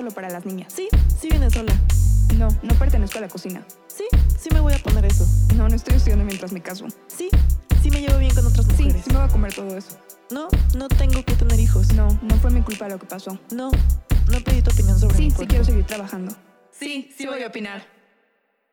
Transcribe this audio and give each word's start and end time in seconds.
solo 0.00 0.12
para 0.12 0.30
las 0.30 0.46
niñas. 0.46 0.72
Sí, 0.74 0.88
sí 1.20 1.28
viene 1.28 1.50
sola. 1.50 1.74
No, 2.38 2.48
no 2.62 2.74
pertenezco 2.78 3.18
a 3.18 3.20
la 3.20 3.28
cocina. 3.28 3.62
Sí, 3.86 4.04
sí 4.40 4.48
me 4.50 4.60
voy 4.60 4.72
a 4.72 4.78
poner 4.78 5.04
eso. 5.04 5.26
No, 5.56 5.68
no 5.68 5.76
estoy 5.76 5.96
estudiando 5.96 6.24
mientras 6.24 6.52
me 6.52 6.62
caso. 6.62 6.86
Sí, 7.06 7.28
sí 7.82 7.90
me 7.90 8.00
llevo 8.00 8.16
bien 8.18 8.34
con 8.34 8.46
otras 8.46 8.64
Sí, 8.78 8.84
mujeres. 8.84 9.02
sí 9.04 9.10
me 9.10 9.18
voy 9.18 9.28
a 9.28 9.30
comer 9.30 9.52
todo 9.52 9.76
eso. 9.76 9.98
No, 10.30 10.48
no 10.74 10.88
tengo 10.88 11.22
que 11.22 11.34
tener 11.34 11.60
hijos. 11.60 11.92
No, 11.92 12.18
no 12.22 12.36
fue 12.36 12.50
mi 12.50 12.62
culpa 12.62 12.88
lo 12.88 12.98
que 12.98 13.04
pasó. 13.04 13.38
No, 13.52 13.70
no 14.30 14.40
pedí 14.42 14.62
tu 14.62 14.70
opinión 14.70 14.98
sobre 14.98 15.16
Sí, 15.16 15.24
mi 15.24 15.30
sí 15.32 15.46
quiero 15.46 15.64
seguir 15.66 15.84
trabajando. 15.84 16.34
Sí, 16.70 17.12
sí 17.14 17.26
voy 17.26 17.42
a 17.42 17.48
opinar. 17.48 17.86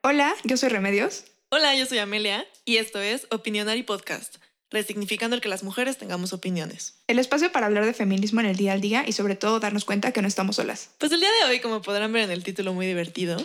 Hola, 0.00 0.32
yo 0.44 0.56
soy 0.56 0.70
Remedios. 0.70 1.24
Hola, 1.50 1.74
yo 1.76 1.84
soy 1.84 1.98
Amelia 1.98 2.46
y 2.64 2.76
esto 2.78 3.00
es 3.00 3.26
Opinionary 3.30 3.82
Podcast, 3.82 4.36
resignificando 4.70 5.34
el 5.34 5.42
que 5.42 5.48
las 5.48 5.62
mujeres 5.62 5.98
tengamos 5.98 6.32
opiniones. 6.32 6.94
El 7.06 7.18
espacio 7.18 7.50
para 7.52 7.66
hablar 7.66 7.84
de 7.84 7.94
feminismo 7.94 8.40
en 8.40 8.46
el 8.46 8.56
día 8.56 8.72
al 8.72 8.80
día 8.80 9.04
y 9.06 9.12
sobre 9.12 9.36
todo 9.36 9.60
darnos 9.60 9.84
cuenta 9.84 10.12
que 10.12 10.22
no 10.22 10.28
estamos 10.28 10.56
solas. 10.56 10.90
Pues 10.98 11.12
el 11.12 11.20
día 11.20 11.30
de 11.40 11.50
hoy, 11.50 11.60
como 11.60 11.82
podrán 11.82 12.12
ver 12.12 12.24
en 12.24 12.30
el 12.30 12.44
título 12.44 12.72
muy 12.74 12.86
divertido, 12.86 13.36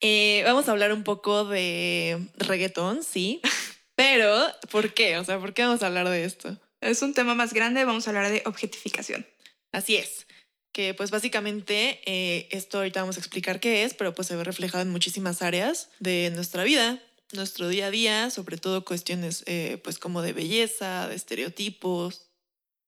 eh, 0.00 0.42
vamos 0.44 0.68
a 0.68 0.72
hablar 0.72 0.92
un 0.92 1.02
poco 1.02 1.44
de 1.44 2.28
reggaetón, 2.36 3.02
sí. 3.02 3.40
Pero, 3.96 4.46
¿por 4.70 4.94
qué? 4.94 5.18
O 5.18 5.24
sea, 5.24 5.40
¿por 5.40 5.54
qué 5.54 5.64
vamos 5.64 5.82
a 5.82 5.88
hablar 5.88 6.08
de 6.08 6.24
esto? 6.24 6.56
Es 6.80 7.02
un 7.02 7.14
tema 7.14 7.34
más 7.34 7.52
grande, 7.52 7.84
vamos 7.84 8.06
a 8.06 8.10
hablar 8.10 8.30
de 8.30 8.42
objetificación. 8.46 9.26
Así 9.72 9.96
es. 9.96 10.26
Que 10.72 10.94
pues 10.94 11.10
básicamente 11.10 12.00
eh, 12.06 12.48
esto 12.52 12.78
ahorita 12.78 13.00
vamos 13.00 13.16
a 13.16 13.20
explicar 13.20 13.58
qué 13.58 13.82
es, 13.82 13.94
pero 13.94 14.14
pues 14.14 14.28
se 14.28 14.36
ve 14.36 14.44
reflejado 14.44 14.82
en 14.82 14.90
muchísimas 14.90 15.42
áreas 15.42 15.90
de 15.98 16.30
nuestra 16.32 16.62
vida, 16.62 17.02
nuestro 17.32 17.68
día 17.68 17.86
a 17.86 17.90
día, 17.90 18.30
sobre 18.30 18.56
todo 18.56 18.84
cuestiones 18.84 19.42
eh, 19.46 19.80
pues 19.82 19.98
como 19.98 20.22
de 20.22 20.32
belleza, 20.32 21.08
de 21.08 21.14
estereotipos 21.14 22.30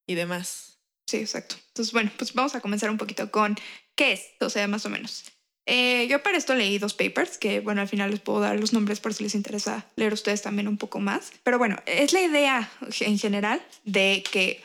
y 0.06 0.14
demás. 0.14 0.78
Sí, 1.06 1.18
exacto. 1.18 1.56
Entonces, 1.68 1.92
bueno, 1.92 2.10
pues 2.16 2.32
vamos 2.34 2.54
a 2.54 2.60
comenzar 2.60 2.90
un 2.90 2.98
poquito 2.98 3.30
con 3.30 3.56
qué 3.96 4.12
es, 4.12 4.22
o 4.40 4.48
sea, 4.48 4.68
más 4.68 4.86
o 4.86 4.90
menos. 4.90 5.24
Eh, 5.66 6.08
yo 6.08 6.22
para 6.22 6.38
esto 6.38 6.54
leí 6.54 6.78
dos 6.78 6.94
papers 6.94 7.38
que, 7.38 7.60
bueno, 7.60 7.80
al 7.80 7.88
final 7.88 8.10
les 8.10 8.20
puedo 8.20 8.40
dar 8.40 8.58
los 8.58 8.72
nombres 8.72 8.98
por 8.98 9.14
si 9.14 9.24
les 9.24 9.34
interesa 9.34 9.86
leer 9.96 10.12
ustedes 10.12 10.42
también 10.42 10.68
un 10.68 10.78
poco 10.78 11.00
más. 11.00 11.32
Pero 11.42 11.58
bueno, 11.58 11.76
es 11.86 12.12
la 12.12 12.22
idea 12.22 12.70
en 13.00 13.18
general 13.18 13.64
de 13.84 14.24
que 14.30 14.62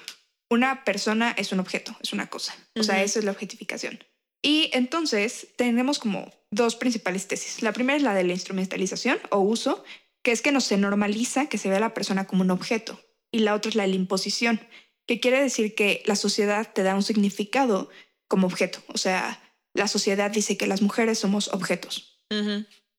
una 0.50 0.84
persona 0.84 1.32
es 1.38 1.52
un 1.52 1.60
objeto, 1.60 1.96
es 2.02 2.14
una 2.14 2.28
cosa. 2.28 2.56
O 2.80 2.84
sea, 2.84 3.04
eso 3.04 3.20
es 3.20 3.26
la 3.26 3.32
objetificación. 3.32 4.00
Y 4.46 4.70
entonces 4.74 5.48
tenemos 5.56 5.98
como 5.98 6.32
dos 6.52 6.76
principales 6.76 7.28
tesis. 7.28 7.64
La 7.64 7.74
primera 7.74 7.98
es 7.98 8.04
la 8.04 8.14
de 8.14 8.24
la 8.24 8.34
instrumentalización 8.34 9.18
o 9.32 9.40
uso, 9.40 9.84
que 10.22 10.32
es 10.32 10.44
que 10.44 10.52
no 10.52 10.62
se 10.62 10.78
normaliza 10.78 11.50
que 11.50 11.58
se 11.58 11.68
vea 11.68 11.80
a 11.80 11.82
la 11.82 11.96
persona 11.96 12.28
como 12.28 12.44
un 12.44 12.52
objeto. 12.52 13.02
Y 13.32 13.40
la 13.40 13.56
otra 13.56 13.70
es 13.70 13.76
la 13.76 13.82
de 13.82 13.90
la 13.90 13.96
imposición, 13.96 14.62
que 15.08 15.20
quiere 15.20 15.42
decir 15.42 15.74
que 15.74 16.04
la 16.06 16.16
sociedad 16.16 16.72
te 16.72 16.84
da 16.84 16.94
un 16.94 17.02
significado 17.02 17.90
como 18.28 18.46
objeto. 18.46 18.84
O 18.90 19.00
sea, 19.00 19.42
la 19.74 19.88
sociedad 19.88 20.30
dice 20.30 20.58
que 20.58 20.68
las 20.68 20.84
mujeres 20.84 21.18
somos 21.18 21.48
objetos. 21.48 22.20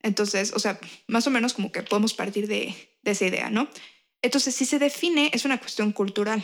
Entonces, 0.02 0.52
o 0.52 0.58
sea, 0.58 0.80
más 1.06 1.28
o 1.28 1.30
menos 1.30 1.54
como 1.54 1.70
que 1.70 1.84
podemos 1.84 2.12
partir 2.12 2.48
de, 2.48 2.74
de 3.02 3.10
esa 3.12 3.24
idea, 3.24 3.50
¿no? 3.50 3.68
Entonces, 4.20 4.52
si 4.52 4.64
se 4.64 4.80
define, 4.80 5.30
es 5.32 5.44
una 5.44 5.60
cuestión 5.60 5.92
cultural. 5.92 6.42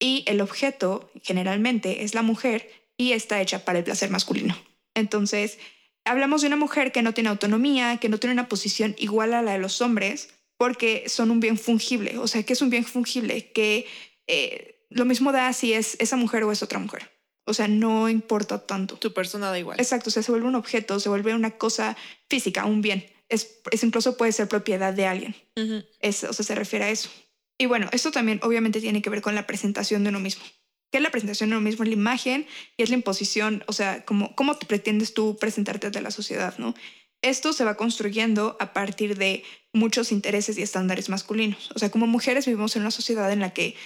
Y 0.00 0.24
el 0.26 0.40
objeto, 0.40 1.08
generalmente, 1.22 2.02
es 2.02 2.16
la 2.16 2.22
mujer 2.22 2.68
y 3.00 3.14
está 3.14 3.40
hecha 3.40 3.64
para 3.64 3.78
el 3.78 3.84
placer 3.84 4.10
masculino. 4.10 4.54
Entonces, 4.94 5.58
hablamos 6.04 6.42
de 6.42 6.48
una 6.48 6.56
mujer 6.56 6.92
que 6.92 7.00
no 7.00 7.14
tiene 7.14 7.30
autonomía, 7.30 7.96
que 7.96 8.10
no 8.10 8.18
tiene 8.18 8.34
una 8.34 8.46
posición 8.46 8.94
igual 8.98 9.32
a 9.32 9.40
la 9.40 9.52
de 9.52 9.58
los 9.58 9.80
hombres, 9.80 10.28
porque 10.58 11.04
son 11.08 11.30
un 11.30 11.40
bien 11.40 11.56
fungible. 11.56 12.18
O 12.18 12.28
sea, 12.28 12.42
que 12.42 12.52
es 12.52 12.60
un 12.60 12.68
bien 12.68 12.84
fungible, 12.84 13.52
que 13.52 13.86
eh, 14.26 14.84
lo 14.90 15.06
mismo 15.06 15.32
da 15.32 15.50
si 15.54 15.72
es 15.72 15.96
esa 15.98 16.16
mujer 16.16 16.44
o 16.44 16.52
es 16.52 16.62
otra 16.62 16.78
mujer. 16.78 17.10
O 17.46 17.54
sea, 17.54 17.68
no 17.68 18.10
importa 18.10 18.66
tanto. 18.66 18.96
Tu 18.96 19.14
persona 19.14 19.48
da 19.48 19.58
igual. 19.58 19.80
Exacto, 19.80 20.10
o 20.10 20.12
sea, 20.12 20.22
se 20.22 20.30
vuelve 20.30 20.48
un 20.48 20.54
objeto, 20.54 21.00
se 21.00 21.08
vuelve 21.08 21.34
una 21.34 21.52
cosa 21.52 21.96
física, 22.28 22.66
un 22.66 22.82
bien. 22.82 23.06
Es, 23.30 23.62
es 23.70 23.82
incluso 23.82 24.18
puede 24.18 24.32
ser 24.32 24.46
propiedad 24.46 24.92
de 24.92 25.06
alguien. 25.06 25.34
Ujú. 25.56 25.82
Es, 26.00 26.22
o 26.24 26.34
sea, 26.34 26.44
se 26.44 26.54
refiere 26.54 26.84
a 26.84 26.90
eso. 26.90 27.08
Y 27.56 27.64
bueno, 27.64 27.88
esto 27.92 28.10
también 28.10 28.40
obviamente 28.42 28.82
tiene 28.82 29.00
que 29.00 29.08
ver 29.08 29.22
con 29.22 29.34
la 29.34 29.46
presentación 29.46 30.04
de 30.04 30.10
uno 30.10 30.20
mismo. 30.20 30.44
¿Qué 30.90 30.98
es 30.98 31.02
la 31.02 31.10
presentación 31.10 31.50
de 31.50 31.56
uno 31.56 31.64
mismo? 31.64 31.84
Es 31.84 31.88
la 31.88 31.94
imagen 31.94 32.46
y 32.76 32.82
es 32.82 32.90
la 32.90 32.96
imposición, 32.96 33.64
o 33.66 33.72
sea, 33.72 34.04
cómo, 34.04 34.34
cómo 34.34 34.56
te 34.56 34.66
pretendes 34.66 35.14
tú 35.14 35.36
presentarte 35.38 35.86
ante 35.86 36.00
la 36.00 36.10
sociedad, 36.10 36.58
¿no? 36.58 36.74
Esto 37.22 37.52
se 37.52 37.64
va 37.64 37.76
construyendo 37.76 38.56
a 38.60 38.72
partir 38.72 39.16
de 39.16 39.44
muchos 39.72 40.10
intereses 40.10 40.58
y 40.58 40.62
estándares 40.62 41.08
masculinos. 41.08 41.70
O 41.74 41.78
sea, 41.78 41.90
como 41.90 42.06
mujeres 42.06 42.46
vivimos 42.46 42.74
en 42.76 42.82
una 42.82 42.90
sociedad 42.90 43.30
en 43.30 43.40
la 43.40 43.50
que, 43.50 43.76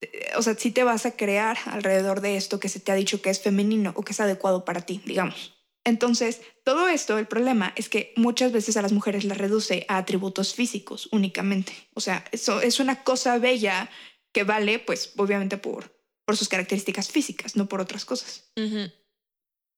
eh, 0.00 0.30
o 0.36 0.42
sea, 0.42 0.54
sí 0.54 0.70
te 0.70 0.84
vas 0.84 1.06
a 1.06 1.16
crear 1.16 1.58
alrededor 1.66 2.20
de 2.22 2.36
esto 2.36 2.58
que 2.58 2.68
se 2.68 2.80
te 2.80 2.90
ha 2.90 2.94
dicho 2.94 3.20
que 3.20 3.30
es 3.30 3.40
femenino 3.40 3.92
o 3.94 4.02
que 4.02 4.12
es 4.12 4.20
adecuado 4.20 4.64
para 4.64 4.80
ti, 4.80 5.02
digamos. 5.04 5.54
Entonces, 5.84 6.40
todo 6.64 6.88
esto, 6.88 7.18
el 7.18 7.26
problema 7.26 7.72
es 7.76 7.88
que 7.88 8.12
muchas 8.16 8.52
veces 8.52 8.76
a 8.76 8.82
las 8.82 8.92
mujeres 8.92 9.24
las 9.24 9.38
reduce 9.38 9.86
a 9.88 9.98
atributos 9.98 10.54
físicos 10.54 11.08
únicamente. 11.12 11.72
O 11.94 12.00
sea, 12.00 12.24
eso 12.32 12.60
es 12.60 12.80
una 12.80 13.04
cosa 13.04 13.38
bella 13.38 13.90
que 14.32 14.44
vale, 14.44 14.78
pues, 14.78 15.12
obviamente 15.16 15.56
por, 15.56 15.97
por 16.28 16.36
sus 16.36 16.50
características 16.50 17.08
físicas, 17.08 17.56
no 17.56 17.70
por 17.70 17.80
otras 17.80 18.04
cosas. 18.04 18.52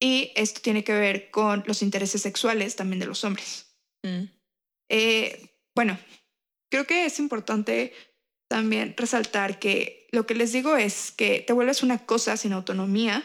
Y 0.02 0.32
esto 0.34 0.60
tiene 0.60 0.82
que 0.82 0.92
ver 0.92 1.30
con 1.30 1.62
los 1.64 1.80
intereses 1.80 2.22
sexuales 2.22 2.74
también 2.74 2.98
de 2.98 3.06
los 3.06 3.22
hombres. 3.22 3.66
Mm. 4.02 4.24
Eh, 4.90 5.54
bueno, 5.76 5.96
creo 6.68 6.88
que 6.88 7.04
es 7.04 7.20
importante 7.20 7.92
también 8.50 8.96
resaltar 8.96 9.60
que 9.60 10.08
lo 10.10 10.26
que 10.26 10.34
les 10.34 10.50
digo 10.52 10.76
es 10.76 11.12
que 11.12 11.38
te 11.38 11.52
vuelves 11.52 11.84
una 11.84 12.04
cosa 12.04 12.36
sin 12.36 12.52
autonomía 12.52 13.22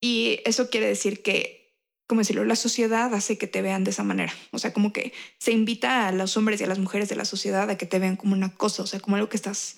y 0.00 0.38
eso 0.44 0.70
quiere 0.70 0.86
decir 0.86 1.24
que, 1.24 1.76
como 2.06 2.20
decirlo, 2.20 2.44
la 2.44 2.54
sociedad 2.54 3.12
hace 3.14 3.36
que 3.36 3.48
te 3.48 3.62
vean 3.62 3.82
de 3.82 3.90
esa 3.90 4.04
manera. 4.04 4.32
O 4.52 4.60
sea, 4.60 4.72
como 4.72 4.92
que 4.92 5.12
se 5.38 5.50
invita 5.50 6.06
a 6.06 6.12
los 6.12 6.36
hombres 6.36 6.60
y 6.60 6.64
a 6.64 6.68
las 6.68 6.78
mujeres 6.78 7.08
de 7.08 7.16
la 7.16 7.24
sociedad 7.24 7.68
a 7.68 7.76
que 7.76 7.86
te 7.86 7.98
vean 7.98 8.14
como 8.14 8.34
una 8.34 8.54
cosa, 8.54 8.84
o 8.84 8.86
sea, 8.86 9.00
como 9.00 9.16
algo 9.16 9.28
que 9.28 9.38
estás, 9.38 9.74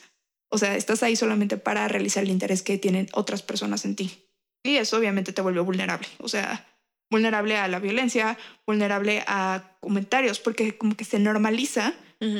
o 0.50 0.58
sea, 0.58 0.76
estás 0.76 1.02
ahí 1.02 1.16
solamente 1.16 1.56
para 1.56 1.86
realizar 1.88 2.22
el 2.24 2.30
interés 2.30 2.62
que 2.62 2.78
tienen 2.78 3.08
otras 3.12 3.42
personas 3.42 3.84
en 3.84 3.96
ti. 3.96 4.22
Y 4.64 4.76
eso 4.76 4.96
obviamente 4.96 5.32
te 5.32 5.42
vuelve 5.42 5.60
vulnerable, 5.60 6.08
o 6.18 6.28
sea, 6.28 6.66
vulnerable 7.10 7.56
a 7.56 7.68
la 7.68 7.78
violencia, 7.78 8.36
vulnerable 8.66 9.22
a 9.26 9.76
comentarios, 9.80 10.40
porque 10.40 10.76
como 10.76 10.96
que 10.96 11.04
se 11.04 11.18
normaliza 11.18 11.94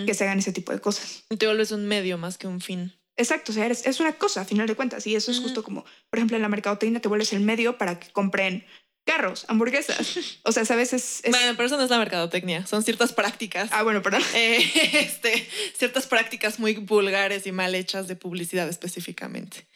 que 0.07 0.15
se 0.15 0.25
hagan 0.25 0.39
ese 0.39 0.53
tipo 0.53 0.73
de 0.73 0.81
cosas. 0.81 1.25
Te 1.39 1.47
vuelves 1.47 1.71
un 1.71 1.87
medio 1.87 2.17
más 2.19 2.39
que 2.39 2.47
un 2.47 2.61
fin. 2.61 2.93
Exacto, 3.19 3.53
o 3.53 3.55
sea, 3.55 3.67
eres- 3.67 3.87
es 3.87 4.01
una 4.01 4.13
cosa 4.15 4.41
a 4.41 4.45
final 4.45 4.67
de 4.67 4.75
cuentas 4.75 5.07
y 5.07 5.15
eso 5.15 5.31
es 5.31 5.39
justo 5.41 5.63
como, 5.63 5.85
por 6.11 6.19
ejemplo, 6.19 6.37
en 6.37 6.43
la 6.43 6.49
mercadotecnia 6.49 7.01
te 7.01 7.09
vuelves 7.09 7.33
el 7.33 7.41
medio 7.41 7.77
para 7.79 7.99
que 8.01 8.11
compren 8.11 8.65
carros, 9.07 9.47
hamburguesas. 9.49 10.39
O 10.43 10.53
sea, 10.53 10.65
sabes, 10.67 10.93
es... 10.93 11.21
es- 11.25 11.31
Bueno, 11.31 11.55
pero 11.57 11.67
eso 11.67 11.77
no 11.79 11.85
es 11.85 11.91
la 11.91 11.99
mercadotecnia, 11.99 12.67
son 12.67 12.83
ciertas 12.83 13.13
prácticas. 13.15 13.71
Ah, 13.73 13.83
bueno, 13.83 14.03
perdón. 14.03 14.23
Eh, 14.35 14.71
este, 14.93 15.49
ciertas 15.79 16.07
prácticas 16.07 16.59
muy 16.59 16.75
vulgares 16.75 17.47
y 17.47 17.53
mal 17.53 17.75
hechas 17.75 18.09
de 18.09 18.17
publicidad 18.17 18.69
específicamente. 18.69 19.67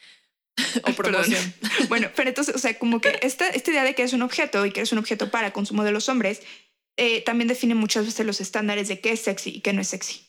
o 0.83 0.91
Perdón. 0.93 0.95
promoción. 1.23 1.53
Bueno, 1.89 2.09
pero 2.15 2.29
entonces, 2.29 2.53
o 2.55 2.59
sea, 2.59 2.77
como 2.77 3.01
que 3.01 3.17
esta, 3.23 3.47
esta 3.49 3.71
idea 3.71 3.83
de 3.83 3.95
que 3.95 4.03
es 4.03 4.13
un 4.13 4.21
objeto 4.21 4.65
y 4.65 4.71
que 4.71 4.81
es 4.81 4.91
un 4.91 4.97
objeto 4.99 5.31
para 5.31 5.51
consumo 5.53 5.83
de 5.83 5.91
los 5.91 6.09
hombres, 6.09 6.41
eh, 6.97 7.21
también 7.21 7.47
define 7.47 7.73
muchas 7.73 8.05
veces 8.05 8.25
los 8.25 8.41
estándares 8.41 8.87
de 8.89 8.99
qué 8.99 9.13
es 9.13 9.21
sexy 9.21 9.49
y 9.49 9.61
qué 9.61 9.73
no 9.73 9.81
es 9.81 9.87
sexy. 9.87 10.27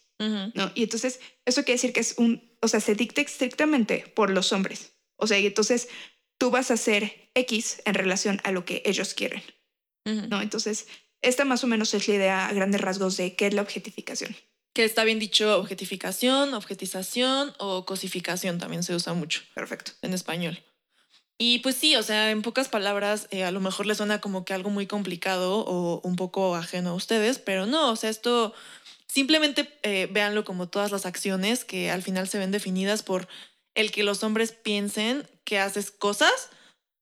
¿no? 0.54 0.70
Y 0.76 0.84
entonces 0.84 1.18
eso 1.44 1.64
quiere 1.64 1.74
decir 1.78 1.92
que 1.92 1.98
es 1.98 2.14
un, 2.16 2.56
o 2.60 2.68
sea, 2.68 2.78
se 2.78 2.94
dicta 2.94 3.20
estrictamente 3.20 4.04
por 4.14 4.30
los 4.30 4.52
hombres. 4.52 4.92
O 5.16 5.26
sea, 5.26 5.36
y 5.40 5.46
entonces 5.46 5.88
tú 6.38 6.50
vas 6.50 6.70
a 6.70 6.74
hacer 6.74 7.30
X 7.34 7.82
en 7.84 7.94
relación 7.94 8.40
a 8.44 8.52
lo 8.52 8.64
que 8.64 8.82
ellos 8.84 9.14
quieren. 9.14 9.42
¿no? 10.04 10.42
Entonces, 10.42 10.86
esta 11.22 11.44
más 11.44 11.62
o 11.62 11.66
menos 11.68 11.94
es 11.94 12.08
la 12.08 12.14
idea 12.14 12.46
a 12.46 12.52
grandes 12.52 12.80
rasgos 12.80 13.16
de 13.16 13.36
qué 13.36 13.46
es 13.46 13.54
la 13.54 13.62
objetificación. 13.62 14.34
Que 14.74 14.84
está 14.84 15.04
bien 15.04 15.18
dicho 15.18 15.58
objetificación, 15.58 16.54
objetización 16.54 17.52
o 17.58 17.84
cosificación 17.84 18.58
también 18.58 18.82
se 18.82 18.94
usa 18.94 19.12
mucho 19.12 19.42
Perfecto. 19.54 19.92
en 20.02 20.14
español. 20.14 20.62
Y 21.38 21.58
pues 21.58 21.76
sí, 21.76 21.96
o 21.96 22.02
sea, 22.02 22.30
en 22.30 22.42
pocas 22.42 22.68
palabras, 22.68 23.26
eh, 23.30 23.44
a 23.44 23.50
lo 23.50 23.60
mejor 23.60 23.86
les 23.86 23.96
suena 23.96 24.20
como 24.20 24.44
que 24.44 24.54
algo 24.54 24.70
muy 24.70 24.86
complicado 24.86 25.58
o 25.66 26.00
un 26.02 26.16
poco 26.16 26.54
ajeno 26.54 26.90
a 26.90 26.94
ustedes, 26.94 27.38
pero 27.38 27.66
no, 27.66 27.90
o 27.90 27.96
sea, 27.96 28.10
esto 28.10 28.54
simplemente 29.06 29.68
eh, 29.82 30.08
véanlo 30.10 30.44
como 30.44 30.68
todas 30.68 30.90
las 30.92 31.04
acciones 31.04 31.64
que 31.64 31.90
al 31.90 32.02
final 32.02 32.28
se 32.28 32.38
ven 32.38 32.50
definidas 32.50 33.02
por 33.02 33.28
el 33.74 33.90
que 33.90 34.04
los 34.04 34.22
hombres 34.22 34.52
piensen 34.52 35.28
que 35.44 35.58
haces 35.58 35.90
cosas 35.90 36.50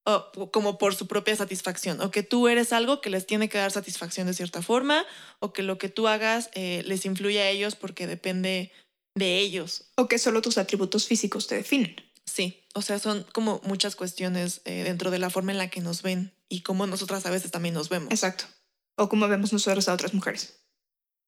o 0.04 0.50
como 0.50 0.78
por 0.78 0.94
su 0.94 1.06
propia 1.06 1.36
satisfacción, 1.36 2.00
o 2.00 2.10
que 2.10 2.22
tú 2.22 2.48
eres 2.48 2.72
algo 2.72 3.00
que 3.00 3.10
les 3.10 3.26
tiene 3.26 3.48
que 3.48 3.58
dar 3.58 3.70
satisfacción 3.70 4.26
de 4.26 4.34
cierta 4.34 4.62
forma, 4.62 5.04
o 5.40 5.52
que 5.52 5.62
lo 5.62 5.78
que 5.78 5.88
tú 5.88 6.08
hagas 6.08 6.50
eh, 6.54 6.82
les 6.86 7.04
influye 7.04 7.40
a 7.40 7.50
ellos 7.50 7.76
porque 7.76 8.06
depende 8.06 8.72
de 9.14 9.38
ellos. 9.38 9.90
O 9.96 10.08
que 10.08 10.18
solo 10.18 10.40
tus 10.40 10.58
atributos 10.58 11.06
físicos 11.06 11.46
te 11.46 11.56
definen. 11.56 11.96
Sí, 12.24 12.64
o 12.74 12.82
sea, 12.82 12.98
son 12.98 13.26
como 13.32 13.60
muchas 13.64 13.96
cuestiones 13.96 14.62
eh, 14.64 14.84
dentro 14.84 15.10
de 15.10 15.18
la 15.18 15.30
forma 15.30 15.52
en 15.52 15.58
la 15.58 15.68
que 15.68 15.80
nos 15.80 16.02
ven 16.02 16.32
y 16.48 16.62
cómo 16.62 16.86
nosotras 16.86 17.26
a 17.26 17.30
veces 17.30 17.50
también 17.50 17.74
nos 17.74 17.88
vemos. 17.88 18.10
Exacto. 18.10 18.44
O 18.96 19.08
como 19.08 19.28
vemos 19.28 19.52
nosotros 19.52 19.88
a 19.88 19.94
otras 19.94 20.14
mujeres. 20.14 20.60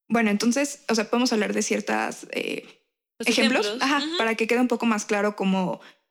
Bueno, 0.08 0.30
entonces, 0.30 0.84
o 0.88 0.94
sea, 0.94 1.10
podemos 1.10 1.32
hablar 1.32 1.52
de 1.54 1.62
ciertas 1.62 2.26
eh, 2.30 2.66
Los 3.18 3.28
ejemplos, 3.28 3.76
Ajá, 3.80 4.02
para 4.18 4.34
que 4.34 4.46
quede 4.46 4.60
un 4.60 4.68
poco 4.68 4.86
más 4.86 5.04
claro 5.04 5.36
como 5.36 5.80
eh, 5.80 6.01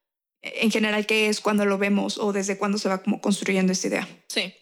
en 0.42 0.72
general 0.72 1.06
qué 1.06 1.28
es 1.28 1.40
cuando 1.40 1.66
lo 1.66 1.78
vemos 1.78 2.18
o 2.18 2.34
desde 2.34 2.58
cuándo 2.58 2.78
se 2.78 2.90
va 2.90 3.04
como 3.04 3.22
construyendo 3.22 3.72
esta 3.74 3.88
idea. 3.88 4.08
Sí. 4.28 4.54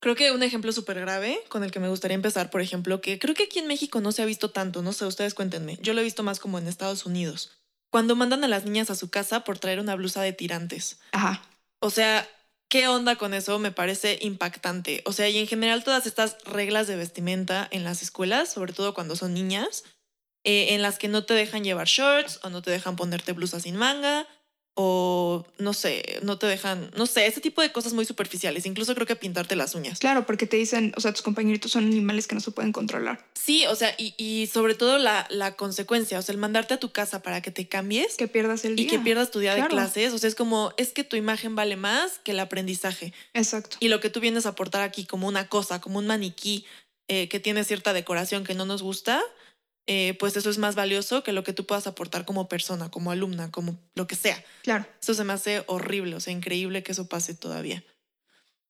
Creo 0.00 0.16
que 0.16 0.32
un 0.32 0.42
ejemplo 0.42 0.72
súper 0.72 0.98
grave 0.98 1.42
con 1.48 1.62
el 1.62 1.70
que 1.70 1.78
me 1.78 1.88
gustaría 1.88 2.14
empezar, 2.14 2.48
por 2.48 2.62
ejemplo, 2.62 3.02
que 3.02 3.18
creo 3.18 3.34
que 3.34 3.44
aquí 3.44 3.58
en 3.58 3.66
México 3.66 4.00
no 4.00 4.12
se 4.12 4.22
ha 4.22 4.24
visto 4.24 4.50
tanto, 4.50 4.80
no 4.80 4.94
sé, 4.94 5.04
ustedes 5.04 5.34
cuéntenme. 5.34 5.78
Yo 5.82 5.92
lo 5.92 6.00
he 6.00 6.04
visto 6.04 6.22
más 6.22 6.40
como 6.40 6.58
en 6.58 6.66
Estados 6.66 7.04
Unidos. 7.04 7.58
Cuando 7.90 8.16
mandan 8.16 8.42
a 8.42 8.48
las 8.48 8.64
niñas 8.64 8.88
a 8.90 8.94
su 8.94 9.10
casa 9.10 9.44
por 9.44 9.58
traer 9.58 9.78
una 9.78 9.96
blusa 9.96 10.22
de 10.22 10.32
tirantes. 10.32 11.00
Ajá. 11.12 11.42
O 11.80 11.90
sea, 11.90 12.26
¿qué 12.68 12.88
onda 12.88 13.16
con 13.16 13.34
eso? 13.34 13.58
Me 13.58 13.72
parece 13.72 14.18
impactante. 14.22 15.02
O 15.04 15.12
sea, 15.12 15.28
y 15.28 15.38
en 15.38 15.46
general 15.46 15.84
todas 15.84 16.06
estas 16.06 16.42
reglas 16.44 16.86
de 16.86 16.96
vestimenta 16.96 17.68
en 17.70 17.84
las 17.84 18.00
escuelas, 18.00 18.50
sobre 18.50 18.72
todo 18.72 18.94
cuando 18.94 19.16
son 19.16 19.34
niñas, 19.34 19.84
eh, 20.44 20.68
en 20.70 20.80
las 20.80 20.98
que 20.98 21.08
no 21.08 21.24
te 21.24 21.34
dejan 21.34 21.62
llevar 21.62 21.86
shorts 21.86 22.40
o 22.42 22.48
no 22.48 22.62
te 22.62 22.70
dejan 22.70 22.96
ponerte 22.96 23.32
blusa 23.32 23.60
sin 23.60 23.76
manga 23.76 24.26
o 24.82 25.44
no 25.58 25.74
sé, 25.74 26.20
no 26.22 26.38
te 26.38 26.46
dejan, 26.46 26.90
no 26.96 27.04
sé, 27.04 27.26
ese 27.26 27.42
tipo 27.42 27.60
de 27.60 27.70
cosas 27.70 27.92
muy 27.92 28.06
superficiales, 28.06 28.64
incluso 28.64 28.94
creo 28.94 29.06
que 29.06 29.14
pintarte 29.14 29.54
las 29.54 29.74
uñas. 29.74 29.98
Claro, 29.98 30.24
porque 30.24 30.46
te 30.46 30.56
dicen, 30.56 30.94
o 30.96 31.00
sea, 31.02 31.12
tus 31.12 31.20
compañeritos 31.20 31.72
son 31.72 31.84
animales 31.84 32.26
que 32.26 32.34
no 32.34 32.40
se 32.40 32.50
pueden 32.50 32.72
controlar. 32.72 33.26
Sí, 33.34 33.66
o 33.66 33.74
sea, 33.74 33.94
y, 33.98 34.14
y 34.16 34.46
sobre 34.46 34.74
todo 34.74 34.96
la, 34.96 35.26
la, 35.28 35.54
consecuencia, 35.54 36.18
o 36.18 36.22
sea, 36.22 36.32
el 36.32 36.38
mandarte 36.38 36.72
a 36.72 36.80
tu 36.80 36.92
casa 36.92 37.22
para 37.22 37.42
que 37.42 37.50
te 37.50 37.68
cambies. 37.68 38.16
Que 38.16 38.26
pierdas 38.26 38.64
el 38.64 38.76
día. 38.76 38.86
Y 38.86 38.88
que 38.88 38.98
pierdas 38.98 39.30
tu 39.30 39.38
día 39.38 39.54
de 39.54 39.66
clases, 39.66 40.14
o 40.14 40.18
sea, 40.18 40.28
es 40.28 40.34
como, 40.34 40.72
es 40.78 40.92
que 40.92 41.04
tu 41.04 41.16
imagen 41.16 41.54
vale 41.54 41.76
más 41.76 42.18
que 42.20 42.30
el 42.30 42.40
aprendizaje. 42.40 43.12
Exacto. 43.34 43.76
Y 43.80 43.88
lo 43.88 44.00
que 44.00 44.08
tú 44.08 44.20
vienes 44.20 44.46
a 44.46 44.50
aportar 44.50 44.80
aquí 44.80 45.04
como 45.04 45.28
una 45.28 45.48
cosa, 45.48 45.82
como 45.82 45.98
un 45.98 46.06
maniquí 46.06 46.64
eh, 47.08 47.28
que 47.28 47.38
tiene 47.38 47.64
cierta 47.64 47.92
decoración 47.92 48.44
que 48.44 48.54
no 48.54 48.64
nos 48.64 48.82
gusta, 48.82 49.20
eh, 49.86 50.16
pues 50.18 50.36
eso 50.36 50.50
es 50.50 50.58
más 50.58 50.74
valioso 50.74 51.22
que 51.22 51.32
lo 51.32 51.42
que 51.42 51.52
tú 51.52 51.66
puedas 51.66 51.86
aportar 51.86 52.24
como 52.24 52.48
persona, 52.48 52.90
como 52.90 53.10
alumna, 53.10 53.50
como 53.50 53.78
lo 53.94 54.06
que 54.06 54.14
sea. 54.14 54.42
Claro. 54.62 54.86
Eso 55.00 55.14
se 55.14 55.24
me 55.24 55.32
hace 55.32 55.64
horrible, 55.66 56.16
o 56.16 56.20
sea, 56.20 56.32
increíble 56.32 56.82
que 56.82 56.92
eso 56.92 57.08
pase 57.08 57.34
todavía. 57.34 57.82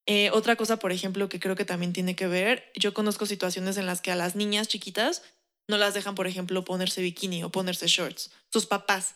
Eh, 0.07 0.31
otra 0.33 0.57
cosa, 0.57 0.79
por 0.79 0.93
ejemplo, 0.93 1.29
que 1.29 1.41
creo 1.41 1.57
que 1.57 1.65
también 1.65 1.93
tiene 1.93 2.17
que 2.17 2.27
ver, 2.27 2.73
yo 2.75 2.95
conozco 2.95 3.27
situaciones 3.27 3.77
en 3.77 3.87
las 3.87 4.01
que 4.01 4.11
a 4.11 4.17
las 4.17 4.35
niñas 4.35 4.69
chiquitas 4.69 5.23
no 5.69 5.77
las 5.77 5.95
dejan, 5.95 6.15
por 6.15 6.27
ejemplo, 6.27 6.65
ponerse 6.65 7.01
bikini 7.01 7.45
o 7.45 7.51
ponerse 7.51 7.87
shorts, 7.87 8.31
sus 8.51 8.67
papás 8.67 9.15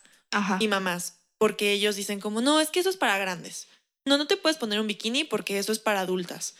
y 0.59 0.67
mamás, 0.67 1.19
porque 1.37 1.71
ellos 1.71 1.95
dicen 1.95 2.19
como, 2.19 2.41
no, 2.41 2.59
es 2.61 2.69
que 2.69 2.79
eso 2.79 2.89
es 2.89 2.97
para 2.97 3.17
grandes. 3.17 3.67
No, 4.05 4.17
no 4.17 4.27
te 4.27 4.37
puedes 4.37 4.57
poner 4.57 4.79
un 4.79 4.87
bikini 4.87 5.23
porque 5.23 5.57
eso 5.57 5.71
es 5.71 5.79
para 5.79 6.01
adultas. 6.01 6.55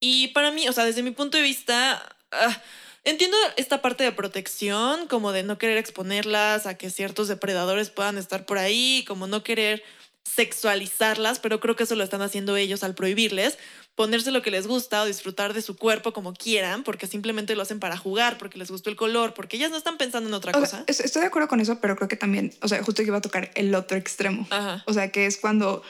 Y 0.00 0.28
para 0.28 0.50
mí, 0.50 0.68
o 0.68 0.72
sea, 0.72 0.84
desde 0.84 1.02
mi 1.02 1.12
punto 1.12 1.36
de 1.38 1.42
vista, 1.42 2.16
ah, 2.30 2.62
Entiendo 3.04 3.36
esta 3.56 3.82
parte 3.82 4.04
de 4.04 4.12
protección, 4.12 5.08
como 5.08 5.32
de 5.32 5.42
no 5.42 5.58
querer 5.58 5.78
exponerlas 5.78 6.66
a 6.66 6.76
que 6.76 6.90
ciertos 6.90 7.28
depredadores 7.28 7.90
puedan 7.90 8.16
estar 8.16 8.46
por 8.46 8.58
ahí, 8.58 9.04
como 9.08 9.26
no 9.26 9.42
querer 9.42 9.82
sexualizarlas, 10.24 11.40
pero 11.40 11.58
creo 11.58 11.74
que 11.74 11.82
eso 11.82 11.96
lo 11.96 12.04
están 12.04 12.22
haciendo 12.22 12.56
ellos 12.56 12.84
al 12.84 12.94
prohibirles 12.94 13.58
ponerse 13.94 14.30
lo 14.30 14.42
que 14.42 14.50
les 14.50 14.66
gusta 14.66 15.02
o 15.02 15.06
disfrutar 15.06 15.52
de 15.52 15.62
su 15.62 15.76
cuerpo 15.76 16.12
como 16.12 16.32
quieran, 16.32 16.82
porque 16.82 17.06
simplemente 17.06 17.54
lo 17.54 17.62
hacen 17.62 17.78
para 17.78 17.96
jugar, 17.96 18.38
porque 18.38 18.58
les 18.58 18.70
gustó 18.70 18.90
el 18.90 18.96
color, 18.96 19.34
porque 19.34 19.56
ellas 19.56 19.70
no 19.70 19.76
están 19.76 19.98
pensando 19.98 20.28
en 20.28 20.34
otra 20.34 20.52
cosa. 20.52 20.84
estoy 20.86 21.22
de 21.22 21.28
acuerdo 21.28 21.48
con 21.48 21.60
eso, 21.60 21.78
pero 21.80 21.96
creo 21.96 22.08
que 22.08 22.16
también, 22.16 22.54
o 22.62 22.68
sea, 22.68 22.82
justo 22.82 23.02
que 23.02 23.08
iba 23.08 23.18
a 23.18 23.22
tocar 23.22 23.50
el 23.54 23.74
otro 23.74 23.96
extremo. 23.98 24.46
O 24.86 24.92
sea, 24.92 25.10
que 25.10 25.26
es 25.26 25.36
cuando 25.36 25.82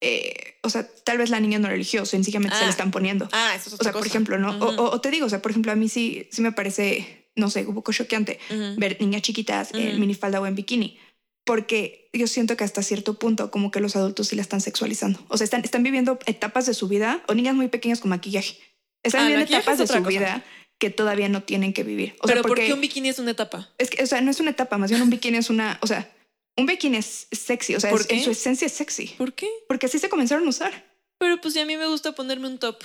eh, 0.00 0.58
o 0.62 0.68
sea, 0.68 0.86
tal 1.04 1.18
vez 1.18 1.30
la 1.30 1.40
niña 1.40 1.58
no 1.58 1.68
religió, 1.68 2.04
sencillamente 2.04 2.56
se 2.56 2.62
le 2.62 2.68
ah. 2.68 2.70
están 2.70 2.90
poniendo. 2.90 3.28
Ah, 3.32 3.54
eso 3.56 3.68
es 3.68 3.74
otra 3.74 3.90
O 3.90 3.92
sea, 3.92 3.98
por 3.98 4.06
ejemplo, 4.06 4.38
¿no? 4.38 4.58
o, 4.58 5.00
te 5.00 5.10
digo, 5.10 5.26
o 5.26 5.28
sea, 5.28 5.40
por 5.40 5.50
ejemplo, 5.50 5.72
a 5.72 5.74
mí 5.74 5.88
sí, 5.88 6.28
sí 6.30 6.42
me 6.42 6.52
parece, 6.52 7.30
no 7.34 7.50
sé, 7.50 7.66
un 7.66 7.74
poco 7.74 7.92
choqueante 7.92 8.38
ver 8.76 8.98
niñas 9.00 9.22
chiquitas 9.22 9.72
en 9.74 9.98
minifalda 9.98 10.40
o 10.40 10.46
en 10.46 10.54
bikini, 10.54 10.98
porque 11.44 12.10
yo 12.12 12.26
siento 12.26 12.56
que 12.56 12.64
hasta 12.64 12.82
cierto 12.82 13.18
punto 13.18 13.50
como 13.50 13.70
que 13.70 13.80
los 13.80 13.96
adultos 13.96 14.28
sí 14.28 14.36
la 14.36 14.42
están 14.42 14.60
sexualizando. 14.60 15.24
O 15.28 15.38
sea, 15.38 15.44
están, 15.44 15.64
están 15.64 15.82
viviendo 15.82 16.18
etapas 16.26 16.66
de 16.66 16.74
su 16.74 16.88
vida, 16.88 17.22
o 17.28 17.34
niñas 17.34 17.54
muy 17.54 17.68
pequeñas 17.68 18.00
con 18.00 18.10
maquillaje. 18.10 18.58
Están 19.02 19.22
ah, 19.22 19.28
viviendo 19.28 19.56
etapas 19.56 19.78
de 19.78 19.86
su 19.86 20.02
vida 20.02 20.44
que 20.78 20.90
todavía 20.90 21.28
no 21.28 21.42
tienen 21.42 21.72
que 21.72 21.84
vivir. 21.84 22.16
O 22.20 22.26
Pero 22.26 22.40
sea, 22.40 22.42
porque, 22.42 22.62
¿por 22.62 22.66
qué 22.66 22.74
un 22.74 22.80
bikini 22.80 23.08
es 23.08 23.18
una 23.18 23.30
etapa? 23.30 23.70
Es 23.78 23.90
que, 23.90 24.02
o 24.02 24.06
sea, 24.06 24.20
no 24.20 24.30
es 24.30 24.40
una 24.40 24.50
etapa, 24.50 24.76
más 24.76 24.90
bien 24.90 25.00
un 25.00 25.10
bikini 25.10 25.38
es 25.38 25.48
una, 25.48 25.78
o 25.80 25.86
sea, 25.86 26.10
un 26.56 26.66
bikini 26.66 26.96
es 26.98 27.28
sexy, 27.30 27.74
o 27.74 27.80
sea, 27.80 27.90
en 27.90 28.24
su 28.24 28.30
esencia 28.30 28.66
es 28.66 28.72
sexy. 28.72 29.08
¿Por 29.18 29.34
qué? 29.34 29.48
Porque 29.68 29.86
así 29.86 29.98
se 29.98 30.08
comenzaron 30.08 30.46
a 30.46 30.50
usar. 30.50 30.84
Pero 31.18 31.40
pues 31.40 31.54
si 31.54 31.60
a 31.60 31.66
mí 31.66 31.76
me 31.76 31.86
gusta 31.86 32.12
ponerme 32.12 32.48
un 32.48 32.58
top 32.58 32.82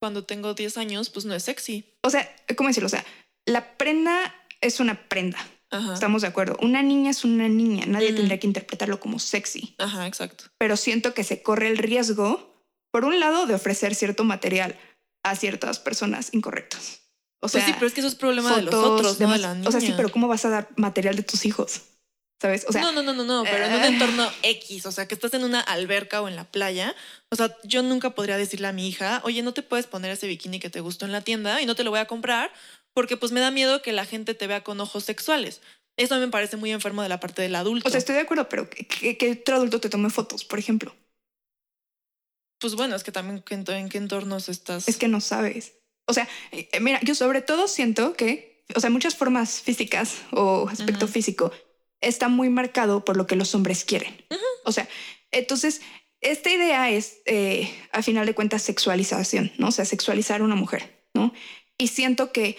cuando 0.00 0.24
tengo 0.24 0.54
10 0.54 0.78
años, 0.78 1.10
pues 1.10 1.24
no 1.24 1.34
es 1.34 1.42
sexy. 1.42 1.84
O 2.02 2.10
sea, 2.10 2.28
¿cómo 2.56 2.68
decirlo? 2.68 2.86
O 2.86 2.90
sea, 2.90 3.04
la 3.46 3.76
prenda 3.76 4.34
es 4.60 4.80
una 4.80 5.08
prenda. 5.08 5.38
Estamos 5.92 6.22
de 6.22 6.28
acuerdo. 6.28 6.56
Una 6.62 6.82
niña 6.82 7.10
es 7.10 7.24
una 7.24 7.46
niña. 7.46 7.84
Nadie 7.86 8.14
tendría 8.14 8.40
que 8.40 8.46
interpretarlo 8.46 9.00
como 9.00 9.18
sexy. 9.18 9.74
Ajá, 9.78 10.06
exacto. 10.06 10.44
Pero 10.56 10.78
siento 10.78 11.12
que 11.12 11.24
se 11.24 11.42
corre 11.42 11.68
el 11.68 11.76
riesgo, 11.76 12.64
por 12.90 13.04
un 13.04 13.20
lado, 13.20 13.46
de 13.46 13.54
ofrecer 13.54 13.94
cierto 13.94 14.24
material 14.24 14.78
a 15.22 15.36
ciertas 15.36 15.78
personas 15.78 16.32
incorrectas. 16.32 17.02
O 17.40 17.40
pues 17.42 17.52
sea, 17.52 17.66
sí, 17.66 17.72
pero 17.74 17.86
es 17.86 17.92
que 17.92 18.00
eso 18.00 18.08
es 18.08 18.14
problema 18.14 18.56
de 18.56 18.62
los 18.62 18.74
otros, 18.74 19.18
de 19.18 19.26
no 19.26 19.32
de 19.32 19.38
la 19.38 19.54
niña. 19.54 19.68
O 19.68 19.72
sea, 19.72 19.80
sí, 19.80 19.92
pero 19.94 20.10
¿cómo 20.10 20.26
vas 20.26 20.44
a 20.46 20.48
dar 20.48 20.70
material 20.76 21.16
de 21.16 21.22
tus 21.22 21.44
hijos? 21.44 21.82
¿Sabes? 22.40 22.64
O 22.68 22.72
sea, 22.72 22.82
no, 22.82 22.92
no, 22.92 23.02
no, 23.02 23.12
no, 23.12 23.24
no, 23.24 23.44
pero 23.44 23.64
en 23.64 23.74
un 23.74 23.84
eh. 23.84 23.88
entorno 23.88 24.30
X, 24.42 24.86
o 24.86 24.92
sea, 24.92 25.06
que 25.06 25.14
estás 25.14 25.34
en 25.34 25.44
una 25.44 25.60
alberca 25.60 26.22
o 26.22 26.28
en 26.28 26.36
la 26.36 26.44
playa, 26.44 26.94
o 27.30 27.36
sea, 27.36 27.56
yo 27.64 27.82
nunca 27.82 28.10
podría 28.10 28.36
decirle 28.36 28.68
a 28.68 28.72
mi 28.72 28.88
hija, 28.88 29.20
oye, 29.24 29.42
no 29.42 29.52
te 29.52 29.62
puedes 29.62 29.86
poner 29.86 30.10
ese 30.10 30.26
bikini 30.26 30.60
que 30.60 30.70
te 30.70 30.80
gustó 30.80 31.04
en 31.04 31.12
la 31.12 31.22
tienda 31.22 31.60
y 31.60 31.66
no 31.66 31.74
te 31.74 31.84
lo 31.84 31.90
voy 31.90 32.00
a 32.00 32.06
comprar 32.06 32.52
porque 32.94 33.16
pues 33.16 33.32
me 33.32 33.40
da 33.40 33.50
miedo 33.50 33.82
que 33.82 33.92
la 33.92 34.04
gente 34.04 34.34
te 34.34 34.46
vea 34.46 34.64
con 34.64 34.80
ojos 34.80 35.04
sexuales. 35.04 35.60
Eso 35.96 36.18
me 36.18 36.28
parece 36.28 36.56
muy 36.56 36.72
enfermo 36.72 37.02
de 37.02 37.08
la 37.08 37.20
parte 37.20 37.42
del 37.42 37.54
adulto. 37.54 37.86
O 37.88 37.90
sea, 37.90 37.98
estoy 37.98 38.14
de 38.14 38.22
acuerdo, 38.22 38.48
pero 38.48 38.68
que, 38.70 39.38
otro 39.40 39.56
adulto 39.56 39.80
te 39.80 39.88
tome 39.88 40.10
fotos, 40.10 40.44
por 40.44 40.58
ejemplo. 40.58 40.94
Pues 42.60 42.74
bueno, 42.74 42.96
es 42.96 43.04
que 43.04 43.12
también 43.12 43.44
en 43.48 43.88
qué 43.88 43.98
entornos 43.98 44.48
estás. 44.48 44.88
Es 44.88 44.96
que 44.96 45.08
no 45.08 45.20
sabes. 45.20 45.74
O 46.06 46.12
sea, 46.12 46.28
eh, 46.50 46.68
mira, 46.80 47.00
yo 47.02 47.14
sobre 47.14 47.42
todo 47.42 47.68
siento 47.68 48.14
que, 48.14 48.64
o 48.74 48.80
sea, 48.80 48.90
muchas 48.90 49.14
formas 49.14 49.60
físicas 49.60 50.16
o 50.32 50.68
aspecto 50.68 51.06
físico 51.06 51.52
está 52.00 52.28
muy 52.28 52.48
marcado 52.48 53.04
por 53.04 53.16
lo 53.16 53.26
que 53.26 53.36
los 53.36 53.54
hombres 53.54 53.84
quieren. 53.84 54.14
O 54.64 54.72
sea, 54.72 54.88
entonces, 55.30 55.80
esta 56.20 56.50
idea 56.50 56.90
es, 56.90 57.18
eh, 57.26 57.72
a 57.92 58.02
final 58.02 58.26
de 58.26 58.34
cuentas, 58.34 58.62
sexualización, 58.62 59.52
¿no? 59.58 59.68
O 59.68 59.72
sea, 59.72 59.84
sexualizar 59.84 60.40
a 60.40 60.44
una 60.44 60.56
mujer, 60.56 61.04
¿no? 61.14 61.32
Y 61.76 61.88
siento 61.88 62.32
que 62.32 62.56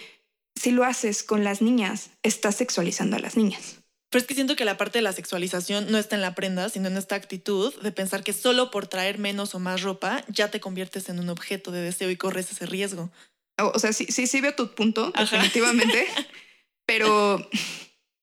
si 0.54 0.70
lo 0.70 0.84
haces 0.84 1.22
con 1.22 1.44
las 1.44 1.62
niñas, 1.62 2.10
estás 2.22 2.56
sexualizando 2.56 3.16
a 3.16 3.20
las 3.20 3.36
niñas. 3.36 3.76
Pero 4.10 4.22
es 4.22 4.26
que 4.26 4.34
siento 4.34 4.56
que 4.56 4.64
la 4.64 4.76
parte 4.76 4.98
de 4.98 5.02
la 5.02 5.12
sexualización 5.12 5.90
no 5.90 5.98
está 5.98 6.16
en 6.16 6.22
la 6.22 6.34
prenda, 6.34 6.68
sino 6.68 6.88
en 6.88 6.96
esta 6.96 7.14
actitud 7.14 7.72
de 7.80 7.92
pensar 7.92 8.24
que 8.24 8.32
solo 8.32 8.70
por 8.72 8.88
traer 8.88 9.18
menos 9.18 9.54
o 9.54 9.60
más 9.60 9.82
ropa 9.82 10.24
ya 10.28 10.50
te 10.50 10.58
conviertes 10.58 11.08
en 11.08 11.20
un 11.20 11.28
objeto 11.28 11.70
de 11.70 11.80
deseo 11.80 12.10
y 12.10 12.16
corres 12.16 12.50
ese 12.50 12.66
riesgo. 12.66 13.10
O, 13.58 13.78
sea, 13.78 13.92
sí, 13.92 14.06
sí, 14.08 14.26
sí 14.26 14.40
veo 14.40 14.54
tu 14.54 14.74
punto, 14.74 15.12
definitivamente, 15.12 16.06
pero 16.86 17.46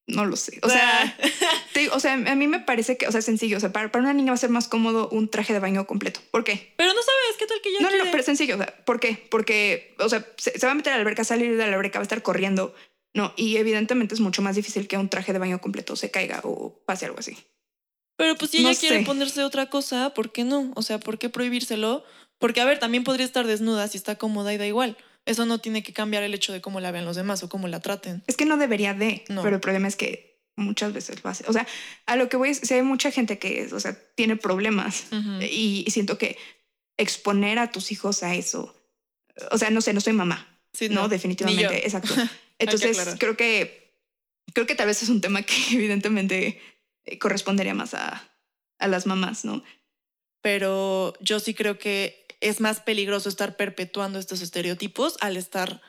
no 0.07 0.25
lo 0.25 0.37
sé. 0.37 0.59
O 0.63 0.69
sea, 0.69 1.17
o 1.91 1.99
sea, 1.99 2.13
a 2.13 2.35
mí 2.35 2.47
me 2.47 2.59
parece 2.59 2.97
que, 2.97 3.07
o 3.07 3.11
sea, 3.11 3.21
sencillo. 3.21 3.57
O 3.57 3.59
sea, 3.59 3.71
para, 3.71 3.91
una 3.99 4.13
niña 4.13 4.31
va 4.31 4.35
a 4.35 4.37
ser 4.37 4.49
más 4.49 4.67
cómodo 4.67 5.09
un 5.09 5.29
traje 5.29 5.53
de 5.53 5.59
baño 5.59 5.85
completo. 5.85 6.21
¿Por 6.31 6.43
qué? 6.43 6.73
Pero 6.77 6.93
no 6.93 7.01
sabes 7.01 7.37
qué 7.37 7.45
tal 7.45 7.61
que 7.61 7.73
ya. 7.73 7.79
No, 7.81 7.89
no, 7.89 7.97
no, 7.97 8.05
pero 8.05 8.19
es 8.19 8.25
sencillo. 8.25 8.55
O 8.55 8.57
sea, 8.57 8.73
¿por 8.85 8.99
qué? 8.99 9.27
Porque, 9.29 9.95
o 9.99 10.09
sea, 10.09 10.25
se, 10.37 10.65
va 10.65 10.71
a 10.71 10.75
meter 10.75 10.93
a 10.93 10.95
la 10.95 11.01
alberca, 11.01 11.23
salir 11.23 11.57
de 11.57 11.67
la 11.67 11.75
alberca, 11.75 11.99
va 11.99 12.03
a 12.03 12.09
estar 12.09 12.23
corriendo. 12.23 12.73
No, 13.13 13.33
y 13.35 13.57
evidentemente 13.57 14.15
es 14.15 14.21
mucho 14.21 14.41
más 14.41 14.55
difícil 14.55 14.87
que 14.87 14.97
un 14.97 15.09
traje 15.09 15.33
de 15.33 15.39
baño 15.39 15.59
completo 15.59 15.95
se 15.95 16.11
caiga 16.11 16.39
o 16.43 16.81
pase 16.85 17.05
algo 17.05 17.19
así. 17.19 17.37
Pero 18.15 18.35
pues 18.35 18.51
si 18.51 18.59
ella 18.59 18.75
quiere 18.79 19.03
ponerse 19.03 19.43
otra 19.43 19.69
cosa, 19.69 20.13
¿por 20.13 20.31
qué 20.31 20.43
no? 20.43 20.71
O 20.75 20.81
sea, 20.81 20.99
¿por 20.99 21.19
qué 21.19 21.29
prohibírselo? 21.29 22.03
Porque, 22.39 22.61
a 22.61 22.65
ver, 22.65 22.79
también 22.79 23.03
podría 23.03 23.25
estar 23.25 23.45
desnuda 23.45 23.87
si 23.87 23.97
está 23.97 24.15
cómoda 24.15 24.53
y 24.53 24.57
da 24.57 24.65
igual. 24.65 24.97
Eso 25.27 25.45
no 25.45 25.59
tiene 25.59 25.83
que 25.83 25.91
cambiar 25.91 26.23
el 26.23 26.33
hecho 26.33 26.53
de 26.53 26.61
cómo 26.61 26.79
la 26.79 26.89
vean 26.91 27.03
los 27.03 27.17
demás 27.17 27.43
o 27.43 27.49
cómo 27.49 27.67
la 27.67 27.81
traten. 27.81 28.23
Es 28.27 28.37
que 28.37 28.45
no 28.45 28.55
debería 28.55 28.93
de, 28.93 29.25
pero 29.27 29.55
el 29.55 29.59
problema 29.59 29.89
es 29.89 29.97
que 29.97 30.39
muchas 30.55 30.93
veces 30.93 31.21
lo 31.21 31.29
hace. 31.29 31.43
O 31.47 31.53
sea, 31.53 31.67
a 32.05 32.15
lo 32.15 32.29
que 32.29 32.37
voy 32.37 32.49
es, 32.49 32.59
si 32.59 32.73
hay 32.73 32.81
mucha 32.81 33.11
gente 33.11 33.37
que, 33.37 33.67
o 33.73 33.79
sea, 33.79 33.99
tiene 34.15 34.37
problemas 34.37 35.07
y, 35.41 35.85
siento 35.89 36.17
que 36.17 36.37
exponer 36.95 37.59
a 37.59 37.71
tus 37.71 37.91
hijos 37.91 38.23
a 38.23 38.35
eso, 38.35 38.73
o 39.51 39.57
sea, 39.57 39.69
no 39.69 39.81
sé, 39.81 39.93
no 39.93 39.99
soy 39.99 40.13
mamá, 40.13 40.47
no, 40.89 41.09
definitivamente, 41.09 41.85
exacto. 41.85 42.13
Entonces, 42.57 43.15
creo 43.19 43.35
que, 43.35 43.93
creo 44.53 44.65
que 44.65 44.75
tal 44.75 44.87
vez 44.87 45.03
es 45.03 45.09
un 45.09 45.19
tema 45.19 45.43
que 45.43 45.53
evidentemente 45.73 46.61
eh, 47.05 47.19
correspondería 47.19 47.73
más 47.73 47.93
a, 47.93 48.31
a 48.79 48.87
las 48.87 49.05
mamás, 49.05 49.43
¿no? 49.43 49.61
Pero 50.41 51.13
yo 51.19 51.41
sí 51.41 51.53
creo 51.53 51.77
que 51.77 52.26
es 52.41 52.61
más 52.61 52.79
peligroso 52.79 53.29
estar 53.29 53.55
perpetuando 53.55 54.19
estos 54.19 54.41
estereotipos 54.41 55.17
al 55.21 55.37
estar 55.37 55.81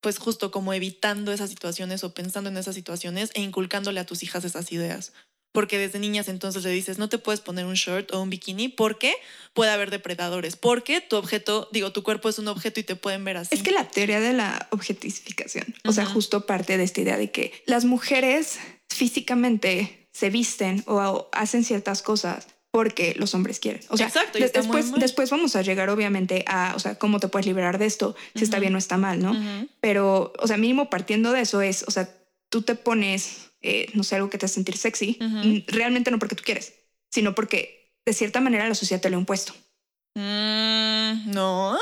pues 0.00 0.18
justo 0.18 0.50
como 0.50 0.72
evitando 0.72 1.32
esas 1.32 1.50
situaciones 1.50 2.04
o 2.04 2.14
pensando 2.14 2.48
en 2.48 2.56
esas 2.56 2.74
situaciones 2.74 3.30
e 3.34 3.42
inculcándole 3.42 4.00
a 4.00 4.06
tus 4.06 4.22
hijas 4.22 4.44
esas 4.44 4.72
ideas. 4.72 5.12
Porque 5.52 5.78
desde 5.78 5.98
niñas 5.98 6.28
entonces 6.28 6.62
le 6.62 6.70
dices, 6.70 6.98
no 6.98 7.08
te 7.08 7.18
puedes 7.18 7.40
poner 7.40 7.66
un 7.66 7.74
short 7.74 8.14
o 8.14 8.22
un 8.22 8.30
bikini 8.30 8.68
porque 8.68 9.14
puede 9.52 9.72
haber 9.72 9.90
depredadores, 9.90 10.54
porque 10.54 11.00
tu 11.00 11.16
objeto, 11.16 11.68
digo, 11.72 11.92
tu 11.92 12.04
cuerpo 12.04 12.28
es 12.28 12.38
un 12.38 12.46
objeto 12.48 12.78
y 12.78 12.84
te 12.84 12.94
pueden 12.94 13.24
ver 13.24 13.36
así. 13.36 13.54
Es 13.54 13.62
que 13.62 13.72
la 13.72 13.88
teoría 13.88 14.20
de 14.20 14.32
la 14.32 14.68
objetificación, 14.70 15.74
o 15.84 15.92
sea, 15.92 16.06
justo 16.06 16.46
parte 16.46 16.78
de 16.78 16.84
esta 16.84 17.00
idea 17.00 17.18
de 17.18 17.32
que 17.32 17.52
las 17.66 17.84
mujeres 17.84 18.60
físicamente 18.88 20.08
se 20.12 20.30
visten 20.30 20.84
o 20.86 21.28
hacen 21.32 21.64
ciertas 21.64 22.00
cosas 22.02 22.46
porque 22.70 23.14
los 23.16 23.34
hombres 23.34 23.58
quieren. 23.58 23.82
O 23.88 23.96
sea, 23.96 24.06
Exacto, 24.06 24.38
después, 24.38 24.92
después 24.92 25.30
vamos 25.30 25.56
a 25.56 25.62
llegar 25.62 25.90
obviamente 25.90 26.44
a, 26.46 26.72
o 26.76 26.78
sea, 26.78 26.96
cómo 26.98 27.18
te 27.18 27.28
puedes 27.28 27.46
liberar 27.46 27.78
de 27.78 27.86
esto, 27.86 28.14
si 28.34 28.44
está 28.44 28.58
bien 28.58 28.74
o 28.74 28.78
está 28.78 28.96
mal, 28.96 29.20
¿no? 29.20 29.34
Pero, 29.80 30.32
o 30.38 30.46
sea, 30.46 30.56
mínimo 30.56 30.88
partiendo 30.90 31.32
de 31.32 31.40
eso 31.40 31.62
es, 31.62 31.82
o 31.82 31.90
sea, 31.90 32.08
tú 32.48 32.62
te 32.62 32.74
pones, 32.76 33.50
eh, 33.62 33.86
no 33.94 34.04
sé, 34.04 34.16
algo 34.16 34.30
que 34.30 34.38
te 34.38 34.46
hace 34.46 34.54
sentir 34.54 34.76
sexy, 34.76 35.18
realmente 35.66 36.10
no 36.10 36.18
porque 36.18 36.36
tú 36.36 36.44
quieres, 36.44 36.74
sino 37.10 37.34
porque 37.34 37.92
de 38.06 38.12
cierta 38.12 38.40
manera 38.40 38.68
la 38.68 38.74
sociedad 38.74 39.00
te 39.00 39.10
lo 39.10 39.16
ha 39.16 39.20
impuesto. 39.20 39.52
Mm, 40.14 41.32
no. 41.32 41.78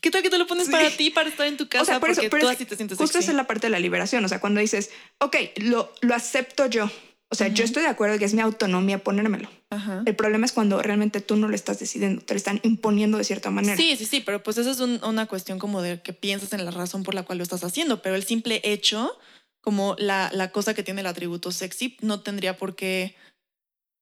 ¿Qué 0.00 0.10
tal 0.10 0.22
que 0.22 0.30
te 0.30 0.38
lo 0.38 0.46
pones 0.46 0.66
Sí. 0.66 0.72
para 0.72 0.90
ti, 0.90 1.10
para 1.10 1.28
estar 1.28 1.46
en 1.46 1.56
tu 1.56 1.68
casa? 1.68 1.82
o 1.82 1.84
sea, 1.86 2.00
por 2.00 2.10
eso, 2.10 2.22
pero 2.22 2.42
tú 2.42 2.48
es 2.48 2.56
así 2.56 2.64
te 2.64 2.76
sientes 2.76 2.98
justo 2.98 3.12
sexy? 3.12 3.24
esa 3.24 3.32
es 3.32 3.36
la 3.36 3.46
parte 3.46 3.68
de 3.68 3.70
la 3.70 3.78
liberación, 3.78 4.24
o 4.24 4.28
sea, 4.28 4.40
cuando 4.40 4.60
dices, 4.60 4.90
ok, 5.18 5.36
lo, 5.56 5.92
lo 6.00 6.14
acepto 6.14 6.66
yo, 6.66 6.90
o 7.32 7.34
sea, 7.34 7.48
yo 7.48 7.64
estoy 7.64 7.82
de 7.82 7.88
acuerdo 7.88 8.18
que 8.18 8.26
es 8.26 8.34
mi 8.34 8.42
autonomía 8.42 9.02
ponérmelo. 9.02 9.48
Ajá. 9.70 10.02
El 10.04 10.14
problema 10.14 10.44
es 10.44 10.52
cuando 10.52 10.82
realmente 10.82 11.22
tú 11.22 11.36
no 11.36 11.48
lo 11.48 11.54
estás 11.54 11.78
decidiendo, 11.78 12.20
te 12.22 12.34
lo 12.34 12.36
están 12.36 12.60
imponiendo 12.62 13.16
de 13.16 13.24
cierta 13.24 13.48
manera. 13.50 13.74
Sí, 13.76 13.96
sí, 13.96 14.04
sí, 14.04 14.20
pero 14.20 14.42
pues 14.42 14.58
esa 14.58 14.70
es 14.70 14.80
un- 14.80 15.00
una 15.02 15.24
cuestión 15.26 15.58
como 15.58 15.80
de 15.80 16.02
que 16.02 16.12
piensas 16.12 16.52
en 16.52 16.64
la 16.64 16.70
razón 16.70 17.02
por 17.04 17.14
la 17.14 17.22
cual 17.22 17.38
lo 17.38 17.44
estás 17.44 17.64
haciendo, 17.64 18.02
pero 18.02 18.14
el 18.16 18.24
simple 18.24 18.60
hecho, 18.64 19.18
como 19.62 19.96
la, 19.98 20.30
la 20.34 20.50
cosa 20.50 20.74
que 20.74 20.82
tiene 20.82 21.00
el 21.00 21.06
atributo 21.06 21.52
sexy, 21.52 21.96
no 22.02 22.20
tendría 22.20 22.58
por 22.58 22.76
qué 22.76 23.16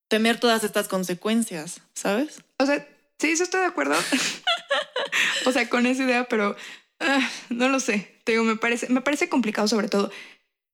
tener 0.08 0.40
todas 0.40 0.64
estas 0.64 0.88
consecuencias, 0.88 1.82
¿sabes? 1.94 2.42
O 2.58 2.66
sea, 2.66 2.84
sí, 3.18 3.28
eso 3.28 3.44
estoy 3.44 3.60
de 3.60 3.66
acuerdo. 3.66 3.94
o 5.46 5.52
sea, 5.52 5.68
con 5.68 5.86
esa 5.86 6.02
idea, 6.02 6.24
pero 6.28 6.56
ah, 6.98 7.30
no 7.48 7.68
lo 7.68 7.80
sé. 7.80 8.16
Te 8.24 8.32
digo, 8.32 8.44
me 8.44 8.56
parece, 8.56 8.88
me 8.88 9.00
parece 9.00 9.28
complicado 9.28 9.68
sobre 9.68 9.88
todo 9.88 10.10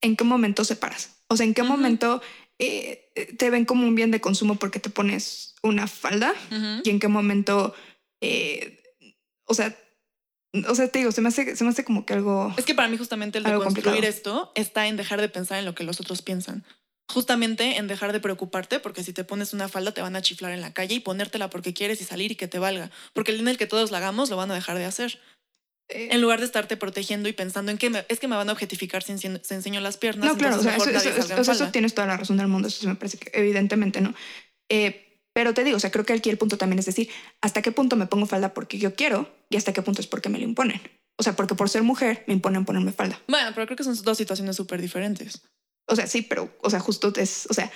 en 0.01 0.17
qué 0.17 0.25
momento 0.25 0.65
separas. 0.65 1.17
O 1.29 1.37
sea, 1.37 1.45
en 1.47 1.55
qué 1.55 1.63
Ujú. 1.63 1.73
momento 1.73 2.23
eh, 2.59 3.35
te 3.39 3.51
ven 3.51 3.65
como 3.65 3.87
un 3.87 3.95
bien 3.95 4.11
de 4.11 4.21
consumo 4.21 4.57
porque 4.57 4.81
te 4.81 4.91
pones 4.91 5.55
una 5.63 5.87
falda 5.87 6.35
y 6.85 6.91
en 6.91 7.01
qué 7.01 7.09
momento, 7.09 7.75
eh, 8.21 8.83
o 9.45 9.55
sea, 9.55 9.77
o 10.69 10.75
sea, 10.75 10.89
te 10.89 11.01
digo, 11.01 11.13
se 11.13 11.21
me 11.21 11.29
hace, 11.29 11.55
se 11.57 11.65
me 11.65 11.71
hace 11.71 11.85
como 11.85 12.07
que 12.07 12.15
algo... 12.15 12.55
Es 12.57 12.65
que 12.65 12.75
para 12.75 12.89
mí 12.89 12.97
justamente 12.97 13.39
el 13.39 13.45
de 13.45 13.51
construir 13.51 13.85
complicado. 13.85 14.09
esto 14.09 14.53
está 14.55 14.87
en 14.87 14.97
dejar 14.97 15.21
de 15.21 15.29
pensar 15.29 15.59
en 15.59 15.65
lo 15.65 15.75
que 15.75 15.85
los 15.85 16.01
otros 16.01 16.23
piensan. 16.23 16.65
Justamente 17.09 17.77
en 17.77 17.87
dejar 17.87 18.13
de 18.13 18.21
preocuparte 18.21 18.81
porque 18.81 19.05
si 19.05 19.13
te 19.13 19.23
pones 19.23 19.53
una 19.53 19.69
falda 19.69 19.93
te 19.93 20.03
van 20.03 20.17
a 20.17 20.23
chiflar 20.23 20.53
en 20.53 20.61
la 20.61 20.73
calle 20.73 20.95
y 20.95 21.01
ponértela 21.01 21.51
porque 21.51 21.75
quieres 21.75 22.01
y 22.01 22.05
salir 22.05 22.33
y 22.33 22.37
que 22.37 22.49
te 22.49 22.59
valga. 22.59 22.91
Porque 23.13 23.33
el 23.33 23.39
día 23.39 23.43
en 23.43 23.49
el 23.49 23.59
que 23.59 23.67
todos 23.67 23.91
la 23.91 23.99
hagamos 23.99 24.31
lo 24.31 24.37
van 24.37 24.51
a 24.51 24.55
dejar 24.55 24.79
de 24.79 24.87
hacer. 24.87 25.21
Eh, 25.89 26.09
En 26.11 26.21
lugar 26.21 26.41
de 26.41 26.47
estarte 26.47 26.77
protegiendo 26.77 27.29
y 27.29 27.33
pensando 27.33 27.71
en 27.71 27.79
que 27.79 27.91
me- 27.91 28.05
es 28.09 28.19
que 28.19 28.29
me 28.29 28.37
van 28.37 28.49
a 28.49 28.53
objetificar 28.53 29.03
si 29.03 29.13
enseño, 29.13 29.39
si 29.43 29.55
enseño 29.55 29.81
las 29.81 29.97
piernas. 29.97 30.27
No, 30.27 30.37
claro, 30.37 30.57
o 30.59 30.63
sea, 30.63 30.77
eso, 30.77 31.71
tienes 31.71 31.95
toda 31.95 32.07
la 32.07 32.17
razón 32.17 32.37
del 32.37 32.49
mundo, 32.49 32.69
eso 32.69 32.87
me 32.89 32.95
parece 32.97 33.19
que 33.19 33.31
evidentemente 33.35 34.01
no. 34.01 34.15
Eh, 34.69 35.03
pero 35.33 35.53
te 35.55 35.65
digo, 35.65 35.77
o 35.77 35.81
sea, 35.81 35.91
creo 35.91 36.05
que 36.07 36.15
aquí 36.15 36.31
el 36.31 36.39
punto 36.39 36.57
también 36.57 36.79
es 36.79 36.87
decir, 36.87 37.11
hasta 37.43 37.61
qué 37.63 37.71
punto 37.71 37.95
me 37.97 38.07
pongo 38.07 38.27
falda 38.27 38.55
porque 38.55 38.79
yo 38.79 38.95
quiero 38.95 39.31
y 39.51 39.57
hasta 39.57 39.73
qué 39.73 39.83
punto 39.83 40.01
es 40.01 40.07
porque 40.07 40.29
me 40.29 40.39
lo 40.39 40.45
imponen. 40.45 40.81
O 41.19 41.23
sea, 41.23 41.37
porque 41.37 41.55
por 41.55 41.69
ser 41.71 41.83
mujer 41.83 42.25
me 42.27 42.35
imponen 42.35 42.65
ponerme 42.65 42.93
falda. 42.93 43.21
Bueno, 43.29 43.51
pero 43.55 43.67
creo 43.67 43.77
que 43.77 43.85
son 43.85 44.01
dos 44.03 44.19
situaciones 44.19 44.57
súper 44.57 44.81
diferentes. 44.81 45.43
O 45.89 45.95
sea, 45.95 46.07
sí, 46.07 46.23
pero, 46.23 46.55
o 46.63 46.71
sea, 46.71 46.81
justo 46.81 47.13
es, 47.17 47.47
o 47.49 47.55
sea, 47.55 47.71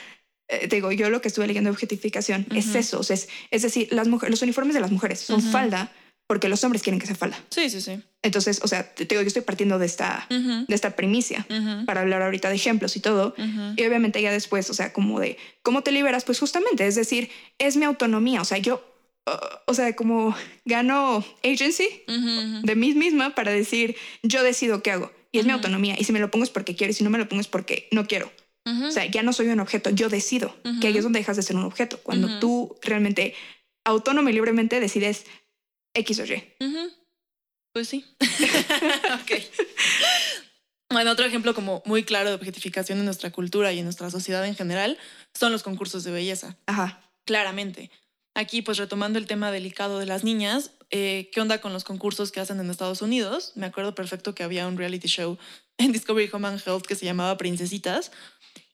eh, 0.49 0.67
te 0.69 0.77
digo, 0.77 0.91
yo 0.91 1.11
lo 1.11 1.21
que 1.21 1.29
estuve 1.29 1.47
leyendo 1.47 1.69
de 1.69 1.73
objetificación 1.73 2.47
es 2.55 2.69
Ujú. 2.69 2.79
eso, 2.79 2.99
o 2.99 3.03
sea, 3.03 3.15
es, 3.15 3.29
es 3.51 3.63
decir, 3.63 3.89
las 3.93 4.09
mujeres, 4.09 4.31
los 4.33 4.43
uniformes 4.43 4.75
de 4.75 4.81
las 4.81 4.91
mujeres 4.91 5.21
son 5.21 5.41
falda 5.43 5.93
porque 6.31 6.49
los 6.49 6.63
hombres 6.63 6.81
quieren 6.85 7.01
que 7.01 7.09
sea 7.09 7.17
falda. 7.17 7.37
Sí, 7.51 7.69
sí, 7.71 7.81
sí. 7.81 8.01
Entonces, 8.23 8.61
o 8.63 8.69
sea, 8.69 8.95
te 8.95 9.05
digo, 9.05 9.21
yo 9.21 9.27
estoy 9.27 9.43
partiendo 9.43 9.81
de 9.81 9.87
esta, 9.87 10.29
Ujú, 10.31 10.65
de 10.69 10.75
esta 10.77 10.95
primicia 10.95 11.45
ujú, 11.51 11.85
para 11.87 12.03
hablar 12.03 12.23
ahorita 12.23 12.49
de 12.49 12.55
ejemplos 12.55 12.95
y 12.95 13.01
todo. 13.01 13.35
ujú. 13.37 13.75
Y 13.77 13.85
obviamente 13.85 14.23
ya 14.23 14.31
después, 14.31 14.71
o 14.71 14.75
sea, 14.75 14.93
como 14.93 15.19
de 15.19 15.39
cómo 15.65 15.83
te 15.83 15.91
liberas, 15.91 16.23
pues 16.23 16.39
justamente, 16.39 16.87
es 16.87 16.95
decir, 16.95 17.31
es 17.59 17.77
mi 17.77 17.85
autonomía, 17.85 18.41
o 18.41 18.45
sea, 18.45 18.59
yo, 18.59 18.77
uh, 19.27 19.33
o 19.67 19.75
sea, 19.75 19.97
como 19.97 20.37
gano 20.65 21.25
agency 21.43 21.89
de 22.63 22.77
mí 22.77 22.95
misma 22.95 23.35
para 23.35 23.51
decir, 23.51 23.97
yo 24.23 24.45
decido 24.45 24.85
qué 24.85 24.93
hago. 24.93 25.11
Y 25.33 25.41
es 25.41 25.47
mi 25.47 25.51
autonomía. 25.53 25.97
Y 25.99 26.05
si 26.05 26.13
me 26.13 26.21
lo 26.21 26.31
pongo 26.31 26.45
es 26.45 26.51
porque 26.51 26.77
quiero 26.77 26.93
y 26.93 26.95
si 26.95 27.03
no 27.03 27.11
me 27.11 27.19
lo 27.19 27.29
pongo 27.29 27.41
es 27.41 27.49
porque 27.49 27.89
no 27.91 28.07
quiero. 28.07 28.31
Ujú. 28.67 28.85
O 28.87 28.91
sea, 28.93 29.05
ya 29.07 29.25
no 29.25 29.33
soy 29.33 29.49
un 29.49 29.59
objeto, 29.59 29.91
yo 29.91 30.09
decido. 30.09 30.55
Que 30.81 30.87
ahí 30.87 30.97
es 30.97 31.03
donde 31.03 31.19
dejas 31.19 31.37
de 31.37 31.43
ser 31.43 31.57
un 31.57 31.65
objeto. 31.65 31.99
Cuando 32.05 32.29
Ujú. 32.29 32.39
tú 32.39 32.77
realmente, 32.83 33.35
autónoma 33.85 34.31
y 34.31 34.35
libremente 34.35 34.79
decides 34.79 35.27
X 35.95 36.21
o 36.21 36.25
Y. 36.25 36.55
Ujú. 36.61 36.91
Pues 37.73 37.89
sí. 37.89 38.05
ok. 38.21 39.33
Bueno, 40.91 41.13
otro 41.13 41.25
ejemplo 41.25 41.55
como 41.55 41.83
muy 41.87 42.03
claro 42.03 42.31
de 42.31 42.35
objetificación 42.35 42.99
en 42.99 43.05
nuestra 43.05 43.31
cultura 43.31 43.73
y 43.73 43.79
en 43.79 43.85
nuestra 43.85 44.11
sociedad 44.11 44.45
en 44.45 44.57
general 44.57 44.99
son 45.39 45.53
los 45.53 45.63
concursos 45.63 46.03
de 46.03 46.11
belleza. 46.11 46.57
Ajá. 46.67 47.01
Claramente. 47.25 47.91
Aquí, 48.35 48.63
pues 48.63 48.79
retomando 48.79 49.19
el 49.19 49.27
tema 49.27 49.53
delicado 49.53 49.99
de 49.99 50.07
las 50.07 50.25
niñas, 50.25 50.73
eh, 50.91 51.31
¿qué 51.33 51.41
onda 51.41 51.61
con 51.61 51.73
los 51.73 51.85
concursos 51.85 52.33
que 52.33 52.41
hacen 52.41 52.59
en 52.59 52.71
Estados 52.71 53.03
Unidos? 53.03 53.53
Me 53.55 53.67
acuerdo 53.67 53.95
perfecto 53.95 54.35
que 54.35 54.43
había 54.43 54.67
un 54.67 54.77
reality 54.77 55.09
show 55.09 55.39
en 55.79 55.93
Discovery 55.93 56.29
Home 56.33 56.49
and 56.49 56.63
Health 56.65 56.87
que 56.87 56.97
se 56.97 57.05
llamaba 57.07 57.37
Princesitas. 57.37 58.11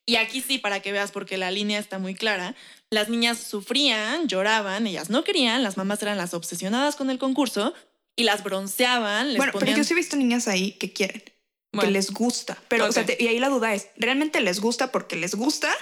Y 0.06 0.16
aquí 0.16 0.40
sí, 0.40 0.58
para 0.58 0.80
que 0.80 0.92
veas, 0.92 1.10
porque 1.10 1.36
la 1.36 1.50
línea 1.50 1.78
está 1.80 1.98
muy 1.98 2.14
clara, 2.14 2.54
las 2.90 3.08
niñas 3.08 3.38
sufrían, 3.38 4.28
lloraban, 4.28 4.86
ellas 4.86 5.10
no 5.10 5.24
querían, 5.24 5.62
las 5.64 5.76
mamás 5.76 6.00
eran 6.02 6.16
las 6.16 6.32
obsesionadas 6.32 6.94
con 6.94 7.10
el 7.10 7.18
concurso 7.18 7.74
y 8.14 8.22
las 8.22 8.44
bronceaban, 8.44 9.28
les 9.28 9.36
bueno, 9.38 9.52
pero 9.58 9.76
yo 9.76 9.82
sí 9.84 9.92
he 9.92 9.96
visto 9.96 10.16
niñas 10.16 10.46
ahí 10.46 10.72
que 10.72 10.92
quieren, 10.92 11.22
que 11.78 11.90
les 11.90 12.12
gusta. 12.12 12.56
Pero, 12.68 12.86
o 12.86 12.92
sea, 12.92 13.02
Ok. 13.02 13.08
te- 13.08 13.22
y 13.22 13.26
ahí 13.26 13.38
la 13.40 13.48
duda 13.48 13.74
es, 13.74 13.88
¿realmente 13.96 14.40
les 14.40 14.60
gusta 14.60 14.92
porque 14.92 15.16
les 15.16 15.34
gusta 15.34 15.74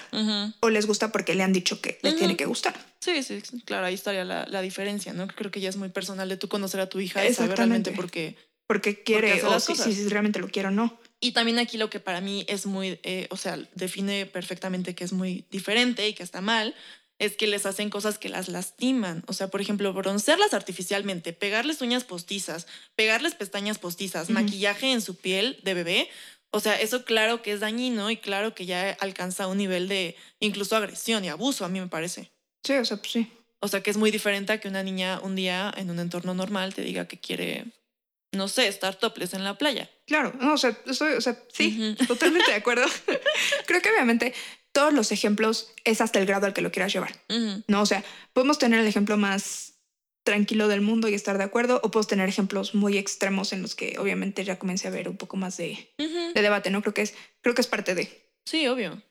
o 0.61 0.71
les 0.71 0.87
gusta 0.87 1.13
porque 1.13 1.35
le 1.35 1.43
han 1.43 1.53
dicho 1.53 1.81
que 1.83 1.99
les 2.03 2.17
tiene 2.17 2.37
que 2.37 2.47
gustar? 2.47 2.75
Sí, 3.01 3.23
sí, 3.23 3.43
claro, 3.67 3.85
ahí 3.87 3.95
estaría 3.95 4.25
la, 4.25 4.47
la 4.49 4.63
diferencia, 4.63 5.13
¿no? 5.13 5.27
Creo 5.29 5.51
que 5.51 5.61
ya 5.61 5.69
es 5.69 5.77
muy 5.77 5.91
personal 5.91 6.29
de 6.31 6.39
tú 6.39 6.49
conocer 6.49 6.81
a 6.81 6.89
tu 6.89 6.99
hija 6.99 7.25
y 7.29 7.35
saber 7.35 7.59
realmente 7.59 7.93
por 7.93 8.11
qué. 8.11 8.37
Porque 8.67 9.03
quiere 9.03 9.33
hace 9.43 9.73
o 9.73 9.75
si, 9.77 9.95
si 9.95 10.09
realmente 10.09 10.39
lo 10.39 10.49
quiere 10.49 10.69
o 10.69 10.71
no. 10.71 10.99
Y 11.25 11.33
también 11.33 11.59
aquí 11.59 11.79
lo 11.79 11.89
que 11.89 12.01
para 12.01 12.21
mí 12.21 12.45
es 12.49 12.67
muy, 12.67 13.01
eh, 13.03 13.29
o 13.31 13.39
sea, 13.39 13.59
define 13.75 14.27
perfectamente 14.27 14.95
que 14.95 15.05
es 15.05 15.15
muy 15.15 15.47
diferente 15.51 16.07
y 16.07 16.13
que 16.13 16.23
está 16.23 16.43
mal, 16.43 16.75
es 17.19 17.35
que 17.35 17.47
les 17.47 17.65
hacen 17.65 17.89
cosas 17.89 18.19
que 18.19 18.29
las 18.29 18.49
lastiman. 18.49 19.25
O 19.27 19.33
sea, 19.33 19.49
por 19.49 19.63
ejemplo, 19.63 19.91
broncearlas 19.95 20.53
artificialmente, 20.53 21.33
pegarles 21.33 21.81
uñas 21.81 22.05
postizas, 22.05 22.67
pegarles 22.95 23.35
pestañas 23.35 23.79
postizas, 23.79 24.29
maquillaje 24.29 24.93
en 24.93 25.01
su 25.01 25.17
piel 25.17 25.59
de 25.63 25.73
bebé. 25.73 26.11
O 26.51 26.61
sea, 26.61 26.79
eso 26.79 27.07
claro 27.07 27.41
que 27.41 27.53
es 27.53 27.61
dañino 27.61 28.11
y 28.11 28.19
claro 28.19 28.55
que 28.55 28.67
ya 28.67 28.91
alcanza 29.01 29.47
un 29.47 29.57
nivel 29.57 29.89
de 29.89 30.17
incluso 30.41 30.77
agresión 30.77 31.25
y 31.25 31.31
abuso, 31.31 31.65
a 31.65 31.71
mí 31.71 31.81
me 31.81 31.89
parece. 31.89 32.33
Sí, 32.65 32.75
o 32.75 32.85
sea, 32.85 32.99
pues 32.99 33.13
sí. 33.13 33.33
O 33.61 33.69
sea, 33.69 33.83
que 33.83 33.91
es 33.91 33.97
muy 33.97 34.11
diferente 34.11 34.53
a 34.53 34.61
que 34.61 34.69
una 34.69 34.83
niña 34.83 35.21
un 35.23 35.37
día 35.37 35.73
en 35.75 35.89
un 35.89 36.01
entorno 36.01 36.35
normal 36.35 36.75
te 36.75 36.83
diga 36.83 37.09
que 37.09 37.19
quiere, 37.19 37.65
no 38.33 38.47
sé, 38.49 38.69
estar 38.69 38.95
topless 38.97 39.33
en 39.33 39.43
la 39.43 39.57
playa. 39.57 39.89
Claro, 40.07 40.33
no, 40.41 40.55
o 40.55 40.59
sea, 40.59 40.79
estoy, 40.87 41.15
o 41.15 41.21
sea, 41.21 41.39
sí, 41.53 41.97
totalmente 42.09 42.51
de 42.51 42.57
acuerdo. 42.57 42.87
Creo 43.67 43.81
que 43.81 43.91
obviamente 43.91 44.35
todos 44.73 44.93
los 44.93 45.13
ejemplos 45.13 45.73
es 45.85 46.01
hasta 46.01 46.19
el 46.19 46.27
grado 46.27 46.47
al 46.47 46.53
que 46.53 46.63
lo 46.63 46.73
quieras 46.73 46.93
llevar. 46.93 47.15
¿no? 47.69 47.81
O 47.81 47.87
sea, 47.87 48.05
podemos 48.33 48.59
tener 48.59 48.81
el 48.81 48.87
ejemplo 48.87 49.17
más 49.17 49.75
tranquilo 50.25 50.69
del 50.69 50.81
mundo 50.81 51.09
y 51.09 51.15
estar 51.15 51.39
de 51.39 51.45
acuerdo, 51.45 51.81
o 51.83 51.91
podemos 51.91 52.09
tener 52.09 52.29
ejemplos 52.29 52.75
muy 52.75 52.97
extremos 52.97 53.53
en 53.53 53.63
los 53.63 53.75
que 53.75 53.97
obviamente 53.99 54.43
ya 54.43 54.59
comencé 54.59 54.89
a 54.89 54.91
ver 54.91 55.09
un 55.09 55.17
poco 55.17 55.37
más 55.37 55.59
de, 55.59 55.91
debate, 56.35 56.71
¿no? 56.71 56.81
Creo 56.81 56.95
que 56.95 57.03
es, 57.03 57.15
creo 57.43 57.55
que 57.55 57.61
es 57.61 57.67
parte 57.67 57.95
de, 57.95 58.25
Sí, 58.47 58.67
obvio. 58.67 59.03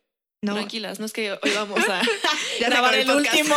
¿no? 0.42 0.54
Tranquilas, 0.56 1.00
no 1.00 1.06
es 1.06 1.14
que 1.14 1.32
hoy 1.32 1.52
vamos 1.56 1.80
a 1.88 2.02
Ya 2.60 2.70
grabar 2.70 2.94
el 2.96 3.10
el 3.10 3.16
último. 3.16 3.56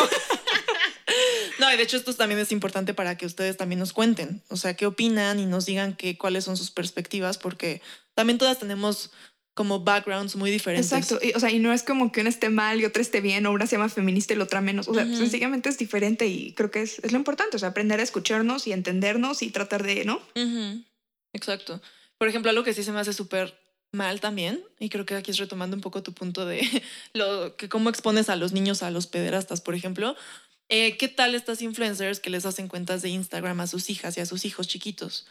No, 1.66 1.74
y 1.74 1.76
de 1.76 1.82
hecho 1.82 1.96
esto 1.96 2.14
también 2.14 2.40
es 2.40 2.52
importante 2.52 2.94
para 2.94 3.16
que 3.16 3.26
ustedes 3.26 3.56
también 3.56 3.78
nos 3.78 3.92
cuenten, 3.92 4.42
o 4.48 4.56
sea, 4.56 4.74
qué 4.74 4.86
opinan 4.86 5.40
y 5.40 5.46
nos 5.46 5.66
digan 5.66 5.96
que, 5.96 6.16
cuáles 6.16 6.44
son 6.44 6.56
sus 6.56 6.70
perspectivas, 6.70 7.38
porque 7.38 7.82
también 8.14 8.38
todas 8.38 8.58
tenemos 8.58 9.10
como 9.54 9.80
backgrounds 9.80 10.36
muy 10.36 10.50
diferentes. 10.50 10.92
Exacto, 10.92 11.18
y, 11.24 11.32
o 11.32 11.40
sea, 11.40 11.50
y 11.50 11.58
no 11.58 11.72
es 11.72 11.82
como 11.82 12.12
que 12.12 12.20
una 12.20 12.28
esté 12.28 12.50
mal 12.50 12.80
y 12.80 12.84
otra 12.84 13.02
esté 13.02 13.20
bien, 13.20 13.46
o 13.46 13.52
una 13.52 13.66
se 13.66 13.76
llama 13.76 13.88
feminista 13.88 14.34
y 14.34 14.36
la 14.36 14.44
otra 14.44 14.60
menos, 14.60 14.86
o 14.86 14.94
sea, 14.94 15.06
sencillamente 15.06 15.68
es 15.68 15.78
diferente 15.78 16.26
y 16.26 16.52
creo 16.52 16.70
que 16.70 16.82
es, 16.82 16.98
es 17.00 17.12
lo 17.12 17.18
importante, 17.18 17.56
o 17.56 17.58
sea, 17.58 17.70
aprender 17.70 17.98
a 17.98 18.02
escucharnos 18.02 18.66
y 18.66 18.72
entendernos 18.72 19.42
y 19.42 19.50
tratar 19.50 19.82
de, 19.82 20.04
¿no? 20.04 20.16
Ujú, 20.36 20.84
Exacto. 21.32 21.80
Por 22.18 22.28
ejemplo, 22.28 22.50
algo 22.50 22.64
que 22.64 22.74
sí 22.74 22.82
se 22.82 22.92
me 22.92 23.00
hace 23.00 23.12
súper 23.12 23.58
mal 23.92 24.20
también, 24.20 24.62
y 24.78 24.88
creo 24.88 25.06
que 25.06 25.14
aquí 25.14 25.30
es 25.30 25.38
retomando 25.38 25.74
un 25.74 25.82
poco 25.82 26.02
tu 26.02 26.12
punto 26.12 26.44
de 26.44 26.60
lo 27.14 27.56
que 27.56 27.68
cómo 27.68 27.88
expones 27.88 28.28
a 28.28 28.36
los 28.36 28.52
niños 28.52 28.82
a 28.82 28.90
los 28.90 29.06
pederastas, 29.06 29.60
por 29.60 29.74
ejemplo. 29.74 30.16
Eh, 30.68 30.96
¿Qué 30.96 31.08
tal 31.08 31.34
estas 31.34 31.62
influencers 31.62 32.18
que 32.20 32.30
les 32.30 32.44
hacen 32.46 32.68
cuentas 32.68 33.02
de 33.02 33.08
Instagram 33.10 33.60
a 33.60 33.66
sus 33.66 33.88
hijas 33.90 34.16
y 34.16 34.20
a 34.20 34.26
sus 34.26 34.44
hijos 34.44 34.66
chiquitos? 34.68 35.26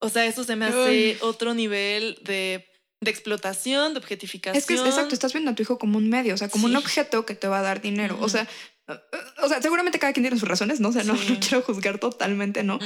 O 0.00 0.08
sea, 0.08 0.24
eso 0.26 0.44
se 0.44 0.56
me 0.56 0.66
hace 0.66 1.18
otro 1.22 1.54
nivel 1.54 2.18
de, 2.22 2.66
de 3.00 3.10
explotación, 3.10 3.94
de 3.94 3.98
objetificación. 3.98 4.56
Es 4.58 4.66
que 4.66 4.74
es- 4.74 4.80
exacto, 4.80 5.14
estás 5.14 5.32
viendo 5.32 5.50
a 5.50 5.54
tu 5.54 5.62
hijo 5.62 5.78
como 5.78 5.98
un 5.98 6.08
medio, 6.08 6.34
o 6.34 6.36
sea, 6.38 6.48
como 6.48 6.66
un 6.66 6.76
objeto 6.76 7.26
que 7.26 7.34
te 7.34 7.48
va 7.48 7.58
a 7.58 7.62
dar 7.62 7.80
dinero. 7.82 8.16
O 8.20 8.28
sea, 8.28 8.48
uh, 8.88 8.92
uh, 8.92 9.44
o 9.44 9.48
sea, 9.48 9.60
seguramente 9.60 9.98
cada 9.98 10.12
quien 10.12 10.24
tiene 10.24 10.38
sus 10.38 10.48
razones, 10.48 10.80
¿no? 10.80 10.88
O 10.90 10.92
sea, 10.92 11.02
no, 11.04 11.16
Sí. 11.16 11.32
no 11.32 11.40
quiero 11.40 11.62
juzgar 11.62 11.98
totalmente, 11.98 12.62
¿no? 12.62 12.78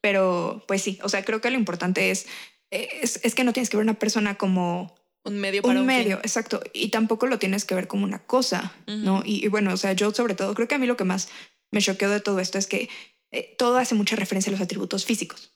Pero 0.00 0.64
pues 0.68 0.82
sí, 0.82 0.98
o 1.02 1.08
sea, 1.08 1.24
creo 1.24 1.40
que 1.40 1.50
lo 1.50 1.56
importante 1.56 2.10
es, 2.10 2.26
es, 2.70 3.18
es 3.24 3.34
que 3.34 3.44
no 3.44 3.52
tienes 3.54 3.70
que 3.70 3.76
ver 3.78 3.82
a 3.84 3.90
una 3.90 3.98
persona 3.98 4.36
como 4.36 4.94
un 5.28 5.38
medio 5.38 5.62
para 5.62 5.74
un 5.74 5.80
un, 5.80 5.86
medio, 5.86 6.16
fin. 6.16 6.24
exacto. 6.24 6.62
Y 6.72 6.88
tampoco 6.88 7.26
lo 7.26 7.38
tienes 7.38 7.64
que 7.64 7.74
ver 7.74 7.88
como 7.88 8.04
una 8.04 8.24
cosa, 8.24 8.72
¿no? 8.86 9.22
Y, 9.24 9.44
y 9.44 9.48
bueno, 9.48 9.72
o 9.72 9.76
sea, 9.76 9.92
yo 9.92 10.12
sobre 10.12 10.34
todo, 10.34 10.54
creo 10.54 10.68
que 10.68 10.74
a 10.74 10.78
mí 10.78 10.86
lo 10.86 10.96
que 10.96 11.04
más 11.04 11.28
me 11.70 11.80
choqueó 11.80 12.10
de 12.10 12.20
todo 12.20 12.40
esto 12.40 12.58
es 12.58 12.66
que 12.66 12.88
eh, 13.30 13.54
todo 13.58 13.76
hace 13.76 13.94
mucha 13.94 14.16
referencia 14.16 14.50
a 14.50 14.52
los 14.52 14.60
atributos 14.60 15.04
físicos. 15.04 15.52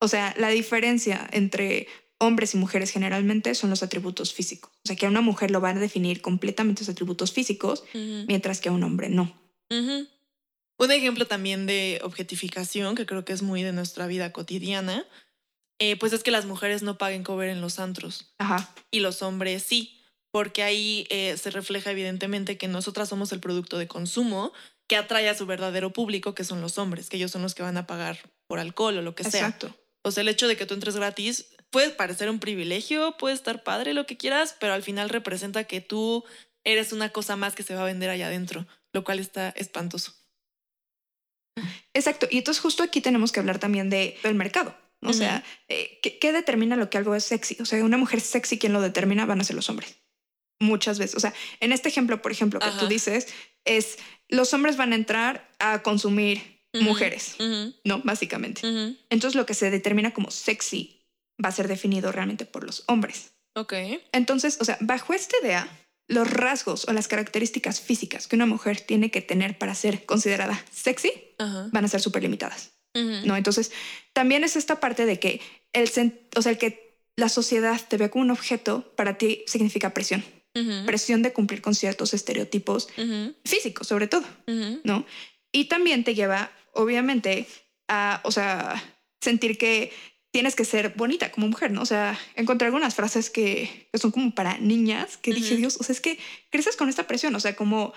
O 0.00 0.08
sea, 0.08 0.34
la 0.38 0.48
diferencia 0.48 1.28
entre 1.32 1.88
hombres 2.18 2.54
y 2.54 2.58
mujeres 2.58 2.90
generalmente 2.90 3.54
son 3.54 3.70
los 3.70 3.82
atributos 3.82 4.34
físicos. 4.34 4.70
O 4.84 4.88
sea, 4.88 4.96
que 4.96 5.06
a 5.06 5.08
una 5.08 5.20
mujer 5.20 5.50
lo 5.50 5.60
van 5.60 5.78
a 5.78 5.80
definir 5.80 6.20
completamente 6.20 6.80
sus 6.80 6.90
atributos 6.90 7.32
físicos, 7.32 7.84
mientras 7.94 8.60
que 8.60 8.68
a 8.68 8.72
un 8.72 8.82
hombre 8.82 9.08
no. 9.08 9.40
Un 9.70 10.90
ejemplo 10.90 11.26
también 11.26 11.66
de 11.66 12.00
objetificación, 12.02 12.94
que 12.94 13.06
creo 13.06 13.24
que 13.24 13.32
es 13.32 13.42
muy 13.42 13.62
de 13.62 13.72
nuestra 13.72 14.06
vida 14.06 14.32
cotidiana, 14.32 15.06
eh, 15.78 15.96
pues 15.96 16.12
es 16.12 16.22
que 16.22 16.30
las 16.30 16.46
mujeres 16.46 16.82
no 16.82 16.98
paguen 16.98 17.22
cover 17.22 17.48
en 17.48 17.60
los 17.60 17.78
antros 17.78 18.32
Ajá, 18.38 18.72
y 18.90 19.00
los 19.00 19.22
hombres 19.22 19.62
sí, 19.62 20.00
porque 20.30 20.62
ahí 20.62 21.06
eh, 21.10 21.36
se 21.36 21.50
refleja 21.50 21.90
evidentemente 21.90 22.58
que 22.58 22.68
nosotras 22.68 23.08
somos 23.08 23.32
el 23.32 23.40
producto 23.40 23.78
de 23.78 23.88
consumo 23.88 24.52
que 24.88 24.96
atrae 24.96 25.28
a 25.28 25.34
su 25.34 25.46
verdadero 25.46 25.92
público, 25.92 26.34
que 26.34 26.44
son 26.44 26.60
los 26.60 26.78
hombres, 26.78 27.08
que 27.08 27.16
ellos 27.16 27.30
son 27.30 27.42
los 27.42 27.54
que 27.54 27.62
van 27.62 27.76
a 27.76 27.86
pagar 27.86 28.18
por 28.46 28.58
alcohol 28.58 28.98
o 28.98 29.02
lo 29.02 29.14
que 29.14 29.24
sea. 29.24 29.46
exacto. 29.46 29.74
O 30.02 30.10
sea, 30.10 30.22
el 30.22 30.28
hecho 30.28 30.48
de 30.48 30.56
que 30.56 30.64
tú 30.64 30.74
entres 30.74 30.96
gratis 30.96 31.46
puede 31.70 31.90
parecer 31.90 32.30
un 32.30 32.40
privilegio, 32.40 33.16
puede 33.18 33.34
estar 33.34 33.62
padre, 33.62 33.92
lo 33.92 34.06
que 34.06 34.16
quieras, 34.16 34.56
pero 34.58 34.72
al 34.72 34.82
final 34.82 35.10
representa 35.10 35.64
que 35.64 35.80
tú 35.80 36.24
eres 36.64 36.92
una 36.92 37.10
cosa 37.10 37.36
más 37.36 37.54
que 37.54 37.62
se 37.62 37.74
va 37.74 37.82
a 37.82 37.86
vender 37.86 38.08
allá 38.08 38.28
adentro, 38.28 38.66
lo 38.92 39.04
cual 39.04 39.18
está 39.18 39.50
espantoso. 39.50 40.14
Exacto. 41.92 42.26
Y 42.30 42.38
entonces 42.38 42.62
justo 42.62 42.82
aquí 42.82 43.00
tenemos 43.00 43.32
que 43.32 43.40
hablar 43.40 43.58
también 43.58 43.90
de, 43.90 44.16
del 44.22 44.34
mercado. 44.34 44.74
O 45.02 45.12
sea, 45.12 45.44
eh, 45.68 46.00
¿qué, 46.02 46.18
qué 46.18 46.32
determina 46.32 46.76
lo 46.76 46.90
que 46.90 46.98
algo 46.98 47.14
es 47.14 47.24
sexy? 47.24 47.56
O 47.60 47.64
sea, 47.64 47.84
una 47.84 47.96
mujer 47.96 48.20
sexy, 48.20 48.58
quien 48.58 48.72
lo 48.72 48.80
determina 48.80 49.26
van 49.26 49.40
a 49.40 49.44
ser 49.44 49.54
los 49.54 49.70
hombres. 49.70 49.96
Muchas 50.60 50.98
veces. 50.98 51.16
O 51.16 51.20
sea, 51.20 51.32
en 51.60 51.72
este 51.72 51.88
ejemplo, 51.88 52.20
por 52.20 52.32
ejemplo, 52.32 52.58
que 52.58 52.66
Ajá. 52.66 52.80
tú 52.80 52.88
dices, 52.88 53.28
es 53.64 53.98
los 54.28 54.52
hombres 54.54 54.76
van 54.76 54.92
a 54.92 54.96
entrar 54.96 55.50
a 55.58 55.82
consumir 55.82 56.62
mujeres, 56.74 57.36
¿no? 57.84 58.02
Básicamente. 58.04 58.62
Entonces, 59.10 59.34
lo 59.34 59.46
que 59.46 59.54
se 59.54 59.70
determina 59.70 60.12
como 60.12 60.30
sexy 60.30 61.06
va 61.42 61.48
a 61.48 61.52
ser 61.52 61.68
definido 61.68 62.12
realmente 62.12 62.44
por 62.44 62.64
los 62.64 62.84
hombres. 62.86 63.32
Ok. 63.54 63.74
Entonces, 64.12 64.58
o 64.60 64.64
sea, 64.64 64.78
bajo 64.80 65.14
esta 65.14 65.36
idea, 65.42 65.68
los 66.08 66.30
rasgos 66.30 66.86
o 66.88 66.92
las 66.92 67.08
características 67.08 67.80
físicas 67.80 68.26
que 68.26 68.36
una 68.36 68.46
mujer 68.46 68.80
tiene 68.80 69.10
que 69.10 69.22
tener 69.22 69.58
para 69.58 69.74
ser 69.74 70.06
considerada 70.06 70.64
sexy 70.70 71.12
van 71.38 71.84
a 71.84 71.88
ser 71.88 72.00
súper 72.00 72.22
limitadas. 72.22 72.77
¿No? 72.94 73.36
Entonces, 73.36 73.70
también 74.12 74.44
es 74.44 74.56
esta 74.56 74.80
parte 74.80 75.06
de 75.06 75.20
que 75.20 75.40
el, 75.72 75.88
o 76.36 76.42
sea, 76.42 76.52
el 76.52 76.58
que 76.58 76.96
la 77.16 77.28
sociedad 77.28 77.80
te 77.88 77.96
vea 77.96 78.10
como 78.10 78.24
un 78.24 78.30
objeto 78.30 78.92
para 78.96 79.18
ti 79.18 79.44
significa 79.46 79.94
presión, 79.94 80.24
presión 80.86 81.22
de 81.22 81.32
cumplir 81.32 81.62
con 81.62 81.74
ciertos 81.74 82.14
estereotipos 82.14 82.88
físicos, 83.44 83.86
sobre 83.86 84.08
todo. 84.08 84.24
¿no? 84.84 85.06
Y 85.52 85.66
también 85.66 86.04
te 86.04 86.14
lleva, 86.14 86.50
obviamente, 86.72 87.46
a, 87.88 88.20
o 88.24 88.30
sea, 88.30 88.82
sentir 89.20 89.58
que 89.58 89.92
tienes 90.30 90.54
que 90.54 90.64
ser 90.64 90.94
bonita 90.96 91.32
como 91.32 91.48
mujer, 91.48 91.70
¿no? 91.70 91.82
O 91.82 91.86
sea, 91.86 92.18
encontré 92.34 92.66
algunas 92.66 92.94
frases 92.94 93.30
que, 93.30 93.88
que 93.90 93.98
son 93.98 94.10
como 94.10 94.34
para 94.34 94.58
niñas 94.58 95.16
que 95.16 95.32
dije. 95.32 95.56
Dios, 95.56 95.76
o 95.80 95.82
sea, 95.82 95.92
es 95.92 96.00
que 96.00 96.18
creces 96.50 96.76
con 96.76 96.88
esta 96.88 97.06
presión, 97.06 97.34
o 97.34 97.40
sea, 97.40 97.56
como 97.56 97.94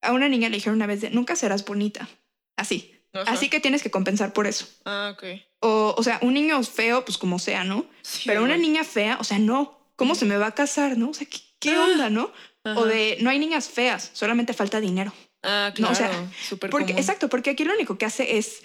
a 0.00 0.12
una 0.12 0.28
niña 0.28 0.48
le 0.48 0.56
dijeron 0.56 0.76
una 0.76 0.86
vez 0.86 1.00
de, 1.00 1.10
nunca 1.10 1.36
serás 1.36 1.64
bonita, 1.64 2.08
así, 2.56 2.93
Ajá. 3.14 3.30
así 3.32 3.48
que 3.48 3.60
tienes 3.60 3.82
que 3.82 3.90
compensar 3.90 4.32
por 4.32 4.46
eso. 4.46 4.66
Ah, 4.84 5.12
ok. 5.14 5.24
O, 5.60 5.94
o 5.96 6.02
sea, 6.02 6.18
un 6.22 6.34
niño 6.34 6.62
feo, 6.64 7.04
pues 7.04 7.16
como 7.16 7.38
sea, 7.38 7.64
¿no? 7.64 7.86
Sí, 8.02 8.24
Pero 8.26 8.42
una 8.44 8.56
niña 8.56 8.84
fea, 8.84 9.16
o 9.20 9.24
sea, 9.24 9.38
no. 9.38 9.78
¿Cómo 9.96 10.14
se 10.16 10.24
me 10.26 10.36
va 10.36 10.48
a 10.48 10.54
casar, 10.54 10.98
no? 10.98 11.10
O 11.10 11.14
sea, 11.14 11.26
¿qué, 11.26 11.38
qué 11.60 11.70
Ah. 11.74 11.84
onda, 11.84 12.10
no? 12.10 12.32
Ajá. 12.64 12.80
O 12.80 12.84
de 12.86 13.16
no 13.20 13.30
hay 13.30 13.38
niñas 13.38 13.68
feas, 13.68 14.10
solamente 14.12 14.52
falta 14.52 14.80
dinero. 14.80 15.12
Ah, 15.42 15.68
no, 15.68 15.74
claro. 15.74 15.92
o 15.92 15.94
sea, 15.96 16.10
súper 16.48 16.70
Porque, 16.70 16.86
común. 16.88 16.98
exacto, 16.98 17.28
porque 17.28 17.50
aquí 17.50 17.64
lo 17.64 17.74
único 17.74 17.96
que 17.98 18.06
hace 18.06 18.38
es, 18.38 18.62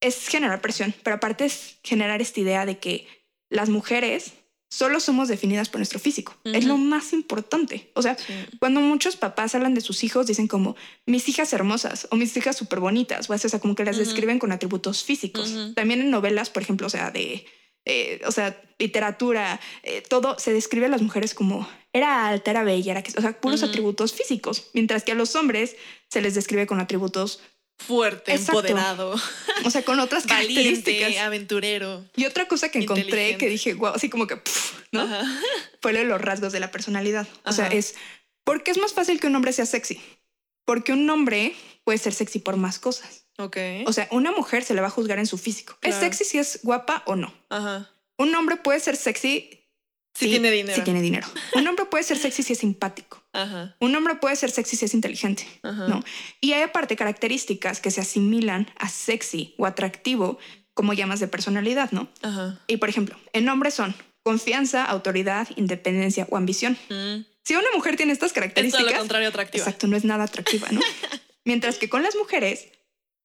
es 0.00 0.28
generar 0.28 0.60
presión, 0.60 0.94
pero 1.02 1.16
aparte 1.16 1.44
es 1.44 1.78
generar 1.84 2.22
esta 2.22 2.40
idea 2.40 2.64
de 2.64 2.78
que 2.78 3.06
las 3.50 3.68
mujeres 3.68 4.32
solo 4.70 5.00
somos 5.00 5.28
definidas 5.28 5.68
por 5.68 5.80
nuestro 5.80 5.98
físico. 5.98 6.34
Es 6.44 6.64
lo 6.64 6.76
más 6.76 7.12
importante. 7.12 7.90
O 7.94 8.02
sea, 8.02 8.16
Sí. 8.16 8.32
cuando 8.60 8.80
muchos 8.80 9.16
papás 9.16 9.54
hablan 9.54 9.74
de 9.74 9.80
sus 9.80 10.04
hijos, 10.04 10.26
dicen 10.26 10.46
como 10.46 10.76
mis 11.06 11.28
hijas 11.28 11.52
hermosas 11.52 12.06
o 12.10 12.16
mis 12.16 12.36
hijas 12.36 12.56
súper 12.56 12.78
bonitas, 12.80 13.28
o 13.28 13.36
sea, 13.36 13.58
como 13.60 13.74
que 13.74 13.84
las 13.84 13.98
describen 13.98 14.38
con 14.38 14.52
atributos 14.52 15.02
físicos. 15.02 15.52
También 15.74 16.00
en 16.00 16.10
novelas, 16.10 16.50
por 16.50 16.62
ejemplo, 16.62 16.86
o 16.86 16.90
sea, 16.90 17.10
de, 17.10 17.44
eh, 17.84 18.20
o 18.26 18.30
sea, 18.32 18.60
literatura, 18.78 19.60
eh, 19.82 20.02
todo 20.08 20.38
se 20.38 20.52
describe 20.52 20.86
a 20.86 20.90
las 20.90 21.02
mujeres 21.02 21.34
como 21.34 21.68
era 21.92 22.28
alta, 22.28 22.52
era 22.52 22.62
bella, 22.62 22.92
era 22.92 23.02
que, 23.02 23.12
o 23.18 23.20
sea, 23.20 23.40
puros 23.40 23.64
atributos 23.64 24.12
físicos, 24.12 24.70
mientras 24.74 25.02
que 25.02 25.12
a 25.12 25.16
los 25.16 25.34
hombres 25.34 25.74
se 26.08 26.20
les 26.20 26.34
describe 26.36 26.66
con 26.66 26.78
atributos, 26.78 27.40
Fuerte, 27.86 28.32
Exacto. 28.32 28.60
empoderado, 28.60 29.14
o 29.64 29.70
sea, 29.70 29.82
con 29.82 29.98
otras 30.00 30.26
valiente, 30.26 30.54
características. 30.54 31.26
aventurero. 31.26 32.04
Y 32.14 32.26
otra 32.26 32.46
cosa 32.46 32.68
que 32.68 32.78
encontré 32.78 33.36
que 33.36 33.48
dije, 33.48 33.74
wow, 33.74 33.92
así 33.94 34.08
como 34.08 34.26
que, 34.26 34.36
puf, 34.36 34.74
¿no? 34.92 35.02
Ajá. 35.02 35.22
Fue 35.80 35.92
lo 35.92 35.98
de 36.00 36.04
los 36.04 36.20
rasgos 36.20 36.52
de 36.52 36.60
la 36.60 36.70
personalidad. 36.70 37.26
O 37.44 37.52
sea, 37.52 37.68
es, 37.68 37.94
¿por 38.44 38.62
qué 38.62 38.70
es 38.70 38.78
más 38.78 38.92
fácil 38.92 39.18
que 39.18 39.26
un 39.26 39.34
hombre 39.34 39.52
sea 39.52 39.66
sexy? 39.66 40.00
Porque 40.64 40.92
un 40.92 41.08
hombre 41.08 41.54
puede 41.84 41.98
ser 41.98 42.12
sexy 42.12 42.38
por 42.38 42.56
más 42.56 42.78
cosas. 42.78 43.24
Ok. 43.38 43.56
O 43.86 43.92
sea, 43.92 44.06
una 44.10 44.30
mujer 44.30 44.62
se 44.62 44.74
le 44.74 44.82
va 44.82 44.88
a 44.88 44.90
juzgar 44.90 45.18
en 45.18 45.26
su 45.26 45.38
físico. 45.38 45.76
¿Es 45.80 45.96
sexy 45.96 46.24
si 46.24 46.38
es 46.38 46.60
guapa 46.62 47.02
o 47.06 47.16
no? 47.16 47.32
Ajá. 47.48 47.90
Un 48.18 48.34
hombre 48.34 48.56
puede 48.56 48.80
ser 48.80 48.96
sexy 48.96 49.59
Sí, 50.14 50.28
tiene 50.28 50.50
dinero. 50.50 50.76
Si 50.76 50.82
tiene 50.82 51.00
dinero. 51.00 51.26
Un 51.54 51.66
hombre 51.66 51.86
puede 51.86 52.04
ser 52.04 52.18
sexy 52.18 52.42
si 52.42 52.52
es 52.52 52.58
simpático. 52.58 53.22
Ajá. 53.32 53.76
Un 53.80 53.94
hombre 53.94 54.16
puede 54.16 54.36
ser 54.36 54.50
sexy 54.50 54.76
si 54.76 54.84
es 54.84 54.94
inteligente. 54.94 55.46
Ajá. 55.62 55.88
¿no? 55.88 56.02
Y 56.40 56.52
hay 56.52 56.62
aparte 56.62 56.96
características 56.96 57.80
que 57.80 57.90
se 57.90 58.00
asimilan 58.00 58.70
a 58.78 58.88
sexy 58.88 59.54
o 59.56 59.66
atractivo 59.66 60.38
como 60.74 60.92
llamas 60.92 61.20
de 61.20 61.28
personalidad, 61.28 61.90
¿no? 61.92 62.08
Ajá. 62.22 62.60
Y 62.66 62.78
por 62.78 62.88
ejemplo, 62.88 63.16
en 63.32 63.48
hombres 63.48 63.74
son 63.74 63.94
confianza, 64.22 64.84
autoridad, 64.84 65.48
independencia 65.56 66.26
o 66.30 66.36
ambición. 66.36 66.76
Mm. 66.88 67.24
Si 67.44 67.54
una 67.54 67.68
mujer 67.74 67.96
tiene 67.96 68.12
estas 68.12 68.28
Es 68.28 68.34
características, 68.34 68.92
lo 68.92 68.98
contrario 68.98 69.28
atractiva. 69.28 69.64
exacto, 69.64 69.86
no 69.86 69.96
es 69.96 70.04
nada 70.04 70.24
atractiva, 70.24 70.68
¿no? 70.70 70.80
Mientras 71.44 71.78
que 71.78 71.88
con 71.88 72.02
las 72.02 72.14
mujeres 72.16 72.68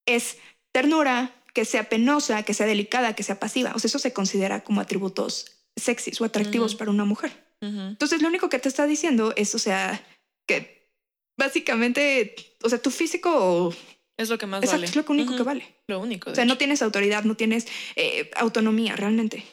es 0.06 0.38
ternura, 0.71 1.32
que 1.54 1.65
sea 1.65 1.89
penosa, 1.89 2.43
que 2.43 2.54
sea 2.54 2.65
delicada, 2.65 3.15
que 3.15 3.24
sea 3.24 3.39
pasiva. 3.39 3.74
O 3.76 3.80
sea, 3.80 3.88
eso 3.88 4.00
se 4.00 4.13
considera 4.13 4.63
como 4.63 4.82
atributos 4.82 5.45
sexys 5.75 6.21
o 6.21 6.25
atractivos 6.25 6.75
para 6.75 6.91
una 6.91 7.05
mujer. 7.05 7.45
Entonces, 7.61 8.21
lo 8.21 8.27
único 8.27 8.47
que 8.47 8.59
te 8.59 8.69
está 8.69 8.85
diciendo 8.85 9.33
es, 9.35 9.55
o 9.55 9.59
sea, 9.59 10.05
que 10.47 10.91
básicamente, 11.38 12.35
o 12.63 12.69
sea, 12.69 12.79
tu 12.79 12.91
físico 12.91 13.73
Es 14.17 14.29
lo 14.29 14.38
que 14.38 14.45
más 14.45 14.59
exacto, 14.59 14.81
vale. 14.81 14.88
es 14.88 14.95
lo 14.95 15.05
único 15.07 15.35
que 15.35 15.43
vale. 15.43 15.75
Lo 15.88 15.99
único. 15.99 16.29
O 16.29 16.35
sea, 16.35 16.45
no 16.45 16.57
tienes 16.57 16.81
autoridad, 16.81 17.23
no 17.23 17.35
tienes 17.35 17.67
eh, 17.95 18.29
autonomía 18.35 18.95
realmente. 18.95 19.43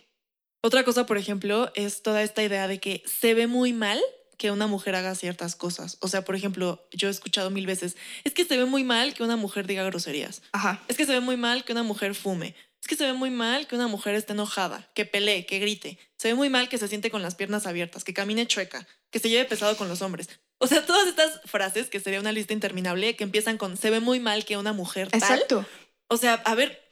Otra 0.62 0.85
cosa, 0.85 1.06
por 1.06 1.16
ejemplo, 1.18 1.72
es 1.74 2.02
toda 2.02 2.22
esta 2.22 2.42
idea 2.42 2.68
de 2.68 2.78
que 2.78 3.02
se 3.06 3.35
ve 3.35 3.46
muy 3.46 3.72
mal 3.72 4.00
que 4.38 4.50
una 4.50 4.66
mujer 4.66 4.94
haga 4.94 5.14
ciertas 5.14 5.56
cosas. 5.56 5.98
O 6.00 6.08
sea, 6.08 6.24
por 6.24 6.37
ejemplo, 6.37 6.87
yo 6.92 7.08
he 7.08 7.11
escuchado 7.11 7.50
mil 7.50 7.66
veces, 7.66 7.96
es 8.24 8.35
que 8.35 8.44
se 8.44 8.56
ve 8.56 8.64
muy 8.64 8.85
mal 8.85 9.14
que 9.14 9.22
una 9.22 9.37
mujer 9.37 9.66
diga 9.66 9.85
groserías. 9.85 10.42
Ajá. 10.52 10.82
Es 10.88 10.96
que 10.96 11.06
se 11.06 11.12
ve 11.12 11.20
muy 11.20 11.37
mal 11.37 11.64
que 11.64 11.72
una 11.72 11.82
mujer 11.82 12.14
fume. 12.14 12.54
Es 12.83 12.88
que 12.88 12.97
se 12.97 13.07
ve 13.07 13.12
muy 13.12 13.31
mal 13.31 13.66
que 13.68 13.77
una 13.77 13.87
mujer 13.87 14.14
esté 14.16 14.33
enojada, 14.33 14.90
que 14.95 15.05
pelee, 15.07 15.47
que 15.47 15.61
grite. 15.61 15.99
Se 16.18 16.29
ve 16.29 16.35
muy 16.35 16.51
mal 16.51 16.68
que 16.68 16.79
se 16.79 16.88
siente 16.88 17.11
con 17.12 17.23
las 17.23 17.37
piernas 17.37 17.66
abiertas, 17.66 18.03
que 18.03 18.12
camine 18.12 18.47
chueca, 18.47 18.87
que 19.11 19.21
se 19.21 19.29
lleve 19.31 19.45
pesado 19.45 19.77
con 19.77 19.88
los 19.88 20.03
hombres. 20.03 20.29
O 20.59 20.66
sea, 20.66 20.85
todas 20.85 21.07
estas 21.07 21.40
frases, 21.45 21.88
que 21.88 22.01
sería 22.01 22.18
una 22.21 22.33
lista 22.33 22.53
interminable, 22.53 23.14
que 23.16 23.23
empiezan 23.25 23.57
con 23.57 23.77
se 23.77 23.90
ve 23.90 24.01
muy 24.01 24.18
mal 24.21 24.45
que 24.45 24.57
una 24.57 24.73
mujer 24.73 25.09
tal. 25.11 25.21
Exacto. 25.23 25.64
O 26.09 26.16
sea, 26.16 26.35
a 26.35 26.55
ver, 26.57 26.83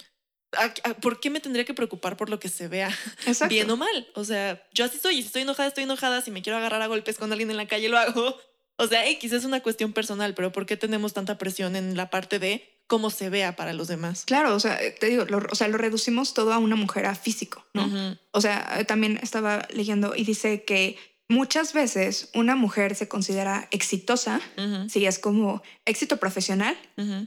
¿a- 0.52 0.72
a- 0.88 0.94
¿por 0.94 1.18
qué 1.18 1.28
me 1.28 1.40
tendría 1.40 1.64
que 1.64 1.74
preocupar 1.74 2.16
por 2.16 2.30
lo 2.30 2.38
que 2.38 2.48
se 2.48 2.68
vea 2.68 2.96
Exacto. 3.26 3.52
bien 3.52 3.68
o 3.70 3.76
mal? 3.76 4.08
O 4.14 4.22
sea, 4.24 4.64
yo 4.72 4.84
así 4.84 4.98
soy, 4.98 5.16
y 5.18 5.22
si 5.22 5.26
estoy 5.26 5.42
enojada, 5.42 5.68
estoy 5.68 5.84
enojada. 5.84 6.22
Si 6.22 6.30
me 6.30 6.42
quiero 6.42 6.56
agarrar 6.58 6.82
a 6.82 6.86
golpes 6.86 7.18
con 7.18 7.32
alguien 7.32 7.50
en 7.50 7.56
la 7.56 7.66
calle, 7.66 7.88
lo 7.88 7.98
hago. 7.98 8.40
O 8.76 8.86
sea, 8.86 9.06
X 9.08 9.32
es 9.32 9.44
una 9.44 9.60
cuestión 9.60 9.92
personal, 9.92 10.34
pero 10.34 10.52
¿por 10.52 10.66
qué 10.66 10.76
tenemos 10.76 11.12
tanta 11.12 11.36
presión 11.36 11.76
en 11.76 11.96
la 11.96 12.08
parte 12.10 12.38
de 12.38 12.69
cómo 12.90 13.08
se 13.10 13.30
vea 13.30 13.54
para 13.54 13.72
los 13.72 13.86
demás? 13.86 14.24
Claro, 14.26 14.52
o 14.52 14.58
sea, 14.58 14.76
te 14.98 15.06
digo, 15.06 15.24
lo, 15.26 15.38
o 15.48 15.54
sea, 15.54 15.68
lo 15.68 15.78
reducimos 15.78 16.34
todo 16.34 16.52
a 16.52 16.58
una 16.58 16.74
mujer 16.74 17.06
a 17.06 17.14
físico, 17.14 17.64
¿no? 17.72 18.18
O 18.32 18.40
sea, 18.40 18.80
eh, 18.80 18.84
también 18.84 19.20
estaba 19.22 19.66
leyendo 19.70 20.16
y 20.16 20.24
dice 20.24 20.64
que 20.64 20.98
muchas 21.28 21.72
veces 21.72 22.30
una 22.34 22.56
mujer 22.56 22.96
se 22.96 23.06
considera 23.06 23.68
exitosa 23.70 24.40
si 24.88 25.06
es 25.06 25.20
como 25.20 25.62
éxito 25.86 26.16
profesional 26.16 26.76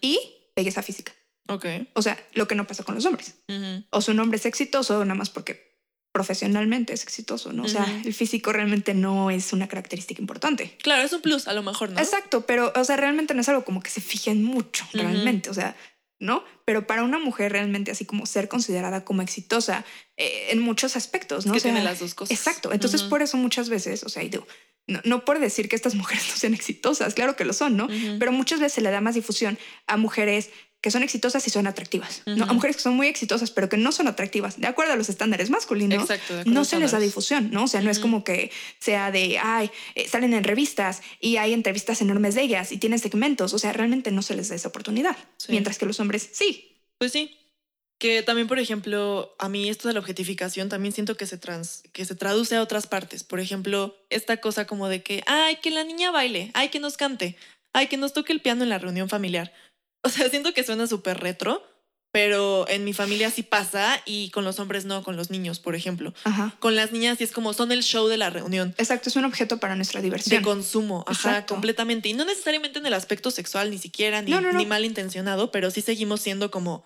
y 0.01 0.19
belleza 0.53 0.83
física. 0.83 1.13
Ok. 1.47 1.65
O 1.93 2.01
sea, 2.01 2.17
lo 2.33 2.45
que 2.47 2.55
no 2.55 2.67
pasa 2.67 2.83
con 2.83 2.95
los 2.95 3.05
hombres. 3.05 3.35
O 3.89 4.01
su 4.01 4.11
hombre 4.11 4.37
es 4.37 4.45
exitoso 4.45 5.05
nada 5.05 5.15
más 5.15 5.29
porque 5.29 5.72
profesionalmente 6.13 6.93
es 6.93 7.03
exitoso, 7.03 7.51
¿no? 7.51 7.63
O 7.63 7.67
sea, 7.67 7.85
el 8.05 8.13
físico 8.13 8.53
realmente 8.53 8.93
no 8.93 9.31
es 9.31 9.51
una 9.51 9.67
característica 9.67 10.21
importante. 10.21 10.77
Claro, 10.81 11.01
es 11.01 11.11
un 11.11 11.21
plus, 11.21 11.47
a 11.47 11.53
lo 11.53 11.63
mejor, 11.63 11.89
¿no? 11.89 11.99
Exacto, 11.99 12.45
pero, 12.45 12.71
o 12.75 12.83
sea, 12.85 12.95
realmente 12.95 13.33
no 13.33 13.41
es 13.41 13.49
algo 13.49 13.65
como 13.65 13.81
que 13.81 13.89
se 13.89 13.99
fijen 13.99 14.43
mucho, 14.43 14.85
realmente. 14.93 15.49
O 15.49 15.55
sea, 15.55 15.75
¿no? 16.19 16.43
Pero 16.65 16.85
para 16.85 17.03
una 17.03 17.17
mujer 17.17 17.51
realmente 17.51 17.91
así 17.91 18.05
como 18.05 18.27
ser 18.27 18.47
considerada 18.47 19.03
como 19.03 19.23
exitosa 19.23 19.83
eh, 20.15 20.49
en 20.51 20.59
muchos 20.59 20.95
aspectos, 20.95 21.47
¿no? 21.47 21.53
que 21.53 21.61
tiene 21.61 21.83
las 21.83 21.99
dos 21.99 22.13
cosas. 22.13 22.37
Exacto. 22.37 22.71
Entonces, 22.71 23.01
por 23.01 23.23
eso 23.23 23.35
muchas 23.35 23.69
veces, 23.69 24.03
o 24.03 24.09
sea, 24.09 24.21
digo, 24.21 24.47
no, 24.85 25.01
no, 25.03 25.25
por 25.25 25.39
decir 25.39 25.67
que 25.67 25.75
estas 25.75 25.95
mujeres 26.01 26.27
no 26.29 26.35
sean 26.35 26.53
exitosas, 26.53 27.15
claro 27.15 27.35
que 27.35 27.43
lo 27.43 27.53
son, 27.53 27.75
¿no? 27.75 27.87
Pero 28.19 28.31
muchas 28.31 28.59
veces 28.59 28.73
se 28.73 28.81
le 28.81 28.91
da 28.91 29.01
más 29.01 29.15
difusión 29.15 29.57
a 29.87 29.97
mujeres 29.97 30.51
que 30.83 30.91
son 30.91 31.01
exitosas 31.01 31.47
y 31.47 31.49
son 31.49 31.65
atractivas, 31.65 32.23
¿no? 32.25 32.43
A 32.43 32.51
mujeres 32.51 32.75
que 32.75 32.81
son 32.81 32.93
muy 32.97 33.07
exitosas, 33.07 33.51
pero 33.51 33.69
que 33.69 33.77
no 33.77 33.93
son 33.93 34.09
atractivas, 34.09 34.59
de 34.59 34.67
acuerdo 34.67 34.91
a 34.91 34.97
los 34.97 35.07
estándares 35.07 35.49
masculinos, 35.49 36.01
Exacto, 36.01 36.43
no 36.43 36.65
se 36.65 36.77
les 36.77 36.91
da 36.91 36.99
difusión, 36.99 37.51
¿no? 37.51 37.63
O 37.63 37.67
sea, 37.67 37.79
no 37.79 37.89
es 37.89 37.99
como 37.99 38.25
que 38.25 38.51
sea 38.79 39.09
de, 39.09 39.39
ay, 39.41 39.71
eh, 39.95 40.09
salen 40.09 40.33
en 40.33 40.43
revistas 40.43 41.01
y 41.21 41.37
hay 41.37 41.53
entrevistas 41.53 42.01
enormes 42.01 42.35
de 42.35 42.41
ellas 42.41 42.73
y 42.73 42.79
tienen 42.79 42.99
segmentos, 42.99 43.53
o 43.53 43.59
sea, 43.59 43.71
realmente 43.71 44.11
no 44.11 44.21
se 44.21 44.35
les 44.35 44.49
da 44.49 44.55
esa 44.55 44.67
oportunidad, 44.67 45.15
mientras 45.47 45.77
que 45.77 45.85
los 45.85 46.01
hombres 46.01 46.29
sí. 46.33 46.75
Pues 46.97 47.13
sí. 47.13 47.31
Que 47.97 48.21
también, 48.21 48.49
por 48.49 48.59
ejemplo, 48.59 49.37
a 49.39 49.47
mí 49.47 49.69
esto 49.69 49.87
de 49.87 49.93
la 49.93 50.01
objetificación 50.01 50.67
también 50.67 50.91
siento 50.91 51.15
que 51.15 51.27
se, 51.27 51.37
trans, 51.37 51.83
que 51.93 52.03
se 52.03 52.15
traduce 52.15 52.57
a 52.57 52.61
otras 52.61 52.87
partes. 52.87 53.23
Por 53.23 53.39
ejemplo, 53.39 53.95
esta 54.09 54.35
cosa 54.41 54.67
como 54.67 54.89
de 54.89 55.01
que, 55.01 55.23
ay, 55.27 55.59
que 55.61 55.71
la 55.71 55.85
niña 55.85 56.11
baile, 56.11 56.51
ay, 56.55 56.67
que 56.67 56.81
nos 56.81 56.97
cante, 56.97 57.37
ay, 57.71 57.87
que 57.87 57.95
nos 57.95 58.11
toque 58.11 58.33
el 58.33 58.41
piano 58.41 58.63
en 58.63 58.69
la 58.69 58.79
reunión 58.79 59.07
familiar. 59.07 59.53
O 60.03 60.09
sea, 60.09 60.29
siento 60.29 60.53
que 60.53 60.63
suena 60.63 60.85
súper 60.87 61.19
retro, 61.19 61.63
pero 62.11 62.67
en 62.69 62.83
mi 62.83 62.93
familia 62.93 63.31
sí 63.31 63.41
pasa 63.41 63.99
y 64.05 64.29
con 64.29 64.45
los 64.45 64.59
hombres 64.59 64.85
no, 64.85 65.03
con 65.03 65.15
los 65.15 65.31
niños, 65.31 65.59
por 65.59 65.75
ejemplo. 65.75 66.13
Ajá. 66.25 66.55
Con 66.59 66.75
las 66.75 66.91
niñas 66.91 67.17
sí 67.17 67.23
es 67.23 67.31
como 67.31 67.53
son 67.53 67.71
el 67.71 67.81
show 67.81 68.07
de 68.07 68.17
la 68.17 68.29
reunión. 68.29 68.75
Exacto, 68.77 69.09
es 69.09 69.15
un 69.15 69.25
objeto 69.25 69.59
para 69.59 69.75
nuestra 69.75 70.01
diversión. 70.01 70.41
De 70.41 70.45
consumo, 70.45 71.03
ajá, 71.07 71.45
completamente. 71.47 72.09
Y 72.09 72.13
no 72.13 72.23
necesariamente 72.23 72.77
en 72.79 72.85
el 72.85 72.93
aspecto 72.93 73.31
sexual, 73.31 73.71
ni 73.71 73.79
siquiera, 73.79 74.21
ni, 74.21 74.31
ni 74.31 74.65
malintencionado, 74.65 75.51
pero 75.51 75.71
sí 75.71 75.81
seguimos 75.81 76.21
siendo 76.21 76.51
como 76.51 76.85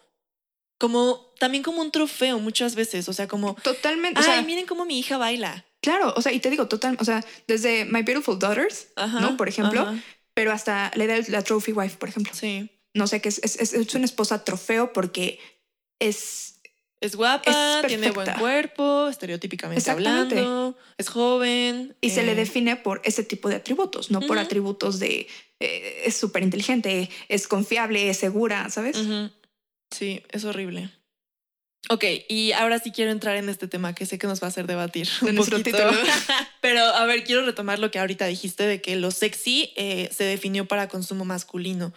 como 0.80 1.34
también 1.39 1.63
como 1.63 1.82
un 1.82 1.91
trofeo 1.91 2.39
muchas 2.39 2.75
veces, 2.75 3.10
o 3.10 3.13
sea, 3.13 3.27
como 3.27 3.56
totalmente. 3.56 4.21
Ay, 4.23 4.45
miren 4.45 4.65
cómo 4.65 4.86
mi 4.86 4.99
hija 4.99 5.17
baila. 5.17 5.65
Claro, 5.82 6.13
o 6.15 6.21
sea, 6.21 6.32
y 6.32 6.39
te 6.39 6.49
digo 6.49 6.67
total, 6.67 6.97
o 6.99 7.06
sea, 7.06 7.23
desde 7.47 7.86
My 7.86 8.01
Beautiful 8.01 8.39
Daughters, 8.39 8.89
¿no? 9.19 9.38
Por 9.38 9.49
ejemplo, 9.49 9.93
pero 10.34 10.51
hasta 10.51 10.91
le 10.95 11.08
da 11.08 11.17
la 11.30 11.41
trophy 11.43 11.71
wife, 11.71 11.97
por 11.97 12.10
ejemplo. 12.10 12.34
Sí. 12.34 12.69
No 12.98 13.08
sé 13.08 13.22
qué 13.22 13.30
es, 13.30 13.40
es, 13.44 13.74
es, 13.74 13.96
una 13.96 14.06
esposa 14.06 14.44
trofeo 14.44 14.92
porque 14.92 15.40
es 16.00 16.56
es 17.00 17.16
guapa, 17.16 17.84
tiene 17.88 18.10
buen 18.10 18.34
cuerpo, 18.34 19.08
estereotípicamente 19.08 19.90
hablando, 19.92 20.76
es 20.98 21.10
joven. 21.10 21.96
Y 22.02 22.10
se 22.10 22.24
le 22.24 22.32
eh, 22.32 22.36
define 22.36 22.76
por 22.76 23.02
ese 23.04 23.24
tipo 23.24 23.50
de 23.50 23.56
atributos, 23.56 24.10
no 24.10 24.20
por 24.22 24.40
atributos 24.40 24.98
de 24.98 25.28
eh, 25.60 26.04
es 26.06 26.18
súper 26.18 26.42
inteligente, 26.42 27.10
es 27.30 27.48
confiable, 27.48 28.10
es 28.10 28.18
segura, 28.18 28.70
¿sabes? 28.70 28.98
Sí, 29.92 30.24
es 30.30 30.44
horrible. 30.44 30.90
Ok, 31.90 32.04
y 32.28 32.52
ahora 32.52 32.80
sí 32.80 32.92
quiero 32.92 33.12
entrar 33.12 33.38
en 33.38 33.48
este 33.48 33.68
tema 33.68 33.96
que 33.96 34.06
sé 34.06 34.18
que 34.18 34.28
nos 34.28 34.42
va 34.42 34.48
a 34.48 34.50
hacer 34.50 34.68
debatir 34.68 35.08
un 35.22 35.36
nuestro 35.36 35.62
título. 35.62 35.92
Pero 36.62 36.82
a 36.82 37.06
ver, 37.06 37.24
quiero 37.24 37.46
retomar 37.46 37.80
lo 37.80 37.92
que 37.92 38.00
ahorita 38.00 38.26
dijiste 38.26 38.64
de 38.64 38.82
que 38.82 38.96
lo 38.98 39.12
sexy 39.12 39.72
eh, 39.78 40.10
se 40.12 40.26
definió 40.26 40.68
para 40.68 40.90
consumo 40.90 41.24
masculino. 41.24 41.94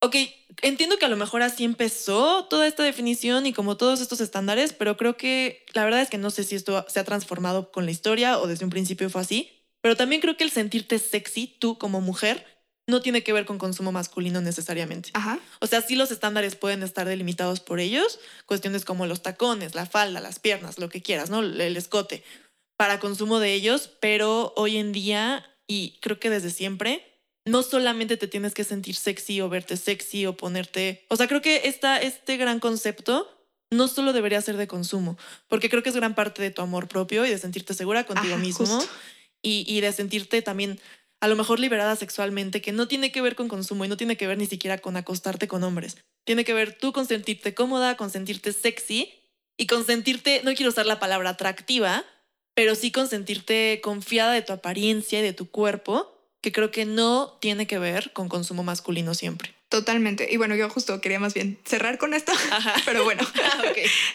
Ok, 0.00 0.16
entiendo 0.62 0.98
que 0.98 1.06
a 1.06 1.08
lo 1.08 1.16
mejor 1.16 1.42
así 1.42 1.64
empezó 1.64 2.44
toda 2.44 2.66
esta 2.66 2.82
definición 2.82 3.46
y 3.46 3.52
como 3.52 3.76
todos 3.76 4.00
estos 4.00 4.20
estándares, 4.20 4.72
pero 4.72 4.96
creo 4.96 5.16
que 5.16 5.64
la 5.72 5.84
verdad 5.84 6.02
es 6.02 6.10
que 6.10 6.18
no 6.18 6.30
sé 6.30 6.44
si 6.44 6.54
esto 6.54 6.84
se 6.88 7.00
ha 7.00 7.04
transformado 7.04 7.72
con 7.72 7.86
la 7.86 7.90
historia 7.90 8.38
o 8.38 8.46
desde 8.46 8.64
un 8.64 8.70
principio 8.70 9.08
fue 9.08 9.22
así, 9.22 9.64
pero 9.80 9.96
también 9.96 10.20
creo 10.20 10.36
que 10.36 10.44
el 10.44 10.50
sentirte 10.50 10.98
sexy 10.98 11.46
tú 11.46 11.78
como 11.78 12.00
mujer 12.00 12.44
no 12.88 13.00
tiene 13.00 13.22
que 13.24 13.32
ver 13.32 13.46
con 13.46 13.58
consumo 13.58 13.90
masculino 13.90 14.40
necesariamente. 14.40 15.10
Ajá. 15.14 15.40
O 15.60 15.66
sea, 15.66 15.82
sí 15.82 15.96
los 15.96 16.10
estándares 16.10 16.54
pueden 16.54 16.82
estar 16.82 17.06
delimitados 17.06 17.60
por 17.60 17.80
ellos, 17.80 18.20
cuestiones 18.46 18.84
como 18.84 19.06
los 19.06 19.22
tacones, 19.22 19.74
la 19.74 19.86
falda, 19.86 20.20
las 20.20 20.38
piernas, 20.38 20.78
lo 20.78 20.88
que 20.88 21.02
quieras, 21.02 21.30
¿no? 21.30 21.40
El 21.40 21.76
escote, 21.76 22.22
para 22.76 23.00
consumo 23.00 23.40
de 23.40 23.54
ellos, 23.54 23.90
pero 24.00 24.52
hoy 24.56 24.76
en 24.76 24.92
día, 24.92 25.44
y 25.66 25.98
creo 26.00 26.20
que 26.20 26.30
desde 26.30 26.50
siempre, 26.50 27.15
no 27.46 27.62
solamente 27.62 28.16
te 28.16 28.28
tienes 28.28 28.52
que 28.52 28.64
sentir 28.64 28.96
sexy 28.96 29.40
o 29.40 29.48
verte 29.48 29.76
sexy 29.76 30.26
o 30.26 30.36
ponerte, 30.36 31.06
o 31.08 31.16
sea, 31.16 31.28
creo 31.28 31.40
que 31.40 31.62
esta, 31.64 31.98
este 31.98 32.36
gran 32.36 32.60
concepto 32.60 33.30
no 33.70 33.88
solo 33.88 34.12
debería 34.12 34.40
ser 34.42 34.56
de 34.56 34.66
consumo, 34.66 35.16
porque 35.48 35.70
creo 35.70 35.82
que 35.82 35.88
es 35.88 35.96
gran 35.96 36.14
parte 36.14 36.42
de 36.42 36.50
tu 36.50 36.62
amor 36.62 36.88
propio 36.88 37.24
y 37.24 37.30
de 37.30 37.38
sentirte 37.38 37.72
segura 37.74 38.04
contigo 38.04 38.36
mismo 38.36 38.84
y, 39.42 39.64
y 39.66 39.80
de 39.80 39.92
sentirte 39.92 40.42
también 40.42 40.78
a 41.20 41.28
lo 41.28 41.36
mejor 41.36 41.58
liberada 41.58 41.96
sexualmente, 41.96 42.60
que 42.60 42.72
no 42.72 42.88
tiene 42.88 43.10
que 43.10 43.22
ver 43.22 43.36
con 43.36 43.48
consumo 43.48 43.84
y 43.84 43.88
no 43.88 43.96
tiene 43.96 44.16
que 44.16 44.26
ver 44.26 44.38
ni 44.38 44.46
siquiera 44.46 44.78
con 44.78 44.96
acostarte 44.96 45.48
con 45.48 45.64
hombres. 45.64 45.96
Tiene 46.24 46.44
que 46.44 46.52
ver 46.52 46.76
tú 46.76 46.92
con 46.92 47.06
sentirte 47.06 47.54
cómoda, 47.54 47.96
con 47.96 48.10
sentirte 48.10 48.52
sexy 48.52 49.14
y 49.56 49.66
con 49.66 49.86
sentirte, 49.86 50.42
no 50.44 50.54
quiero 50.54 50.70
usar 50.70 50.86
la 50.86 51.00
palabra 51.00 51.30
atractiva, 51.30 52.04
pero 52.54 52.74
sí 52.74 52.90
con 52.90 53.08
sentirte 53.08 53.80
confiada 53.82 54.32
de 54.32 54.42
tu 54.42 54.52
apariencia 54.52 55.20
y 55.20 55.22
de 55.22 55.32
tu 55.32 55.50
cuerpo, 55.50 56.15
que 56.46 56.52
creo 56.52 56.70
que 56.70 56.84
no 56.84 57.36
tiene 57.40 57.66
que 57.66 57.76
ver 57.76 58.12
con 58.12 58.28
consumo 58.28 58.62
masculino 58.62 59.14
siempre. 59.14 59.52
Totalmente. 59.68 60.28
Y 60.30 60.36
bueno, 60.36 60.54
yo 60.54 60.70
justo 60.70 61.00
quería 61.00 61.18
más 61.18 61.34
bien 61.34 61.58
cerrar 61.64 61.98
con 61.98 62.14
esto, 62.14 62.30
pero 62.84 63.02
bueno. 63.02 63.26
Ah, 63.42 63.62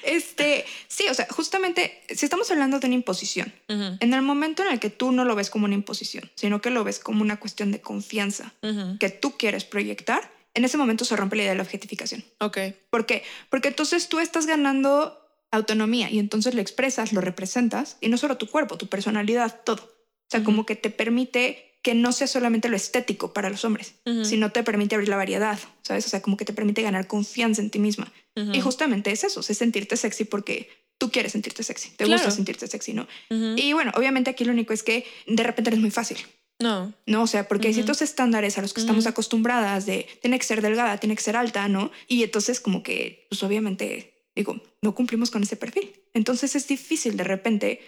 este, 0.04 0.66
sí, 0.88 1.08
o 1.10 1.14
sea, 1.14 1.28
justamente 1.30 2.02
si 2.08 2.24
estamos 2.24 2.50
hablando 2.50 2.80
de 2.80 2.88
una 2.88 2.96
imposición, 2.96 3.54
en 3.68 4.14
el 4.14 4.22
momento 4.22 4.64
en 4.64 4.72
el 4.72 4.80
que 4.80 4.90
tú 4.90 5.12
no 5.12 5.26
lo 5.26 5.36
ves 5.36 5.50
como 5.50 5.66
una 5.66 5.74
imposición, 5.74 6.32
sino 6.36 6.62
que 6.62 6.70
lo 6.70 6.86
ves 6.86 7.00
como 7.00 7.22
una 7.22 7.38
cuestión 7.38 7.74
de 7.74 7.82
confianza 7.82 8.54
que 8.98 9.10
tú 9.10 9.36
quieres 9.38 9.66
proyectar, 9.66 10.32
en 10.54 10.64
ese 10.64 10.78
momento 10.78 11.04
se 11.04 11.18
rompe 11.18 11.36
la 11.36 11.42
idea 11.42 11.52
de 11.52 11.58
la 11.58 11.64
objetificación. 11.64 12.24
Ok. 12.40 12.60
¿Por 12.90 13.06
qué? 13.06 13.24
Porque 13.50 13.68
entonces 13.68 14.08
tú 14.08 14.20
estás 14.20 14.46
ganando 14.46 15.20
autonomía 15.52 16.10
y 16.10 16.20
entonces 16.20 16.56
lo 16.56 16.62
expresas, 16.62 17.12
lo 17.12 17.20
representas 17.20 17.98
y 18.00 18.08
no 18.08 18.16
solo 18.16 18.38
tu 18.38 18.48
cuerpo, 18.48 18.78
tu 18.78 18.88
personalidad, 18.88 19.60
todo. 19.66 19.84
O 19.84 20.30
sea, 20.32 20.46
como 20.46 20.66
que 20.66 20.78
te 20.78 20.90
permite 20.90 21.71
que 21.82 21.96
no 21.96 22.12
sea 22.12 22.28
solamente 22.28 22.70
lo 22.70 22.76
estético 22.76 23.34
para 23.34 23.50
los 23.50 23.66
hombres, 23.66 23.96
sino 24.24 24.52
te 24.52 24.64
permite 24.64 24.96
abrir 24.96 25.10
la 25.10 25.18
variedad, 25.18 25.60
¿sabes? 25.82 26.06
O 26.06 26.10
sea, 26.10 26.22
como 26.22 26.38
que 26.38 26.46
te 26.46 26.54
permite 26.54 26.82
ganar 26.82 27.08
confianza 27.08 27.62
en 27.62 27.70
ti 27.70 27.80
misma. 27.80 28.12
Y 28.36 28.62
justamente 28.62 29.12
es 29.12 29.24
eso, 29.24 29.40
es 29.40 29.58
sentirte 29.58 29.98
sexy 29.98 30.26
porque 30.26 30.70
tú 30.98 31.12
quieres 31.12 31.32
sentirte 31.32 31.64
sexy, 31.64 31.90
te 31.92 32.06
gusta 32.06 32.30
sentirte 32.30 32.68
sexy, 32.68 32.94
¿no? 32.94 33.08
Y 33.30 33.74
bueno, 33.74 33.92
obviamente 33.96 34.30
aquí 34.30 34.46
lo 34.46 34.52
único 34.52 34.74
es 34.74 34.84
que 34.84 35.06
de 35.26 35.44
repente 35.44 35.70
eres 35.70 35.80
muy 35.80 35.92
fácil. 35.92 36.18
No. 36.60 36.94
No, 37.08 37.24
o 37.24 37.28
sea, 37.28 37.48
porque 37.48 37.70
hay 37.70 37.74
ciertos 37.74 38.04
estándares 38.04 38.60
a 38.60 38.62
los 38.62 38.74
que 38.74 38.82
estamos 38.82 39.08
acostumbradas 39.08 39.88
de 39.88 40.08
tiene 40.22 40.38
que 40.38 40.46
ser 40.46 40.62
delgada, 40.62 40.98
tiene 40.98 41.16
que 41.16 41.24
ser 41.24 41.36
alta, 41.36 41.68
¿no? 41.68 41.92
Y 42.08 42.22
entonces 42.22 42.60
como 42.60 42.84
que, 42.84 43.26
pues 43.30 43.42
obviamente 43.42 44.11
digo, 44.42 44.62
no 44.82 44.96
cumplimos 44.96 45.30
con 45.30 45.44
ese 45.44 45.56
perfil. 45.56 45.94
Entonces 46.14 46.56
es 46.56 46.68
difícil 46.68 47.16
de 47.16 47.24
repente 47.24 47.80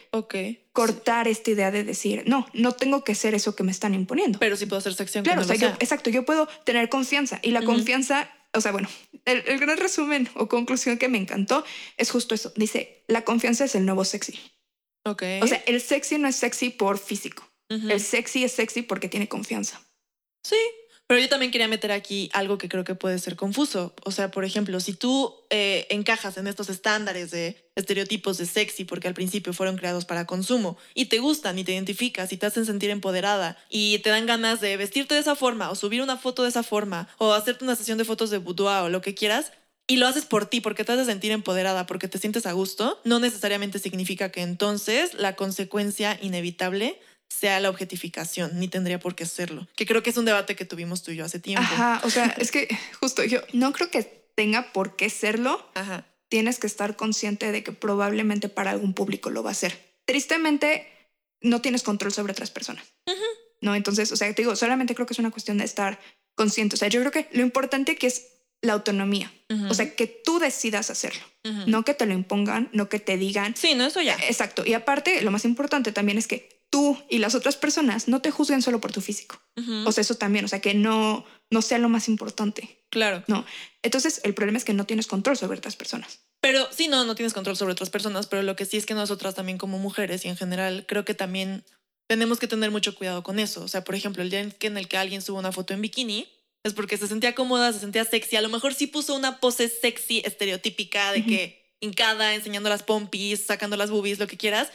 cortar 0.72 1.28
esta 1.28 1.52
idea 1.52 1.72
de 1.72 1.84
decir, 1.84 2.24
no, 2.28 2.48
no 2.54 2.74
tengo 2.74 3.04
que 3.04 3.16
ser 3.16 3.34
eso 3.34 3.56
que 3.56 3.64
me 3.64 3.72
están 3.72 3.94
imponiendo. 3.94 4.40
Pero 4.40 4.56
sí 4.56 4.66
puedo 4.66 4.80
hacer 4.80 4.94
sección. 4.94 5.24
Claro, 5.24 5.42
exacto, 5.42 6.10
yo 6.10 6.24
puedo 6.26 6.48
tener 6.64 6.90
confianza 6.90 7.40
y 7.42 7.52
la 7.52 7.64
confianza, 7.64 8.30
o 8.54 8.62
sea, 8.62 8.72
bueno, 8.72 8.88
el, 9.26 9.60
gran 9.60 9.78
resumen 9.78 10.30
o 10.36 10.48
conclusión 10.48 10.98
que 10.98 11.10
me 11.10 11.18
encantó 11.18 11.66
es 11.98 12.12
justo 12.12 12.36
eso. 12.36 12.54
Dice, 12.56 13.04
la 13.08 13.24
confianza 13.24 13.66
es 13.66 13.76
el 13.76 13.86
nuevo 13.86 14.06
sexy. 14.06 14.40
Ok. 15.06 15.24
O 15.42 15.48
sea, 15.48 15.64
el 15.66 15.82
sexy 15.82 16.18
no 16.18 16.28
es 16.28 16.36
sexy 16.36 16.70
por 16.70 16.98
físico. 16.98 17.50
El 17.70 18.00
sexy 18.00 18.44
es 18.44 18.52
sexy 18.52 18.84
porque 18.84 19.10
tiene 19.10 19.28
confianza. 19.28 19.82
Sí, 20.44 20.60
pero 21.14 21.22
yo 21.22 21.30
también 21.30 21.52
quería 21.52 21.68
meter 21.68 21.92
aquí 21.92 22.32
algo 22.34 22.58
que 22.58 22.68
creo 22.68 22.84
que 22.84 22.96
puede 22.96 23.20
ser 23.20 23.36
confuso. 23.36 23.94
O 24.04 24.10
sea, 24.10 24.32
por 24.32 24.46
ejemplo, 24.46 24.80
si 24.80 24.94
tú 24.94 25.32
eh, 25.52 25.86
encajas 25.92 26.38
en 26.38 26.48
estos 26.48 26.70
estándares 26.70 27.30
de 27.30 27.70
estereotipos 27.76 28.40
de 28.40 28.48
sexy 28.48 28.84
porque 28.84 29.10
al 29.10 29.14
principio 29.14 29.54
fueron 29.54 29.78
creados 29.78 30.06
para 30.06 30.26
consumo 30.26 30.76
y 30.96 31.06
te 31.06 31.20
gustan 31.20 31.60
y 31.60 31.64
te 31.64 31.74
identificas 31.74 32.34
y 32.34 32.38
te 32.38 32.48
hacen 32.48 32.66
sentir 32.66 32.90
empoderada 32.90 33.60
y 33.70 34.00
te 34.00 34.10
dan 34.10 34.26
ganas 34.26 34.60
de 34.60 34.76
vestirte 34.76 35.14
de 35.14 35.20
esa 35.20 35.36
forma 35.36 35.70
o 35.70 35.76
subir 35.76 36.02
una 36.02 36.18
foto 36.18 36.42
de 36.42 36.50
esa 36.50 36.64
forma 36.64 37.08
o 37.20 37.34
hacerte 37.34 37.64
una 37.64 37.76
sesión 37.76 38.00
de 38.00 38.06
fotos 38.06 38.32
de 38.32 38.40
boudoir 38.40 38.82
o 38.82 38.90
lo 38.90 39.04
que 39.04 39.14
quieras, 39.14 39.52
y 39.86 39.98
lo 39.98 40.08
haces 40.08 40.26
por 40.26 40.46
ti, 40.46 40.62
porque 40.62 40.86
te 40.86 40.94
haces 40.94 41.08
sentir 41.08 41.32
empoderada, 41.32 41.86
porque 41.86 42.08
te 42.08 42.18
sientes 42.18 42.46
a 42.46 42.54
gusto, 42.54 43.02
no 43.04 43.20
necesariamente 43.20 43.80
significa 43.80 44.30
que 44.30 44.42
entonces 44.42 45.14
la 45.14 45.36
consecuencia 45.36 46.18
inevitable 46.22 47.00
sea 47.40 47.60
la 47.60 47.70
objetificación, 47.70 48.60
ni 48.60 48.68
tendría 48.68 49.00
por 49.00 49.16
qué 49.16 49.26
serlo. 49.26 49.68
Que 49.76 49.86
creo 49.86 50.04
que 50.04 50.12
es 50.12 50.18
un 50.18 50.26
debate 50.26 50.56
que 50.56 50.66
tuvimos 50.66 51.04
tú 51.04 51.12
y 51.12 51.16
yo 51.16 51.26
hace 51.26 51.40
tiempo. 51.40 51.64
Ajá, 51.64 52.02
o 52.04 52.10
sea, 52.10 52.26
es 52.38 52.52
que 52.52 52.68
justo 53.00 53.24
yo 53.24 53.42
no 53.54 53.74
creo 53.74 53.90
que 53.90 54.04
tenga 54.36 54.72
por 54.72 54.96
qué 54.96 55.10
serlo. 55.10 55.66
Ajá. 55.74 56.06
Tienes 56.30 56.60
que 56.60 56.68
estar 56.68 56.96
consciente 56.96 57.52
de 57.52 57.64
que 57.64 57.72
probablemente 57.72 58.50
para 58.50 58.72
algún 58.72 58.94
público 58.94 59.30
lo 59.30 59.44
va 59.44 59.52
a 59.52 59.56
ser. 59.56 59.96
Tristemente, 60.06 60.88
no 61.42 61.62
tienes 61.62 61.84
control 61.84 62.12
sobre 62.12 62.32
otras 62.32 62.52
personas. 62.52 62.86
No, 63.62 63.76
entonces, 63.76 64.12
o 64.12 64.16
sea, 64.16 64.34
te 64.34 64.42
digo, 64.42 64.56
solamente 64.56 64.94
creo 64.96 65.08
que 65.08 65.14
es 65.14 65.20
una 65.20 65.32
cuestión 65.32 65.58
de 65.58 65.66
estar 65.66 66.00
consciente. 66.36 66.76
O 66.76 66.78
sea, 66.78 66.88
yo 66.88 67.00
creo 67.00 67.12
que 67.12 67.30
lo 67.32 67.42
importante 67.44 67.96
que 67.96 68.08
es 68.08 68.28
la 68.62 68.74
autonomía. 68.74 69.32
O 69.70 69.74
sea, 69.74 69.94
que 69.96 70.08
tú 70.08 70.40
decidas 70.40 70.90
hacerlo. 70.90 71.22
No 71.68 71.84
que 71.84 71.94
te 71.94 72.06
lo 72.06 72.14
impongan, 72.14 72.70
no 72.74 72.90
que 72.90 73.00
te 73.00 73.18
digan. 73.18 73.56
Sí, 73.56 73.76
no, 73.76 73.86
eso 73.86 74.02
ya. 74.02 74.16
Exacto. 74.28 74.64
Y 74.66 74.74
aparte, 74.74 75.22
lo 75.22 75.32
más 75.32 75.46
importante 75.46 75.92
también 75.92 76.18
es 76.18 76.28
que 76.28 76.53
tú 76.74 76.98
y 77.08 77.20
las 77.20 77.36
otras 77.36 77.56
personas 77.56 78.08
no 78.08 78.20
te 78.20 78.32
juzguen 78.32 78.64
solo 78.64 78.82
por 78.82 78.92
tu 78.92 79.00
físico. 79.00 79.40
O 79.86 79.92
sea, 79.92 80.02
eso 80.02 80.16
también, 80.16 80.44
o 80.44 80.48
sea, 80.48 80.60
que 80.60 80.74
no, 80.74 81.24
no 81.52 81.62
sea 81.62 81.78
lo 81.78 81.88
más 81.88 82.08
importante. 82.08 82.84
claro. 82.90 83.24
No. 83.28 83.46
Entonces, 83.84 84.22
el 84.24 84.34
problema 84.34 84.58
es 84.58 84.64
que 84.64 84.74
no 84.74 84.88
tienes 84.88 85.06
control 85.06 85.38
sobre 85.38 85.60
otras 85.60 85.76
personas. 85.76 86.22
Pero 86.42 86.68
sí, 86.72 86.88
no, 86.88 87.06
no 87.06 87.14
tienes 87.14 87.34
control 87.34 87.58
sobre 87.58 87.74
otras 87.74 87.92
personas, 87.92 88.26
pero 88.26 88.42
lo 88.42 88.56
que 88.56 88.66
sí 88.66 88.78
es 88.78 88.88
que 88.88 88.96
nosotras 88.96 89.36
también 89.36 89.60
como 89.60 89.78
mujeres 89.78 90.26
y 90.26 90.30
en 90.30 90.36
general 90.36 90.86
creo 90.88 91.06
que 91.06 91.14
también 91.14 91.64
tenemos 92.08 92.40
que 92.40 92.48
tener 92.48 92.72
mucho 92.72 92.96
cuidado 92.96 93.22
con 93.22 93.38
eso. 93.38 93.64
O 93.64 93.68
sea, 93.68 93.84
por 93.84 93.94
ejemplo, 93.94 94.24
el 94.24 94.32
día 94.32 94.40
en 94.40 94.78
el 94.78 94.88
que 94.88 94.98
alguien 94.98 95.22
sube 95.22 95.38
una 95.38 95.52
foto 95.52 95.76
en 95.76 95.82
bikini 95.82 96.28
es 96.64 96.74
porque 96.74 96.98
se 96.98 97.08
sentía 97.08 97.36
cómoda, 97.36 97.72
se 97.72 97.82
sentía 97.82 98.04
sexy. 98.04 98.36
A 98.36 98.42
lo 98.42 98.50
mejor 98.50 98.74
sí 98.74 98.88
puso 98.88 99.14
una 99.14 99.40
pose 99.40 99.70
sexy 99.70 100.24
estereotípica 100.26 101.12
de 101.12 101.24
que 101.24 101.76
hincada, 101.82 102.34
enseñando 102.34 102.70
las 102.70 102.82
pompis, 102.82 103.46
sacando 103.46 103.78
las 103.78 103.92
boobies, 103.92 104.18
lo 104.18 104.28
que 104.28 104.38
quieras. 104.38 104.70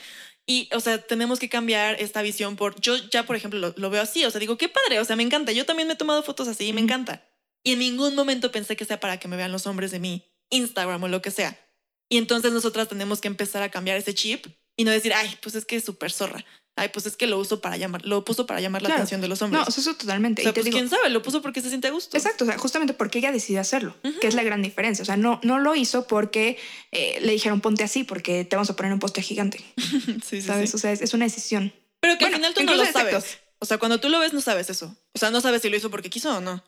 Y, 0.51 0.71
o 0.73 0.81
sea, 0.81 0.99
tenemos 0.99 1.39
que 1.39 1.51
cambiar 1.51 2.01
esta 2.01 2.23
visión 2.23 2.57
por... 2.57 2.81
Yo 2.81 2.97
ya, 2.97 3.27
por 3.27 3.37
ejemplo, 3.37 3.61
lo, 3.61 3.75
lo 3.77 3.91
veo 3.91 4.01
así. 4.01 4.25
O 4.25 4.31
sea, 4.31 4.41
digo, 4.41 4.57
qué 4.57 4.71
padre, 4.71 4.99
o 4.99 5.05
sea, 5.05 5.15
me 5.15 5.23
encanta. 5.23 5.53
Yo 5.53 5.67
también 5.67 5.87
me 5.87 5.95
he 5.95 5.97
tomado 5.97 6.23
fotos 6.23 6.49
así 6.49 6.67
y 6.67 6.73
me 6.73 6.81
encanta. 6.81 7.29
Y 7.63 7.73
en 7.73 7.81
ningún 7.81 8.15
momento 8.15 8.51
pensé 8.51 8.75
que 8.75 8.87
sea 8.87 8.99
para 8.99 9.19
que 9.19 9.29
me 9.29 9.37
vean 9.37 9.53
los 9.53 9.67
hombres 9.67 9.91
de 9.91 10.01
mi 10.01 10.25
Instagram 10.49 11.03
o 11.03 11.09
lo 11.09 11.21
que 11.21 11.31
sea. 11.31 11.61
Y 12.09 12.17
entonces 12.17 12.51
nosotras 12.51 12.89
tenemos 12.89 13.21
que 13.21 13.29
empezar 13.29 13.63
a 13.63 13.71
cambiar 13.71 13.99
ese 13.99 14.15
chip 14.15 14.47
y 14.75 14.85
no 14.85 14.91
decir, 14.91 15.13
ay, 15.13 15.37
pues 15.43 15.55
es 15.55 15.67
que 15.67 15.77
es 15.77 15.85
súper 15.85 16.11
zorra. 16.11 16.45
Ay, 16.79 16.91
pues 16.91 17.07
es 17.07 17.17
que 17.17 17.27
lo 17.27 17.39
uso 17.39 17.61
para 17.61 17.77
llamar, 17.77 18.05
lo 18.07 18.25
puso 18.25 18.47
para 18.47 18.61
llamar 18.61 18.83
la 18.83 18.95
atención 18.95 19.21
de 19.21 19.29
los 19.29 19.43
hombres. 19.43 19.63
No, 19.63 19.69
eso 19.69 19.95
totalmente. 19.95 20.43
o 20.43 20.45
sea, 20.45 20.51
y 20.51 20.55
te 20.55 20.61
pues 20.61 20.65
digo, 20.67 20.79
quién 20.79 20.89
sabe, 20.89 21.11
lo 21.11 21.23
puso 21.23 21.43
porque 21.43 21.61
se 21.61 21.69
siente 21.69 21.89
a 21.89 21.91
gusto. 21.91 22.17
Exacto, 22.17 22.45
o 22.45 22.47
sea, 22.47 22.57
justamente 22.59 22.95
porque 22.95 23.19
ella 23.19 23.33
decidió 23.33 23.61
hacerlo, 23.61 23.97
que 24.21 24.27
es 24.27 24.35
la 24.35 24.43
gran 24.43 24.63
diferencia. 24.63 25.03
O 25.03 25.07
sea, 25.07 25.17
no, 25.17 25.41
no 25.43 25.59
lo 25.59 25.75
hizo 25.75 26.07
porque 26.07 26.59
eh, 26.93 27.19
le 27.21 27.33
dijeron 27.33 27.61
ponte 27.61 27.85
así, 27.85 28.05
porque 28.05 28.45
te 28.45 28.57
vamos 28.57 28.71
a 28.71 28.77
poner 28.77 28.93
un 28.93 28.99
poste 28.99 29.23
gigante, 29.23 29.59
sí, 29.77 30.21
sí, 30.23 30.43
¿sabes? 30.43 30.71
sí. 30.71 30.77
O 30.77 30.79
sea, 30.79 30.93
es, 30.93 31.03
es 31.03 31.15
una 31.15 31.25
decisión. 31.25 31.73
Pero 32.01 32.17
que 32.17 32.25
Bueno, 32.25 32.37
al 32.37 32.55
final 32.55 32.55
tú 32.55 32.65
no 32.65 32.75
lo 32.75 32.91
sabes. 32.91 33.39
O 33.61 33.67
sea, 33.67 33.79
cuando 33.79 33.99
tú 33.99 34.09
lo 34.09 34.21
ves, 34.21 34.33
no 34.33 34.41
sabes 34.41 34.71
eso. 34.71 34.97
O 35.13 35.19
sea, 35.19 35.31
no 35.31 35.41
sabes 35.41 35.63
si 35.63 35.69
lo 35.69 35.77
hizo 35.77 35.91
porque 35.91 36.11
quiso 36.11 36.37
o 36.37 36.41
no. 36.41 36.63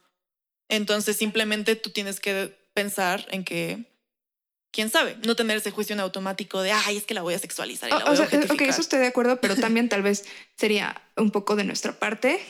Entonces, 0.68 1.16
simplemente 1.16 1.76
tú 1.76 1.90
tienes 1.90 2.20
que 2.20 2.56
pensar 2.74 3.26
en 3.30 3.44
que, 3.44 3.84
quién 4.72 4.90
sabe, 4.90 5.16
no 5.26 5.36
tener 5.36 5.56
ese 5.56 5.70
juicio 5.70 5.94
en 5.94 6.00
automático 6.00 6.62
de, 6.62 6.72
ay, 6.72 6.96
es 6.96 7.04
que 7.04 7.14
la 7.14 7.22
voy 7.22 7.34
a 7.34 7.38
sexualizar 7.38 7.88
y 7.88 7.92
la 7.92 7.98
O, 7.98 8.04
voy 8.04 8.12
o 8.12 8.16
sea, 8.16 8.26
a 8.26 8.52
ok, 8.52 8.60
eso 8.62 8.80
estoy 8.80 9.00
de 9.00 9.06
acuerdo, 9.06 9.40
pero 9.40 9.56
también 9.60 9.88
tal 9.88 10.02
vez 10.02 10.24
sería 10.56 11.00
un 11.16 11.30
poco 11.30 11.56
de 11.56 11.64
nuestra 11.64 11.98
parte, 11.98 12.40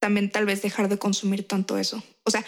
también 0.00 0.30
tal 0.30 0.46
vez 0.46 0.62
dejar 0.62 0.88
de 0.88 0.98
consumir 0.98 1.46
tanto 1.46 1.78
eso. 1.78 2.02
O 2.24 2.30
sea, 2.30 2.44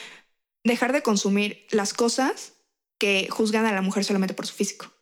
dejar 0.65 0.93
de 0.93 1.03
consumir 1.03 1.67
las 1.71 1.95
cosas 1.95 2.55
que 2.99 3.29
juzgan 3.31 3.67
a 3.67 3.73
la 3.73 3.83
mujer 3.83 4.05
solamente 4.05 4.35
por 4.35 4.47
su 4.47 4.55
físico. 4.55 4.93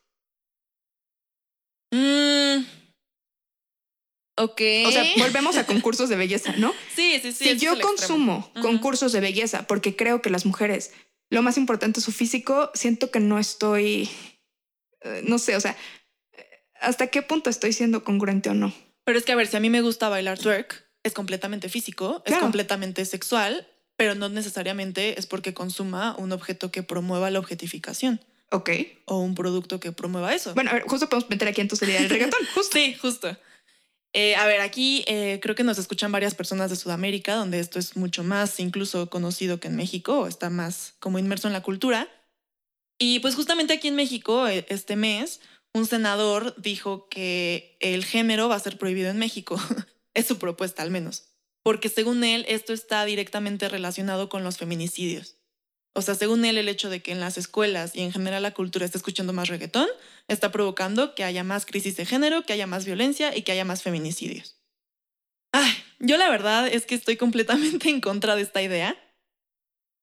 Mm. 1.91 2.65
Ok. 4.37 4.61
O 4.87 4.93
sea, 4.93 5.05
volvemos 5.19 5.57
a 5.57 5.67
concursos 5.67 6.09
de 6.09 6.17
belleza, 6.17 6.53
¿no? 6.57 6.73
sí, 6.95 7.19
sí, 7.21 7.33
sí. 7.33 7.45
si 7.45 7.59
yo 7.59 7.79
consumo 7.81 8.51
concursos 8.63 9.13
de 9.13 9.21
belleza 9.21 9.67
porque 9.67 9.97
creo 9.97 10.23
que 10.23 10.31
las 10.31 10.47
mujeres, 10.47 10.93
lo 11.31 11.43
más 11.43 11.59
importante 11.59 12.01
es 12.01 12.05
su 12.05 12.13
físico, 12.13 12.71
siento 12.75 13.11
que 13.11 13.21
no 13.21 13.39
estoy, 13.39 14.09
eh, 15.03 15.23
no 15.27 15.39
sé, 15.39 15.57
o 15.57 15.61
sea, 15.61 15.77
hasta 16.81 17.09
qué 17.09 17.23
punto 17.23 17.51
estoy 17.51 17.73
siendo 17.73 18.05
congruente 18.05 18.51
o 18.51 18.55
no. 18.55 18.73
Pero 19.05 19.19
es 19.19 19.25
que, 19.25 19.33
a 19.33 19.37
ver, 19.37 19.47
si 19.47 19.57
a 19.57 19.61
mí 19.61 19.71
me 19.71 19.81
gusta 19.81 20.09
bailar 20.09 20.39
twerk, 20.39 20.87
es 21.03 21.13
completamente 21.15 21.69
físico, 21.69 22.23
es 22.27 22.37
completamente 22.37 23.05
sexual, 23.05 23.67
pero 23.97 24.15
no 24.15 24.29
necesariamente 24.29 25.19
es 25.19 25.27
porque 25.27 25.55
consuma 25.55 26.15
un 26.19 26.33
objeto 26.33 26.71
que 26.71 26.83
promueva 26.83 27.31
la 27.31 27.39
objetificación 27.39 28.21
Ok. 28.51 28.71
o 29.07 29.19
un 29.19 29.35
producto 29.35 29.81
que 29.81 29.93
promueva 29.93 30.35
eso. 30.35 30.55
Bueno, 30.55 30.71
a 30.71 30.75
ver, 30.75 30.83
justo 30.85 31.09
podemos 31.09 31.29
meter 31.31 31.49
aquí 31.49 31.61
entonces 31.61 31.89
el 31.89 32.09
reggaetón, 32.11 32.41
justo. 32.55 32.77
Sí, 32.79 32.95
justo. 32.95 33.37
Eh, 34.15 34.37
a 34.37 34.47
ver, 34.47 34.61
aquí 34.61 35.05
eh, 35.07 35.39
creo 35.43 35.55
que 35.55 35.65
nos 35.65 35.79
escuchan 35.79 36.13
varias 36.13 36.35
personas 36.35 36.71
de 36.71 36.77
Sudamérica, 36.77 37.35
donde 37.35 37.61
esto 37.61 37.79
es 37.79 37.97
mucho 37.97 38.25
más 38.25 38.59
incluso 38.59 39.11
conocido 39.11 39.61
que 39.61 39.69
en 39.69 39.77
México, 39.77 40.21
o 40.21 40.27
está 40.27 40.51
más 40.51 40.95
como 40.99 41.19
inmerso 41.19 41.47
en 41.47 41.53
la 41.53 41.63
cultura. 41.63 42.09
Y 42.99 43.21
pues 43.21 43.35
justamente 43.35 43.75
aquí 43.75 43.89
en 43.89 43.97
México, 43.97 44.49
eh, 44.49 44.67
este 44.69 44.97
mes, 44.97 45.41
un 45.75 45.87
senador 45.87 46.55
dijo 46.61 47.09
que 47.09 47.77
el 47.81 48.05
género 48.05 48.49
va 48.49 48.57
a 48.57 48.61
ser 48.61 48.79
prohibido 48.79 49.11
en 49.11 49.19
México. 49.19 49.57
es 50.15 50.27
su 50.27 50.39
propuesta, 50.39 50.83
al 50.83 50.91
menos. 50.91 51.29
Porque 51.63 51.89
según 51.89 52.25
él, 52.25 52.45
esto 52.49 52.73
está 52.73 53.05
directamente 53.05 53.69
relacionado 53.69 54.29
con 54.29 54.43
los 54.43 54.57
feminicidios. 54.57 55.38
O 55.99 56.03
sea, 56.03 56.15
según 56.15 56.45
él, 56.45 56.59
el 56.59 56.69
hecho 56.69 56.91
de 56.91 57.03
que 57.03 57.11
en 57.11 57.19
las 57.19 57.37
escuelas 57.39 57.97
y 57.97 58.03
en 58.03 58.13
general 58.13 58.45
la 58.45 58.55
cultura 58.55 58.85
esté 58.85 58.99
escuchando 58.99 59.33
más 59.33 59.49
reggaetón 59.49 59.89
está 60.29 60.53
provocando 60.53 61.17
que 61.17 61.25
haya 61.25 61.43
más 61.43 61.67
crisis 61.67 61.97
de 61.97 62.07
género, 62.07 62.45
que 62.45 62.53
haya 62.53 62.69
más 62.69 62.85
violencia 62.85 63.37
y 63.37 63.43
que 63.43 63.51
haya 63.51 63.65
más 63.65 63.83
feminicidios. 63.83 64.61
Ay, 65.51 65.73
yo 65.99 66.17
la 66.17 66.31
verdad 66.31 66.69
es 66.69 66.87
que 66.87 66.95
estoy 66.95 67.17
completamente 67.17 67.89
en 67.89 68.01
contra 68.01 68.37
de 68.37 68.43
esta 68.43 68.63
idea. 68.63 68.97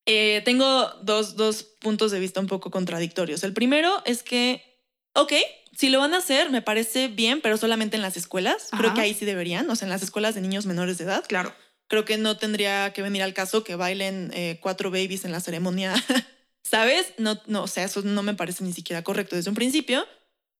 Eh, 0.05 0.41
tengo 0.43 0.89
dos, 1.03 1.37
dos 1.37 1.63
puntos 1.63 2.11
de 2.11 2.19
vista 2.19 2.41
un 2.41 2.47
poco 2.47 2.71
contradictorios. 2.71 3.45
El 3.45 3.53
primero 3.53 4.03
es 4.03 4.21
que, 4.21 4.83
ok, 5.13 5.31
si 5.77 5.87
lo 5.87 5.99
van 5.99 6.13
a 6.13 6.17
hacer, 6.17 6.49
me 6.49 6.61
parece 6.61 7.07
bien, 7.07 7.39
pero 7.39 7.55
solamente 7.55 7.95
en 7.95 8.01
las 8.01 8.17
escuelas. 8.17 8.67
Creo 8.77 8.93
que 8.93 8.99
ahí 8.99 9.13
sí 9.13 9.23
deberían, 9.23 9.69
o 9.69 9.77
sea, 9.77 9.85
en 9.85 9.91
las 9.91 10.03
escuelas 10.03 10.35
de 10.35 10.41
niños 10.41 10.65
menores 10.65 10.97
de 10.97 11.05
edad 11.05 11.23
Claro. 11.25 11.55
Creo 11.87 12.05
que 12.05 12.17
no 12.17 12.37
tendría 12.37 12.91
que 12.93 13.01
venir 13.01 13.23
al 13.23 13.33
caso 13.33 13.63
que 13.63 13.75
bailen 13.75 14.31
eh, 14.33 14.59
cuatro 14.61 14.91
babies 14.91 15.25
en 15.25 15.31
la 15.31 15.39
ceremonia, 15.39 15.93
¿sabes? 16.63 17.13
No, 17.17 17.39
no, 17.45 17.63
o 17.63 17.67
sea, 17.67 17.83
eso 17.83 18.01
no 18.01 18.23
me 18.23 18.33
parece 18.33 18.63
ni 18.63 18.73
siquiera 18.73 19.03
correcto 19.03 19.35
desde 19.35 19.49
un 19.49 19.55
principio. 19.55 20.05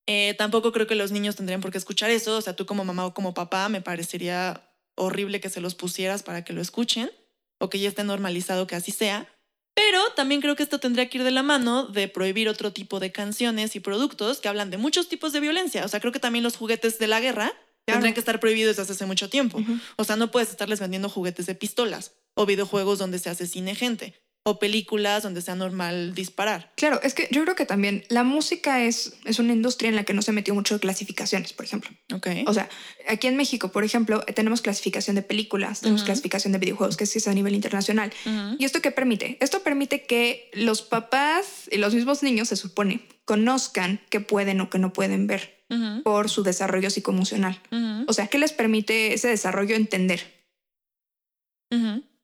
Eh, 0.08 0.36
tampoco 0.38 0.72
creo 0.72 0.88
que 0.88 0.96
los 0.96 1.12
niños 1.12 1.36
tendrían 1.36 1.62
por 1.62 1.72
qué 1.72 1.78
escuchar 1.78 2.12
eso. 2.12 2.38
O 2.38 2.42
sea, 2.42 2.56
tú 2.56 2.66
como 2.66 2.86
mamá 2.86 3.06
o 3.06 3.14
como 3.14 3.34
papá, 3.34 3.70
me 3.70 3.82
parecería 3.82 4.70
horrible 4.96 5.40
que 5.40 5.50
se 5.50 5.62
los 5.62 5.76
pusieras 5.76 6.24
para 6.24 6.44
que 6.44 6.54
lo 6.54 6.62
escuchen 6.62 7.12
o 7.60 7.70
que 7.70 7.80
ya 7.80 7.90
esté 7.90 8.04
normalizado 8.04 8.68
que 8.68 8.76
así 8.76 8.92
sea. 8.92 9.28
Pero 9.76 10.00
también 10.16 10.40
creo 10.40 10.56
que 10.56 10.64
esto 10.64 10.80
tendría 10.80 11.10
que 11.10 11.18
ir 11.18 11.24
de 11.26 11.32
la 11.32 11.44
mano 11.44 11.86
de 11.86 12.08
prohibir 12.08 12.48
otro 12.48 12.72
tipo 12.72 13.00
de 13.00 13.12
canciones 13.12 13.76
y 13.76 13.82
productos 13.82 14.40
que 14.40 14.48
hablan 14.48 14.72
de 14.72 14.78
muchos 14.78 15.10
tipos 15.10 15.34
de 15.34 15.42
violencia. 15.42 15.84
O 15.84 15.88
sea, 15.90 16.00
creo 16.00 16.14
que 16.14 16.20
también 16.20 16.44
los 16.44 16.56
juguetes 16.56 16.98
de 16.98 17.08
la 17.08 17.20
guerra. 17.20 17.52
Tendrían 17.86 18.14
que 18.14 18.20
estar 18.20 18.40
prohibidos 18.40 18.78
desde 18.78 18.94
hace 18.94 19.06
mucho 19.06 19.30
tiempo. 19.30 19.60
O 19.96 20.04
sea, 20.04 20.16
no 20.16 20.32
puedes 20.32 20.50
estarles 20.50 20.80
vendiendo 20.80 21.10
juguetes 21.10 21.46
de 21.46 21.56
pistolas 21.56 22.14
o 22.34 22.46
videojuegos 22.46 23.00
donde 23.00 23.20
se 23.20 23.30
asesine 23.30 23.76
gente 23.76 24.25
o 24.48 24.60
películas 24.60 25.24
donde 25.24 25.42
sea 25.42 25.56
normal 25.56 26.14
disparar. 26.14 26.72
Claro, 26.76 27.02
es 27.02 27.16
que 27.16 27.28
yo 27.32 27.42
creo 27.42 27.56
que 27.56 27.66
también 27.66 28.06
la 28.10 28.24
música 28.24 28.84
es, 28.84 29.14
es 29.26 29.40
una 29.40 29.54
industria 29.54 29.90
en 29.90 29.96
la 29.96 30.04
que 30.04 30.14
no 30.14 30.22
se 30.22 30.32
metió 30.32 30.54
mucho 30.54 30.76
de 30.76 30.80
clasificaciones, 30.80 31.52
por 31.52 31.66
ejemplo. 31.66 31.90
Ok. 32.14 32.28
O 32.46 32.54
sea, 32.54 32.70
aquí 33.10 33.26
en 33.26 33.38
México, 33.38 33.72
por 33.72 33.84
ejemplo, 33.84 34.24
eh, 34.28 34.34
tenemos 34.34 34.62
clasificación 34.62 35.16
de 35.16 35.24
películas, 35.24 35.82
tenemos 35.82 36.04
clasificación 36.04 36.54
de 36.54 36.60
videojuegos, 36.60 36.96
que 36.96 37.06
es 37.06 37.28
a 37.28 37.34
nivel 37.34 37.56
internacional. 37.56 38.14
¿Y 38.60 38.66
esto 38.66 38.84
qué 38.84 38.92
permite? 38.92 39.38
Esto 39.40 39.64
permite 39.64 40.04
que 40.04 40.52
los 40.54 40.84
papás 40.84 41.68
y 41.72 41.78
los 41.78 41.96
mismos 41.96 42.22
niños, 42.22 42.50
se 42.50 42.56
supone, 42.56 43.02
conozcan 43.26 44.00
qué 44.12 44.20
pueden 44.20 44.62
o 44.62 44.70
qué 44.70 44.78
no 44.78 44.94
pueden 44.94 45.26
ver 45.26 45.66
por 46.04 46.30
su 46.30 46.44
desarrollo 46.44 46.92
psicoemocional. 46.92 47.60
O 48.08 48.14
sea, 48.14 48.28
¿qué 48.28 48.38
les 48.38 48.54
permite 48.54 49.16
ese 49.16 49.28
desarrollo 49.28 49.76
entender? 49.76 50.22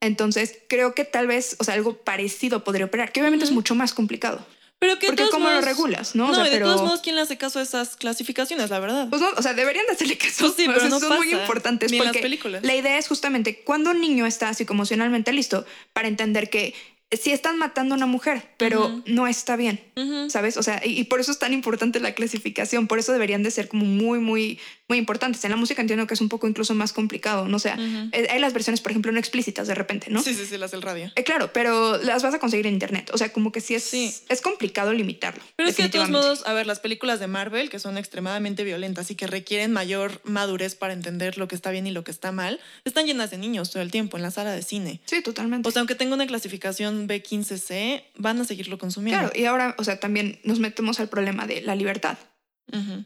Entonces, 0.01 0.57
creo 0.67 0.93
que 0.95 1.05
tal 1.05 1.27
vez, 1.27 1.55
o 1.59 1.63
sea, 1.63 1.75
algo 1.75 1.97
parecido 1.97 2.63
podría 2.63 2.85
operar, 2.85 3.11
que 3.11 3.21
obviamente 3.21 3.45
es 3.45 3.51
mucho 3.51 3.75
más 3.75 3.93
complicado. 3.93 4.45
Pero 4.79 4.97
que 4.97 5.05
Porque 5.07 5.25
¿cómo 5.29 5.47
lo 5.47 5.61
regulas, 5.61 6.15
no? 6.15 6.25
No, 6.25 6.31
O 6.31 6.35
sea, 6.35 6.47
y 6.47 6.49
de 6.49 6.55
pero... 6.55 6.65
todos 6.65 6.81
modos, 6.81 7.01
¿quién 7.01 7.15
le 7.15 7.21
hace 7.21 7.37
caso 7.37 7.59
a 7.59 7.61
esas 7.61 7.95
clasificaciones, 7.95 8.71
la 8.71 8.79
verdad? 8.79 9.07
Pues 9.11 9.21
no, 9.21 9.29
o 9.37 9.41
sea, 9.43 9.53
deberían 9.53 9.85
de 9.85 9.91
hacerle 9.91 10.17
caso. 10.17 10.45
Pues 10.45 10.53
sí, 10.57 10.63
O 10.67 10.73
pero 10.73 10.79
sea, 10.79 10.89
no 10.89 10.99
son 10.99 11.17
muy 11.17 11.31
importantes 11.31 11.91
ni 11.91 11.97
en 11.97 12.03
las 12.03 12.13
porque 12.13 12.23
películas. 12.23 12.63
la 12.63 12.75
idea 12.75 12.97
es 12.97 13.07
justamente 13.07 13.61
cuando 13.63 13.91
un 13.91 14.01
niño 14.01 14.25
está 14.25 14.51
psicoemocionalmente 14.55 15.33
listo 15.33 15.65
para 15.93 16.07
entender 16.07 16.49
que 16.49 16.73
sí 17.11 17.31
están 17.31 17.59
matando 17.59 17.93
a 17.93 17.97
una 17.97 18.07
mujer, 18.07 18.41
pero 18.57 19.03
no 19.05 19.27
está 19.27 19.55
bien. 19.55 19.83
¿Sabes? 20.29 20.57
O 20.57 20.63
sea, 20.63 20.81
y, 20.83 20.99
y 20.99 21.03
por 21.03 21.19
eso 21.19 21.31
es 21.31 21.37
tan 21.37 21.53
importante 21.53 21.99
la 21.99 22.15
clasificación, 22.15 22.87
por 22.87 22.97
eso 22.97 23.11
deberían 23.11 23.43
de 23.43 23.51
ser 23.51 23.67
como 23.67 23.85
muy, 23.85 24.17
muy, 24.17 24.59
muy 24.91 24.97
importantes. 24.97 25.41
En 25.45 25.51
la 25.51 25.55
música 25.55 25.81
entiendo 25.81 26.05
que 26.05 26.13
es 26.15 26.19
un 26.21 26.27
poco 26.27 26.49
incluso 26.49 26.75
más 26.75 26.91
complicado, 26.91 27.47
no 27.47 27.55
o 27.55 27.59
sea, 27.59 27.77
eh, 28.11 28.27
hay 28.29 28.39
las 28.41 28.51
versiones, 28.51 28.81
por 28.81 28.91
ejemplo, 28.91 29.09
no 29.13 29.19
explícitas 29.19 29.67
de 29.69 29.73
repente, 29.75 30.07
¿no? 30.09 30.21
Sí, 30.21 30.33
sí, 30.33 30.45
sí, 30.45 30.57
las 30.57 30.71
del 30.71 30.81
radio. 30.81 31.09
Eh, 31.15 31.23
claro, 31.23 31.53
pero 31.53 31.97
las 31.97 32.23
vas 32.23 32.33
a 32.33 32.39
conseguir 32.39 32.67
en 32.67 32.73
internet. 32.73 33.09
O 33.13 33.17
sea, 33.17 33.31
como 33.31 33.53
que 33.53 33.61
sí 33.61 33.73
es, 33.75 33.83
Sí. 33.85 34.13
es 34.27 34.41
complicado 34.41 34.91
limitarlo. 34.93 35.41
Pero 35.55 35.69
es 35.69 35.75
que 35.77 35.83
de 35.83 35.89
todos 35.89 36.09
modos, 36.09 36.43
a 36.45 36.51
ver, 36.53 36.67
las 36.67 36.79
películas 36.81 37.19
de 37.21 37.27
Marvel, 37.27 37.69
que 37.69 37.79
son 37.79 37.97
extremadamente 37.97 38.63
violentas 38.65 39.09
y 39.11 39.15
que 39.15 39.27
requieren 39.27 39.71
mayor 39.71 40.19
madurez 40.25 40.75
para 40.75 40.91
entender 40.93 41.37
lo 41.37 41.47
que 41.47 41.55
está 41.55 41.71
bien 41.71 41.87
y 41.87 41.91
lo 41.91 42.03
que 42.03 42.11
está 42.11 42.31
mal, 42.33 42.59
están 42.83 43.05
llenas 43.05 43.31
de 43.31 43.37
niños 43.37 43.71
todo 43.71 43.81
el 43.83 43.91
tiempo 43.91 44.17
en 44.17 44.23
la 44.23 44.31
sala 44.31 44.51
de 44.51 44.61
cine. 44.61 44.99
Sí, 45.05 45.21
totalmente. 45.21 45.69
O 45.69 45.71
sea, 45.71 45.79
aunque 45.79 45.95
tenga 45.95 46.15
una 46.15 46.27
clasificación 46.27 47.07
B15C, 47.07 48.03
van 48.17 48.41
a 48.41 48.45
seguirlo 48.45 48.77
consumiendo. 48.77 49.19
claro, 49.29 49.39
y 49.39 49.45
ahora, 49.45 49.75
o 49.77 49.83
sea, 49.83 49.99
también 49.99 50.39
nos 50.43 50.59
metemos 50.59 50.99
al 50.99 51.07
problema 51.09 51.47
de 51.47 51.61
la 51.61 51.75
libertad. 51.75 52.17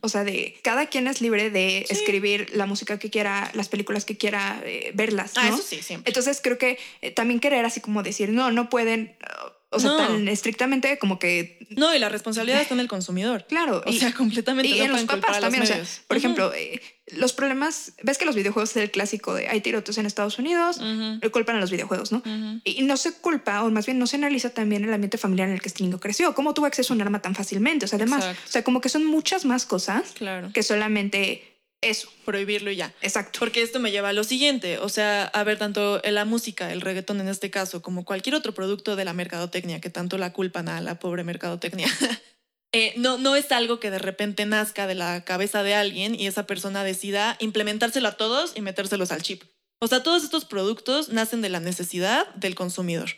O 0.02 0.10
sea, 0.10 0.24
de 0.24 0.60
cada 0.62 0.86
quien 0.88 1.08
es 1.08 1.22
libre 1.22 1.50
de 1.50 1.86
Sí. 1.88 1.94
escribir 1.94 2.52
la 2.54 2.66
música 2.68 3.00
que 3.00 3.10
quiera, 3.10 3.50
las 3.56 3.68
películas 3.68 4.06
que 4.06 4.16
quiera, 4.16 4.62
eh, 4.64 4.92
verlas, 4.94 5.34
¿no? 5.36 5.42
Ah, 5.42 5.48
eso 5.50 5.64
sí, 5.64 5.82
siempre. 5.82 6.10
Entonces 6.12 6.40
creo 6.44 6.58
que 6.60 6.78
eh, 7.02 7.10
también 7.12 7.40
querer 7.40 7.66
así 7.66 7.82
como 7.82 8.04
decir, 8.04 8.30
no, 8.30 8.52
no 8.52 8.70
pueden, 8.70 9.16
uh, 9.22 9.76
o 9.76 9.80
sea, 9.80 9.90
No. 9.90 9.98
tan 9.98 10.28
estrictamente 10.28 11.00
como 11.00 11.18
que 11.18 11.66
No, 11.72 11.96
y 11.96 12.00
la 12.00 12.10
responsabilidad 12.10 12.62
está 12.62 12.76
en 12.76 12.80
el 12.80 12.88
consumidor. 12.88 13.46
claro, 13.48 13.82
O 13.86 13.90
y, 13.90 13.98
sea, 14.00 14.14
completamente. 14.14 14.70
y 14.70 14.78
no 14.80 14.86
en 14.86 14.92
los 14.92 15.04
papás 15.06 15.32
los 15.32 15.40
también, 15.40 15.64
o 15.64 15.66
sea, 15.66 15.84
por 16.08 16.18
ejemplo, 16.18 16.54
eh, 16.54 16.80
los 17.16 17.34
problemas, 17.34 17.94
ves 18.04 18.18
que 18.18 18.26
los 18.26 18.36
videojuegos 18.36 18.72
es 18.72 18.78
el 18.78 18.92
clásico 18.92 19.34
de 19.34 19.48
hay 19.48 19.62
tiroteos 19.62 19.98
en 19.98 20.06
Estados 20.06 20.38
Unidos, 20.40 20.78
ujú, 20.78 21.20
le 21.22 21.32
culpan 21.32 21.56
a 21.56 21.60
los 21.60 21.72
videojuegos, 21.72 22.12
¿no? 22.12 22.22
Y 22.64 22.84
no 22.84 22.98
se 22.98 23.14
culpa, 23.14 23.64
o 23.64 23.72
más 23.72 23.86
bien 23.86 23.98
no 24.00 24.08
se 24.08 24.18
analiza 24.18 24.50
también 24.52 24.84
el 24.84 24.94
ambiente 24.94 25.18
familiar 25.18 25.48
en 25.48 25.56
el 25.56 25.62
que 25.62 25.70
este 25.70 25.84
niño 25.84 26.00
creció, 26.00 26.34
cómo 26.36 26.54
tuvo 26.54 26.66
acceso 26.66 26.94
a 26.94 26.96
un 26.96 27.02
arma 27.02 27.22
tan 27.22 27.36
fácilmente, 27.36 27.86
o 27.86 27.88
sea, 27.88 27.98
además, 27.98 28.20
Exacto. 28.26 28.42
o 28.48 28.52
sea, 28.52 28.64
como 28.64 28.82
que 28.82 28.90
son 28.90 29.06
muchas 29.06 29.46
más 29.46 29.66
cosas 29.66 30.12
Claro. 30.14 30.52
que 30.54 30.64
solamente 30.64 31.52
eso, 31.82 32.10
Prohibirlo 32.24 32.72
y 32.72 32.78
ya. 32.78 32.94
exacto. 33.02 33.38
Porque 33.40 33.62
esto 33.62 33.80
me 33.80 33.92
lleva 33.92 34.10
a 34.10 34.14
lo 34.14 34.24
siguiente, 34.24 34.80
o 34.80 34.90
sea, 34.90 35.26
a 35.26 35.44
ver, 35.44 35.60
tanto 35.60 36.02
la 36.04 36.26
música, 36.26 36.72
el 36.74 36.82
reggaetón 36.82 37.22
en 37.22 37.28
este 37.28 37.52
caso, 37.52 37.82
como 37.84 38.06
cualquier 38.06 38.34
otro 38.34 38.54
producto 38.56 38.96
de 38.96 39.06
la 39.06 39.14
mercadotecnia, 39.14 39.80
que 39.82 39.90
tanto 39.92 40.18
la 40.18 40.34
culpan 40.34 40.68
a 40.70 40.82
la 40.82 40.98
pobre 41.00 41.24
mercadotecnia, 41.24 41.88
eh, 42.78 42.94
no, 42.98 43.18
no 43.18 43.38
es 43.38 43.54
algo 43.54 43.80
que 43.80 43.90
de 43.90 44.00
repente 44.00 44.46
nazca 44.46 44.86
de 44.86 44.96
la 44.96 45.24
cabeza 45.24 45.64
de 45.64 45.74
alguien 45.74 46.14
y 46.14 46.28
esa 46.28 46.46
persona 46.46 46.84
decida 46.84 47.38
implementárselo 47.40 48.10
a 48.10 48.18
todos 48.18 48.52
y 48.54 48.60
metérselos 48.60 49.14
al 49.14 49.22
chip. 49.22 49.44
O 49.80 49.88
sea, 49.88 50.04
todos 50.04 50.26
estos 50.26 50.44
productos 50.44 51.08
nacen 51.08 51.42
de 51.42 51.48
la 51.48 51.62
necesidad 51.62 52.28
del 52.36 52.54
consumidor. 52.54 53.12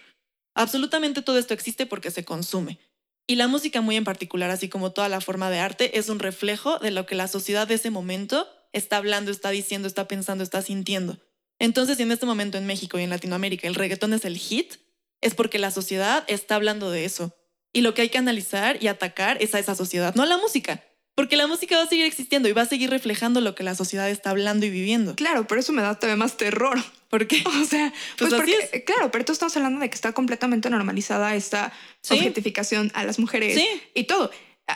Absolutamente 0.53 1.23
todo 1.23 1.39
esto 1.39 1.55
existe 1.55 1.87
porque 1.87 2.11
se 2.11 2.23
consume. 2.23 2.77
Y 3.25 3.37
la 3.37 3.47
música 3.47 3.81
muy 3.81 3.95
en 3.95 4.03
particular, 4.03 4.51
así 4.51 4.69
como 4.69 4.91
toda 4.91 5.09
la 5.09 5.21
forma 5.21 5.49
de 5.49 5.57
arte, 5.57 5.97
es 5.97 6.09
un 6.09 6.19
reflejo 6.19 6.77
de 6.77 6.91
lo 6.91 7.07
que 7.07 7.15
la 7.15 7.27
sociedad 7.27 7.67
de 7.67 7.73
ese 7.73 7.89
momento 7.89 8.47
está 8.73 8.97
hablando, 8.97 9.31
está 9.31 9.49
diciendo, 9.49 9.87
está 9.87 10.07
pensando, 10.07 10.43
está 10.43 10.61
sintiendo. 10.61 11.17
Entonces, 11.57 11.97
si 11.97 12.03
en 12.03 12.11
este 12.11 12.27
momento 12.27 12.59
en 12.59 12.67
México 12.67 12.99
y 12.99 13.03
en 13.03 13.09
Latinoamérica 13.09 13.67
el 13.67 13.73
reggaetón 13.73 14.13
es 14.13 14.23
el 14.23 14.37
hit, 14.37 14.75
es 15.19 15.33
porque 15.33 15.57
la 15.57 15.71
sociedad 15.71 16.25
está 16.27 16.53
hablando 16.53 16.91
de 16.91 17.05
eso. 17.05 17.33
Y 17.73 17.81
lo 17.81 17.93
que 17.93 18.01
hay 18.03 18.09
que 18.09 18.17
analizar 18.17 18.81
y 18.81 18.87
atacar 18.87 19.37
es 19.41 19.53
a 19.55 19.59
esa 19.59 19.75
sociedad, 19.75 20.15
no 20.15 20.23
a 20.23 20.25
la 20.25 20.37
música. 20.37 20.83
Porque 21.15 21.35
la 21.35 21.47
música 21.47 21.75
va 21.77 21.83
a 21.83 21.87
seguir 21.87 22.05
existiendo 22.05 22.47
y 22.47 22.51
va 22.51 22.61
a 22.61 22.65
seguir 22.67 22.91
reflejando 22.91 23.41
lo 23.41 23.55
que 23.55 23.63
la 23.63 23.73
sociedad 23.73 24.07
está 24.09 24.29
hablando 24.29 24.67
y 24.67 24.69
viviendo. 24.69 25.15
Claro, 25.15 25.47
pero 25.47 25.59
eso 25.61 25.73
me 25.73 25.81
da 25.81 25.95
todavía 25.95 26.15
más 26.15 26.37
terror. 26.37 26.77
¿Por 27.09 27.25
qué? 27.27 27.41
O 27.45 27.65
sea, 27.65 27.91
pues, 28.17 28.29
Pues 28.29 28.33
porque, 28.33 28.83
claro, 28.83 29.09
pero 29.11 29.25
tú 29.25 29.31
estás 29.31 29.55
hablando 29.57 29.79
de 29.79 29.89
que 29.89 29.95
está 29.95 30.11
completamente 30.13 30.69
normalizada 30.69 31.35
esta 31.35 31.73
Sí. 32.03 32.13
objetificación 32.15 32.91
a 32.93 33.03
las 33.03 33.17
mujeres 33.17 33.55
Sí. 33.55 33.67
y 33.95 34.03
todo. 34.03 34.29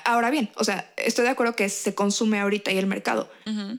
Ahora 0.05 0.31
bien, 0.31 0.49
o 0.55 0.63
sea, 0.63 0.91
estoy 0.97 1.25
de 1.25 1.31
acuerdo 1.31 1.55
que 1.55 1.67
se 1.69 1.93
consume 1.93 2.39
ahorita 2.39 2.71
y 2.71 2.77
el 2.77 2.87
mercado, 2.87 3.29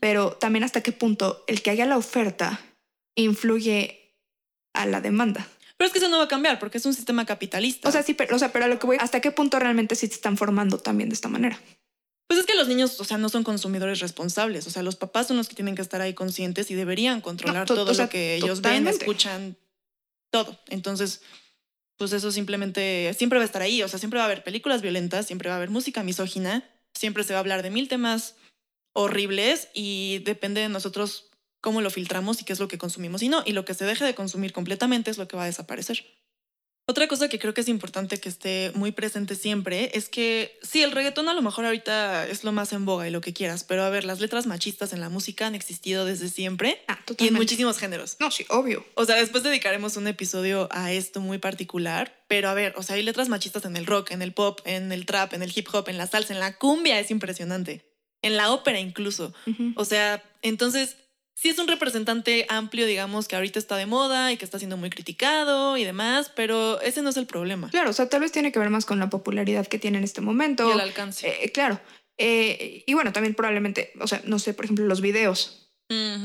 pero 0.00 0.32
también 0.32 0.62
hasta 0.62 0.82
qué 0.82 0.92
punto 0.92 1.42
el 1.48 1.62
que 1.62 1.70
haya 1.70 1.86
la 1.86 1.96
oferta 1.96 2.60
influye 3.16 4.14
a 4.74 4.86
la 4.86 5.00
demanda. 5.00 5.48
Pero 5.82 5.88
es 5.88 5.92
que 5.94 5.98
eso 5.98 6.08
no 6.08 6.18
va 6.18 6.24
a 6.24 6.28
cambiar 6.28 6.60
porque 6.60 6.78
es 6.78 6.86
un 6.86 6.94
sistema 6.94 7.26
capitalista. 7.26 7.88
O 7.88 7.90
sea, 7.92 8.04
sí, 8.04 8.14
pero, 8.14 8.36
o 8.36 8.38
sea, 8.38 8.52
pero 8.52 8.66
a 8.66 8.68
lo 8.68 8.78
que 8.78 8.86
voy, 8.86 8.98
hasta 9.00 9.20
qué 9.20 9.32
punto 9.32 9.58
realmente 9.58 9.96
sí 9.96 10.06
se 10.06 10.14
están 10.14 10.36
formando 10.36 10.78
también 10.78 11.08
de 11.08 11.14
esta 11.16 11.28
manera. 11.28 11.60
Pues 12.28 12.38
es 12.38 12.46
que 12.46 12.54
los 12.54 12.68
niños, 12.68 13.00
o 13.00 13.04
sea, 13.04 13.18
no 13.18 13.28
son 13.28 13.42
consumidores 13.42 13.98
responsables. 13.98 14.68
O 14.68 14.70
sea, 14.70 14.84
los 14.84 14.94
papás 14.94 15.26
son 15.26 15.38
los 15.38 15.48
que 15.48 15.56
tienen 15.56 15.74
que 15.74 15.82
estar 15.82 16.00
ahí 16.00 16.14
conscientes 16.14 16.70
y 16.70 16.74
deberían 16.76 17.20
controlar 17.20 17.66
to- 17.66 17.74
todo 17.74 17.90
o 17.90 17.94
sea, 17.94 18.04
lo 18.04 18.10
que 18.10 18.36
ellos 18.36 18.58
totalmente. 18.60 18.90
ven, 18.92 19.00
escuchan, 19.00 19.56
todo. 20.30 20.56
Entonces, 20.68 21.20
pues 21.96 22.12
eso 22.12 22.30
simplemente 22.30 23.12
siempre 23.18 23.40
va 23.40 23.42
a 23.42 23.46
estar 23.46 23.60
ahí. 23.62 23.82
O 23.82 23.88
sea, 23.88 23.98
siempre 23.98 24.18
va 24.18 24.24
a 24.24 24.26
haber 24.26 24.44
películas 24.44 24.82
violentas, 24.82 25.26
siempre 25.26 25.48
va 25.48 25.56
a 25.56 25.58
haber 25.58 25.70
música 25.70 26.04
misógina, 26.04 26.64
siempre 26.94 27.24
se 27.24 27.32
va 27.32 27.38
a 27.38 27.40
hablar 27.40 27.64
de 27.64 27.70
mil 27.70 27.88
temas 27.88 28.36
horribles 28.94 29.66
y 29.74 30.20
depende 30.20 30.60
de 30.60 30.68
nosotros 30.68 31.31
cómo 31.62 31.80
lo 31.80 31.88
filtramos 31.88 32.42
y 32.42 32.44
qué 32.44 32.52
es 32.52 32.60
lo 32.60 32.68
que 32.68 32.76
consumimos 32.76 33.22
y 33.22 33.30
no. 33.30 33.42
Y 33.46 33.52
lo 33.52 33.64
que 33.64 33.72
se 33.72 33.86
deje 33.86 34.04
de 34.04 34.14
consumir 34.14 34.52
completamente 34.52 35.10
es 35.10 35.16
lo 35.16 35.26
que 35.28 35.36
va 35.38 35.44
a 35.44 35.46
desaparecer. 35.46 36.04
Otra 36.86 37.06
cosa 37.06 37.28
que 37.28 37.38
creo 37.38 37.54
que 37.54 37.60
es 37.60 37.68
importante 37.68 38.18
que 38.18 38.28
esté 38.28 38.72
muy 38.74 38.90
presente 38.90 39.36
siempre 39.36 39.92
es 39.94 40.08
que 40.08 40.58
sí, 40.62 40.82
el 40.82 40.90
reggaetón 40.90 41.28
a 41.28 41.32
lo 41.32 41.40
mejor 41.40 41.64
ahorita 41.64 42.26
es 42.26 42.42
lo 42.42 42.50
más 42.50 42.72
en 42.72 42.84
boga 42.84 43.06
y 43.06 43.12
lo 43.12 43.20
que 43.20 43.32
quieras, 43.32 43.62
pero 43.62 43.84
a 43.84 43.88
ver, 43.88 44.04
las 44.04 44.20
letras 44.20 44.46
machistas 44.46 44.92
en 44.92 45.00
la 45.00 45.08
música 45.08 45.46
han 45.46 45.54
existido 45.54 46.04
desde 46.04 46.28
siempre 46.28 46.82
Ah, 46.88 46.98
y 47.18 47.28
en 47.28 47.34
muchísimos 47.34 47.78
géneros. 47.78 48.16
No, 48.18 48.32
sí, 48.32 48.44
obvio. 48.48 48.84
O 48.94 49.04
sea, 49.04 49.14
después 49.14 49.44
dedicaremos 49.44 49.96
un 49.96 50.08
episodio 50.08 50.68
a 50.72 50.90
esto 50.92 51.20
muy 51.20 51.38
particular, 51.38 52.24
pero 52.26 52.48
a 52.48 52.54
ver, 52.54 52.74
o 52.76 52.82
sea, 52.82 52.96
hay 52.96 53.04
letras 53.04 53.28
machistas 53.28 53.64
en 53.64 53.76
el 53.76 53.86
rock, 53.86 54.10
en 54.10 54.20
el 54.20 54.32
pop, 54.32 54.60
en 54.64 54.90
el 54.90 55.06
trap, 55.06 55.34
en 55.34 55.44
el 55.44 55.52
hip 55.54 55.68
hop, 55.72 55.88
en 55.88 55.98
la 55.98 56.08
salsa, 56.08 56.34
en 56.34 56.40
la 56.40 56.58
cumbia, 56.58 56.98
es 56.98 57.12
impresionante. 57.12 57.86
En 58.22 58.36
la 58.36 58.52
ópera 58.52 58.80
incluso. 58.80 59.32
O 59.76 59.84
sea, 59.84 60.22
entonces 60.42 60.96
sí 61.42 61.48
es 61.48 61.58
un 61.58 61.66
representante 61.66 62.46
amplio, 62.48 62.86
digamos, 62.86 63.26
que 63.26 63.34
ahorita 63.34 63.58
está 63.58 63.76
de 63.76 63.86
moda 63.86 64.30
y 64.32 64.36
que 64.36 64.44
está 64.44 64.58
siendo 64.58 64.76
muy 64.76 64.90
criticado 64.90 65.76
y 65.76 65.82
demás, 65.84 66.30
pero 66.36 66.80
ese 66.80 67.02
no 67.02 67.10
es 67.10 67.16
el 67.16 67.26
problema. 67.26 67.68
Claro, 67.70 67.90
o 67.90 67.92
sea, 67.92 68.08
tal 68.08 68.20
vez 68.20 68.30
tiene 68.30 68.52
que 68.52 68.60
ver 68.60 68.70
más 68.70 68.84
con 68.86 69.00
la 69.00 69.10
popularidad 69.10 69.66
que 69.66 69.78
tiene 69.80 69.98
en 69.98 70.04
este 70.04 70.20
momento. 70.20 70.68
Y 70.68 70.72
el 70.72 70.80
alcance. 70.80 71.28
Eh, 71.42 71.50
claro. 71.50 71.80
Eh, 72.16 72.84
y 72.86 72.94
bueno, 72.94 73.12
también 73.12 73.34
probablemente, 73.34 73.92
o 74.00 74.06
sea, 74.06 74.22
no 74.24 74.38
sé, 74.38 74.54
por 74.54 74.66
ejemplo, 74.66 74.84
los 74.86 75.00
videos. 75.00 75.58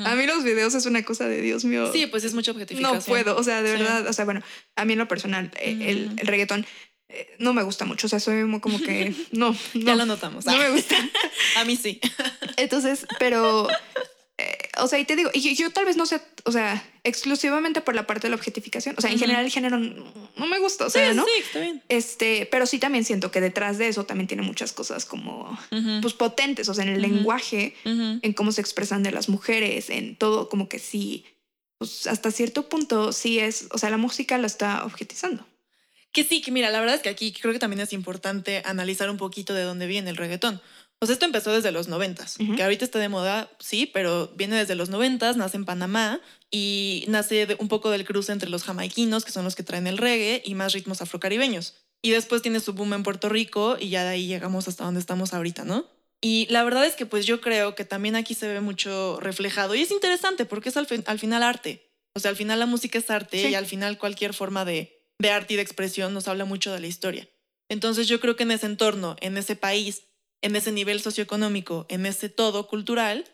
A 0.05 0.15
mí 0.15 0.25
los 0.27 0.45
videos 0.45 0.75
es 0.75 0.85
una 0.85 1.03
cosa 1.03 1.27
de 1.27 1.41
Dios 1.41 1.65
mío. 1.65 1.91
Sí, 1.91 2.05
pues 2.05 2.23
es 2.23 2.33
mucha 2.33 2.51
objetificación. 2.51 2.99
no 2.99 3.03
puedo, 3.03 3.35
o 3.35 3.43
sea, 3.43 3.61
de 3.61 3.73
Sí. 3.75 3.81
verdad, 3.81 4.07
o 4.07 4.13
sea, 4.13 4.23
bueno, 4.23 4.41
a 4.77 4.85
mí 4.85 4.93
en 4.93 4.99
lo 4.99 5.09
personal, 5.09 5.51
eh, 5.59 5.77
el, 5.89 6.11
el 6.17 6.27
reggaetón 6.27 6.65
no 7.39 7.53
me 7.53 7.63
gusta 7.63 7.83
mucho, 7.83 8.07
o 8.07 8.09
sea, 8.09 8.19
soy 8.21 8.43
como 8.61 8.79
que, 8.79 9.13
no, 9.31 9.53
Ya 9.73 9.91
no, 9.91 9.95
lo 9.95 10.05
notamos. 10.05 10.45
no 10.45 10.57
me 10.57 10.69
gusta. 10.69 10.95
A 11.57 11.65
mí 11.65 11.75
sí. 11.75 11.99
Entonces, 12.55 13.05
pero, 13.19 13.67
eh, 14.39 14.69
o 14.77 14.87
sea, 14.87 14.99
y 14.99 15.05
te 15.05 15.15
digo, 15.15 15.31
y 15.33 15.41
yo, 15.41 15.51
yo 15.51 15.71
tal 15.71 15.85
vez 15.85 15.97
no 15.97 16.05
sé, 16.05 16.21
o 16.43 16.51
sea, 16.51 16.85
exclusivamente 17.03 17.81
por 17.81 17.95
la 17.95 18.05
parte 18.05 18.27
de 18.27 18.29
la 18.29 18.35
objetificación, 18.35 18.93
o 18.95 19.01
sea, 19.01 19.11
en 19.11 19.17
general 19.17 19.43
el 19.43 19.51
género 19.51 19.79
no, 19.79 20.45
me 20.45 20.59
gusta, 20.59 20.85
o 20.85 20.89
sea, 20.91 21.13
¿no? 21.15 21.25
Sí, 21.25 21.31
está 21.43 21.59
bien. 21.59 21.81
Este, 21.89 22.47
pero 22.51 22.67
sí 22.67 22.77
también 22.77 23.03
siento 23.03 23.31
que 23.31 23.41
detrás 23.41 23.79
de 23.79 23.87
eso 23.87 24.05
también 24.05 24.27
tiene 24.27 24.43
muchas 24.43 24.73
cosas 24.73 25.05
como, 25.05 25.57
pues, 26.01 26.13
potentes, 26.13 26.69
o 26.69 26.75
sea, 26.75 26.83
en 26.83 26.91
el 26.91 27.01
lenguaje, 27.01 27.75
en 27.83 28.33
cómo 28.33 28.51
se 28.51 28.61
expresan 28.61 29.01
de 29.01 29.11
las 29.11 29.27
mujeres, 29.27 29.89
en 29.89 30.15
todo, 30.15 30.49
como 30.49 30.69
que 30.69 30.77
sí, 30.77 31.25
pues, 31.79 32.05
hasta 32.05 32.29
cierto 32.29 32.69
punto 32.69 33.13
sí 33.13 33.39
es, 33.39 33.67
o 33.71 33.79
sea, 33.79 33.89
la 33.89 33.97
música 33.97 34.37
lo 34.37 34.45
está 34.45 34.85
objetizando. 34.85 35.47
Que 36.11 36.23
sí, 36.23 36.41
que 36.41 36.51
mira, 36.51 36.69
la 36.69 36.79
verdad 36.79 36.95
es 36.95 37.01
que 37.01 37.09
aquí 37.09 37.31
creo 37.31 37.53
que 37.53 37.59
también 37.59 37.81
es 37.81 37.93
importante 37.93 38.61
analizar 38.65 39.09
un 39.09 39.17
poquito 39.17 39.53
de 39.53 39.63
dónde 39.63 39.87
viene 39.87 40.09
el 40.09 40.17
reggaetón. 40.17 40.61
Pues 40.99 41.11
esto 41.11 41.25
empezó 41.25 41.51
desde 41.51 41.71
los 41.71 41.87
noventas, 41.87 42.37
Ujú. 42.39 42.55
que 42.55 42.63
ahorita 42.63 42.83
está 42.83 42.97
de 42.97 43.07
moda, 43.09 43.51
sí, 43.59 43.85
pero 43.85 44.31
viene 44.35 44.55
desde 44.55 44.73
los 44.75 44.89
noventas, 44.89 45.37
nace 45.37 45.55
en 45.57 45.65
Panamá 45.65 46.19
y 46.49 47.05
nace 47.07 47.45
de- 47.45 47.55
un 47.59 47.67
poco 47.67 47.91
del 47.91 48.03
cruce 48.03 48.31
entre 48.31 48.49
los 48.49 48.63
jamaiquinos, 48.63 49.23
que 49.23 49.31
son 49.31 49.43
los 49.45 49.55
que 49.55 49.61
traen 49.63 49.85
el 49.85 49.97
reggae, 49.99 50.41
y 50.43 50.55
más 50.55 50.73
ritmos 50.73 51.01
afrocaribeños. 51.01 51.75
Y 52.01 52.11
después 52.11 52.41
tiene 52.41 52.59
su 52.59 52.73
boom 52.73 52.93
en 52.93 53.03
Puerto 53.03 53.29
Rico 53.29 53.77
y 53.79 53.89
ya 53.89 54.03
de 54.03 54.09
ahí 54.09 54.27
llegamos 54.27 54.67
hasta 54.67 54.85
donde 54.85 54.99
estamos 54.99 55.33
ahorita, 55.33 55.65
¿no? 55.65 55.85
Y 56.19 56.47
la 56.49 56.63
verdad 56.63 56.85
es 56.85 56.95
que 56.95 57.05
pues 57.05 57.27
yo 57.27 57.41
creo 57.41 57.75
que 57.75 57.85
también 57.85 58.15
aquí 58.15 58.33
se 58.33 58.47
ve 58.47 58.59
mucho 58.59 59.19
reflejado 59.19 59.75
y 59.75 59.81
es 59.83 59.91
interesante 59.91 60.45
porque 60.45 60.69
es 60.69 60.77
al, 60.77 60.87
fin- 60.87 61.03
al 61.05 61.19
final 61.19 61.43
arte. 61.43 61.91
O 62.15 62.19
sea, 62.19 62.29
al 62.31 62.37
final 62.37 62.57
la 62.57 62.65
música 62.65 62.97
es 62.97 63.09
arte 63.11 63.39
Sí. 63.43 63.49
y 63.49 63.55
al 63.55 63.67
final 63.67 63.99
cualquier 63.99 64.33
forma 64.33 64.65
de, 64.65 65.05
de 65.19 65.29
arte 65.29 65.53
y 65.53 65.57
de 65.57 65.61
expresión 65.61 66.15
nos 66.15 66.27
habla 66.27 66.45
mucho 66.45 66.73
de 66.73 66.79
la 66.79 66.87
historia. 66.87 67.27
Entonces 67.69 68.07
yo 68.07 68.19
creo 68.19 68.35
que 68.35 68.43
en 68.43 68.51
ese 68.51 68.65
entorno, 68.65 69.15
en 69.21 69.37
ese 69.37 69.55
país, 69.55 70.03
en 70.41 70.55
ese 70.55 70.71
nivel 70.71 71.01
socioeconómico, 71.01 71.85
en 71.89 72.05
ese 72.05 72.29
todo 72.29 72.67
cultural, 72.67 73.25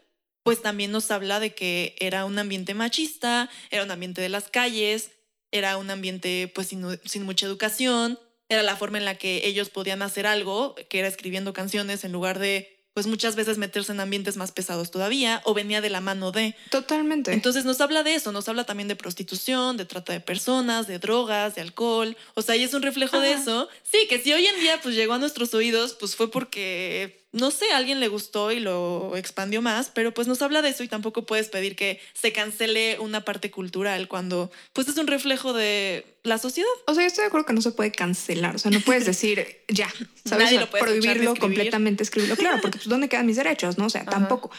pues 0.44 0.62
también 0.62 0.92
nos 0.92 1.10
habla 1.12 1.39
de 1.39 1.56
que 1.56 1.96
era 2.00 2.26
un 2.26 2.38
ambiente 2.38 2.74
machista, 2.74 3.50
era 3.72 3.84
un 3.84 3.92
ambiente 3.92 4.22
de 4.22 4.30
las 4.30 4.50
calles, 4.50 5.12
era 5.52 5.78
un 5.78 5.89
ambiente 5.89 6.52
pues 6.54 6.68
sin, 6.68 6.86
sin 7.06 7.24
mucha 7.24 7.46
educación, 7.46 8.20
era 8.50 8.63
la 8.63 8.76
forma 8.76 8.98
en 8.98 9.06
la 9.06 9.18
que 9.18 9.48
ellos 9.48 9.70
podían 9.70 10.02
hacer 10.02 10.28
algo, 10.28 10.76
que 10.89 11.00
era 11.00 11.08
escribiendo 11.08 11.54
canciones 11.54 12.04
en 12.04 12.12
lugar 12.12 12.39
de 12.39 12.73
pues 12.93 13.08
muchas 13.08 13.36
veces 13.36 13.58
meterse 13.58 13.91
en 13.91 13.99
ambientes 13.99 14.38
más 14.38 14.51
pesados 14.51 14.91
todavía, 14.91 15.41
o 15.45 15.53
venía 15.53 15.82
de 15.82 15.89
la 15.89 16.01
mano 16.01 16.32
de. 16.32 16.56
Totalmente. 16.69 17.34
Entonces 17.34 17.65
nos 17.65 17.82
habla 17.82 18.03
de 18.03 18.15
eso, 18.15 18.32
nos 18.32 18.47
habla 18.47 18.65
también 18.65 18.88
de 18.88 18.95
prostitución, 18.95 19.77
de 19.77 19.86
trata 19.86 20.13
de 20.13 20.19
personas, 20.19 20.88
de 20.88 20.99
drogas, 20.99 21.56
de 21.56 21.62
alcohol. 21.62 22.15
O 22.36 22.41
sea, 22.41 22.56
y 22.56 22.63
es 22.63 22.73
un 22.73 22.84
reflejo 22.84 23.19
de 23.19 23.34
eso. 23.34 23.67
Sí, 23.84 24.08
que 24.08 24.19
si 24.19 24.32
hoy 24.34 24.45
en 24.45 24.60
día 24.60 24.79
pues 24.82 24.95
llegó 24.95 25.13
a 25.13 25.19
nuestros 25.19 25.53
oídos, 25.53 25.93
pues 25.93 26.15
fue 26.15 26.29
porque, 26.29 27.23
no 27.34 27.50
sé, 27.50 27.65
a 27.72 27.78
alguien 27.78 28.00
le 28.00 28.08
gustó 28.08 28.52
y 28.52 28.60
lo 28.60 29.17
expandió 29.17 29.62
más, 29.62 29.89
pero 29.89 30.13
pues 30.13 30.28
nos 30.28 30.41
habla 30.43 30.62
de 30.62 30.69
eso 30.69 30.84
y 30.84 30.88
tampoco 30.88 31.26
puedes 31.26 31.50
pedir 31.50 31.76
que 31.76 32.00
se 32.13 32.32
cancele 32.32 33.00
una 33.00 33.26
parte 33.26 33.50
cultural 33.50 34.08
cuando 34.08 34.52
pues 34.72 34.88
es 34.88 34.98
un 34.98 35.08
reflejo 35.08 35.52
de 35.52 36.06
la 36.22 36.38
sociedad. 36.38 36.69
O 36.86 36.93
sea, 36.93 37.04
yo 37.04 37.08
estoy 37.08 37.24
de 37.24 37.28
acuerdo 37.28 37.48
que 37.48 37.54
no 37.54 37.62
se 37.62 37.72
puede 37.72 37.91
cancelar. 37.91 38.56
O 38.56 38.60
sea, 38.60 38.69
no 38.69 38.80
puedes 38.82 39.08
decir 39.08 39.63
ya, 39.67 39.92
¿sabes? 40.25 40.46
Nadie 40.46 40.60
lo 40.60 40.69
puede 40.69 40.84
prohibirlo 40.84 41.36
completamente, 41.36 42.04
escribirlo. 42.04 42.36
Claro, 42.36 42.60
porque 42.62 42.77
pues 42.77 42.88
¿dónde 42.88 43.10
quedan 43.10 43.25
mis 43.25 43.38
derechos? 43.38 43.79
No, 43.79 43.88
o 43.88 43.90
sea, 43.90 44.02
Ajá. 44.02 44.12
tampoco. 44.12 44.52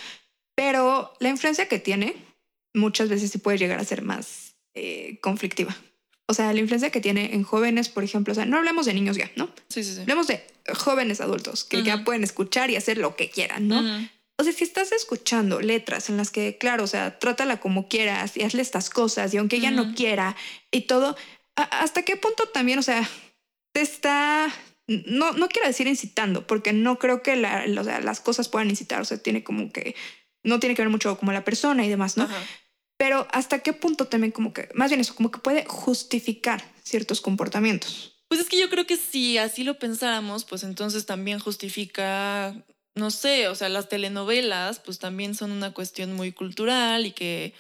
Pero 0.56 1.14
la 1.20 1.28
influencia 1.28 1.68
que 1.68 1.78
tiene 1.78 2.16
muchas 2.74 3.08
veces 3.08 3.30
sí 3.30 3.38
puede 3.38 3.56
llegar 3.56 3.78
a 3.78 3.84
ser 3.84 4.02
más 4.02 4.56
eh, 4.74 5.18
conflictiva. 5.20 5.76
O 6.26 6.34
sea, 6.34 6.52
la 6.52 6.60
influencia 6.60 6.90
que 6.90 7.00
tiene 7.00 7.34
en 7.34 7.42
jóvenes, 7.42 7.88
por 7.88 8.02
ejemplo, 8.04 8.32
o 8.32 8.34
sea, 8.34 8.46
no 8.46 8.56
hablemos 8.56 8.86
de 8.86 8.94
niños 8.94 9.16
ya, 9.16 9.30
¿no? 9.36 9.50
Sí, 9.68 9.84
sí, 9.84 9.94
sí. 9.94 10.00
Hablemos 10.00 10.26
de 10.26 10.42
jóvenes 10.74 11.20
adultos 11.20 11.64
que 11.64 11.82
ya 11.82 12.04
pueden 12.04 12.24
escuchar 12.24 12.70
y 12.70 12.76
hacer 12.76 12.96
lo 12.98 13.14
que 13.16 13.28
quieran, 13.30 13.68
¿no? 13.68 13.80
O 14.36 14.42
sea, 14.42 14.52
si 14.52 14.64
estás 14.64 14.90
escuchando 14.92 15.60
letras 15.60 16.08
en 16.08 16.16
las 16.16 16.30
que, 16.30 16.56
claro, 16.58 16.84
o 16.84 16.86
sea, 16.88 17.18
trátala 17.18 17.60
como 17.60 17.88
quieras 17.88 18.36
y 18.36 18.42
hazle 18.42 18.62
estas 18.62 18.90
cosas 18.90 19.32
y 19.32 19.36
aunque 19.36 19.56
ella 19.56 19.70
no 19.70 19.94
quiera 19.94 20.34
y 20.72 20.82
todo, 20.82 21.14
¿a- 21.56 21.62
¿hasta 21.62 22.02
qué 22.02 22.16
punto 22.16 22.48
también, 22.48 22.78
o 22.78 22.82
sea, 22.82 23.08
te 23.72 23.80
está, 23.82 24.52
no, 24.88 25.32
no 25.32 25.48
quiero 25.48 25.68
decir 25.68 25.86
incitando, 25.86 26.46
porque 26.46 26.72
no 26.72 26.98
creo 26.98 27.22
que 27.22 27.36
la- 27.36 27.64
o 27.78 27.84
sea, 27.84 28.00
las 28.00 28.20
cosas 28.20 28.48
puedan 28.48 28.70
incitar, 28.70 29.00
o 29.00 29.04
sea, 29.04 29.18
tiene 29.18 29.44
como 29.44 29.70
que, 29.70 29.94
no 30.42 30.58
tiene 30.58 30.74
que 30.74 30.82
ver 30.82 30.90
mucho 30.90 31.16
como 31.18 31.30
la 31.32 31.44
persona 31.44 31.84
y 31.84 31.88
demás, 31.88 32.16
¿no? 32.16 32.24
Ajá. 32.24 32.36
Pero 32.96 33.26
hasta 33.32 33.58
qué 33.60 33.72
punto 33.72 34.06
también 34.06 34.32
como 34.32 34.52
que, 34.52 34.68
más 34.74 34.90
bien 34.90 35.00
eso, 35.00 35.14
como 35.14 35.30
que 35.30 35.38
puede 35.40 35.64
justificar 35.64 36.62
ciertos 36.82 37.20
comportamientos. 37.20 38.16
Pues 38.28 38.40
es 38.40 38.48
que 38.48 38.58
yo 38.58 38.70
creo 38.70 38.86
que 38.86 38.96
si 38.96 39.38
así 39.38 39.64
lo 39.64 39.78
pensáramos, 39.78 40.44
pues 40.44 40.62
entonces 40.64 41.06
también 41.06 41.38
justifica, 41.38 42.54
no 42.94 43.10
sé, 43.10 43.48
o 43.48 43.54
sea, 43.54 43.68
las 43.68 43.88
telenovelas, 43.88 44.78
pues 44.78 44.98
también 44.98 45.34
son 45.34 45.52
una 45.52 45.72
cuestión 45.72 46.14
muy 46.14 46.32
cultural 46.32 47.06
y 47.06 47.12
que 47.12 47.54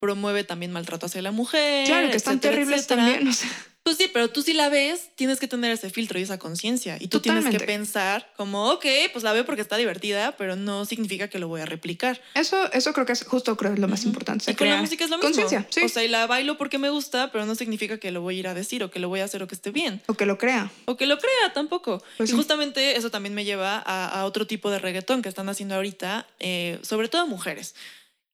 promueve 0.00 0.44
también 0.44 0.72
maltrato 0.72 1.06
hacia 1.06 1.22
la 1.22 1.32
mujer. 1.32 1.86
Claro, 1.86 2.10
que 2.10 2.16
están 2.16 2.34
etcétera, 2.34 2.54
terribles 2.54 2.80
etcétera. 2.80 3.02
también, 3.02 3.28
o 3.28 3.32
sea, 3.32 3.50
Pues 3.88 3.96
sí, 3.96 4.10
pero 4.12 4.28
tú 4.28 4.42
si 4.42 4.52
la 4.52 4.68
ves, 4.68 5.08
tienes 5.14 5.40
que 5.40 5.48
tener 5.48 5.72
ese 5.72 5.88
filtro 5.88 6.18
y 6.18 6.22
esa 6.22 6.38
conciencia. 6.38 6.98
Y 7.00 7.08
tú 7.08 7.20
tienes 7.20 7.46
que 7.46 7.58
pensar 7.58 8.30
como, 8.36 8.70
ok, 8.72 8.84
pues 9.14 9.24
la 9.24 9.32
veo 9.32 9.46
porque 9.46 9.62
está 9.62 9.78
divertida, 9.78 10.36
pero 10.36 10.56
no 10.56 10.84
significa 10.84 11.28
que 11.28 11.38
lo 11.38 11.48
voy 11.48 11.62
a 11.62 11.64
replicar. 11.64 12.20
eso, 12.34 12.70
eso 12.74 12.92
creo 12.92 13.06
que 13.06 13.12
es 13.12 13.24
justo 13.24 13.56
creo 13.56 13.72
es 13.72 13.78
lo 13.78 13.88
más 13.88 14.04
importante. 14.04 14.42
o 14.42 14.44
sea, 14.44 14.52
Y 14.52 14.56
con 14.56 14.68
la 14.68 14.76
música 14.76 15.04
es 15.04 15.10
lo 15.10 15.16
mismo. 15.16 15.30
Conciencia, 15.30 15.66
sí. 15.70 15.80
O 15.84 15.88
sea, 15.88 16.04
y 16.04 16.08
la 16.08 16.26
bailo 16.26 16.58
porque 16.58 16.76
me 16.76 16.90
gusta, 16.90 17.32
pero 17.32 17.46
no 17.46 17.54
significa 17.54 17.96
que 17.96 18.10
lo 18.10 18.20
voy 18.20 18.36
a 18.36 18.38
ir 18.40 18.48
a 18.48 18.52
decir 18.52 18.84
o 18.84 18.90
que 18.90 18.98
lo 18.98 19.08
voy 19.08 19.20
a 19.20 19.24
hacer 19.24 19.42
o 19.42 19.46
que 19.48 19.54
esté 19.54 19.70
bien. 19.70 20.02
o 20.04 20.12
que 20.12 20.26
lo 20.26 20.36
crea. 20.36 20.70
O 20.84 20.98
que 20.98 21.06
lo 21.06 21.16
crea 21.16 21.54
tampoco. 21.54 22.02
Pues 22.18 22.28
y 22.28 22.32
sí. 22.32 22.36
justamente 22.36 22.98
eso 22.98 23.10
también 23.10 23.34
me 23.34 23.46
lleva 23.46 23.82
a, 23.86 24.20
a 24.20 24.26
otro 24.26 24.46
tipo 24.46 24.70
de 24.70 24.80
reggaetón 24.80 25.22
que 25.22 25.30
están 25.30 25.48
haciendo 25.48 25.76
ahorita, 25.76 26.26
eh, 26.40 26.78
sobre 26.82 27.08
todo 27.08 27.26
mujeres. 27.26 27.74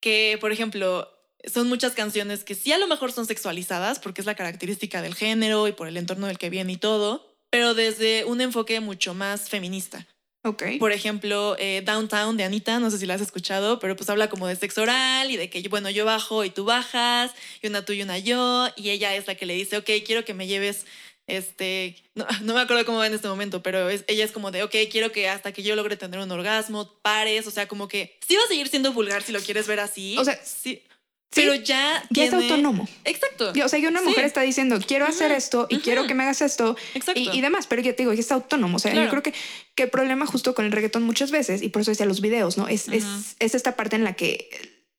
Que, 0.01 0.37
por 0.41 0.51
ejemplo, 0.51 1.14
son 1.51 1.67
muchas 1.67 1.93
canciones 1.93 2.43
que 2.43 2.55
sí 2.55 2.71
a 2.71 2.77
lo 2.77 2.87
mejor 2.87 3.11
son 3.11 3.25
sexualizadas 3.25 3.99
porque 3.99 4.21
es 4.21 4.25
la 4.27 4.35
característica 4.35 5.01
del 5.01 5.15
género 5.15 5.67
y 5.67 5.71
por 5.73 5.87
el 5.87 5.97
entorno 5.97 6.27
del 6.27 6.37
que 6.37 6.49
viene 6.49 6.73
y 6.73 6.77
todo, 6.77 7.27
pero 7.49 7.73
desde 7.73 8.25
un 8.25 8.41
enfoque 8.41 8.79
mucho 8.79 9.13
más 9.13 9.49
feminista. 9.49 10.05
Ok. 10.43 10.63
Por 10.79 10.91
ejemplo, 10.91 11.55
eh, 11.57 11.81
Downtown 11.83 12.37
de 12.37 12.43
Anita, 12.43 12.79
no 12.79 12.91
sé 12.91 12.99
si 12.99 13.07
la 13.07 13.15
has 13.15 13.21
escuchado, 13.21 13.79
pero 13.79 13.95
pues 13.95 14.09
habla 14.11 14.29
como 14.29 14.45
de 14.47 14.55
sexo 14.55 14.83
oral 14.83 15.31
y 15.31 15.37
de 15.37 15.49
que, 15.49 15.67
bueno, 15.69 15.89
yo 15.89 16.05
bajo 16.05 16.43
y 16.43 16.51
tú 16.51 16.65
bajas, 16.65 17.31
y 17.63 17.67
una 17.67 17.83
tú 17.83 17.93
y 17.93 18.03
una 18.03 18.19
yo, 18.19 18.67
y 18.75 18.91
ella 18.91 19.15
es 19.15 19.25
la 19.25 19.33
que 19.33 19.47
le 19.47 19.55
dice, 19.55 19.77
ok, 19.77 19.89
quiero 20.05 20.23
que 20.23 20.35
me 20.35 20.45
lleves, 20.45 20.85
este, 21.25 21.95
no, 22.13 22.27
no 22.43 22.53
me 22.53 22.61
acuerdo 22.61 22.85
cómo 22.85 22.99
va 22.99 23.07
en 23.07 23.15
este 23.15 23.27
momento, 23.27 23.63
pero 23.63 23.89
es- 23.89 24.03
ella 24.07 24.23
es 24.23 24.31
como 24.31 24.51
de, 24.51 24.61
ok, 24.61 24.75
quiero 24.91 25.11
que 25.11 25.27
hasta 25.29 25.51
que 25.51 25.63
yo 25.63 25.75
logre 25.75 25.97
tener 25.97 26.19
un 26.19 26.31
orgasmo, 26.31 26.93
pares, 27.01 27.47
o 27.47 27.51
sea, 27.51 27.67
como 27.67 27.87
que 27.87 28.17
sí 28.27 28.35
va 28.35 28.43
a 28.43 28.47
seguir 28.47 28.67
siendo 28.67 28.93
vulgar 28.93 29.23
si 29.23 29.31
lo 29.31 29.39
quieres 29.39 29.65
ver 29.65 29.79
así. 29.79 30.15
O 30.19 30.23
sea, 30.23 30.39
sí, 30.43 30.83
Sí, 31.35 31.41
pero 31.41 31.55
ya... 31.55 32.01
ya 32.11 32.23
es 32.23 32.33
autónomo. 32.33 32.87
Exacto. 33.03 33.51
O 33.63 33.69
sea, 33.69 33.79
que 33.79 33.87
una 33.87 33.99
Sí. 33.99 34.05
mujer 34.07 34.23
está 34.25 34.41
diciendo, 34.41 34.79
quiero 34.87 35.05
hacer 35.05 35.31
esto 35.33 35.67
y 35.69 35.79
quiero 35.79 36.07
que 36.07 36.13
me 36.13 36.23
hagas 36.23 36.41
esto 36.41 36.77
Exacto. 36.93 37.19
y, 37.19 37.29
y 37.29 37.41
demás, 37.41 37.67
pero 37.67 37.81
ya 37.81 37.91
te 37.93 38.03
digo, 38.03 38.13
ya 38.13 38.21
está 38.21 38.35
autónomo. 38.35 38.77
O 38.77 38.79
sea, 38.79 38.91
Claro. 38.91 39.05
yo 39.05 39.11
creo 39.11 39.23
que, 39.23 39.33
que 39.75 39.83
el 39.83 39.89
problema 39.89 40.25
justo 40.25 40.55
con 40.55 40.65
el 40.65 40.71
reggaetón 40.71 41.03
muchas 41.03 41.31
veces, 41.31 41.61
y 41.61 41.69
por 41.69 41.81
eso 41.81 41.91
decía 41.91 42.05
los 42.05 42.21
videos, 42.21 42.57
¿no? 42.57 42.67
Es, 42.69 42.87
es, 42.87 43.03
esta 43.39 43.75
parte 43.75 43.95
en 43.97 44.03
la 44.05 44.13
que 44.13 44.49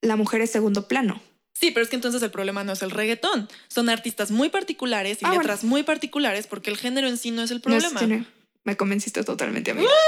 la 0.03 0.16
mujer 0.16 0.43
es 0.43 0.51
segundo 0.51 0.87
plano. 0.89 1.22
Sí, 1.55 1.70
pero 1.70 1.82
es 1.84 1.89
que 1.89 1.97
entonces 1.97 2.22
el 2.22 2.30
problema 2.30 2.64
no 2.64 2.74
es 2.74 2.82
el 2.82 2.91
reggaetón. 2.91 3.49
Son 3.68 3.89
artistas 3.89 4.30
muy 4.30 4.51
particulares 4.51 5.18
y 5.22 5.24
Ah, 5.24 5.28
bueno. 5.28 5.41
letras 5.43 5.64
muy 5.64 5.84
particulares 5.84 6.47
porque 6.47 6.68
el 6.70 6.76
género 6.76 7.09
en 7.09 7.16
sí 7.16 7.30
no 7.30 7.43
es 7.43 7.51
el 7.51 7.62
No 7.64 7.74
es- 7.76 7.84
problema. 7.87 8.26
Me 8.67 8.77
convenciste 8.77 9.23
totalmente, 9.25 9.71
amigo. 9.71 9.89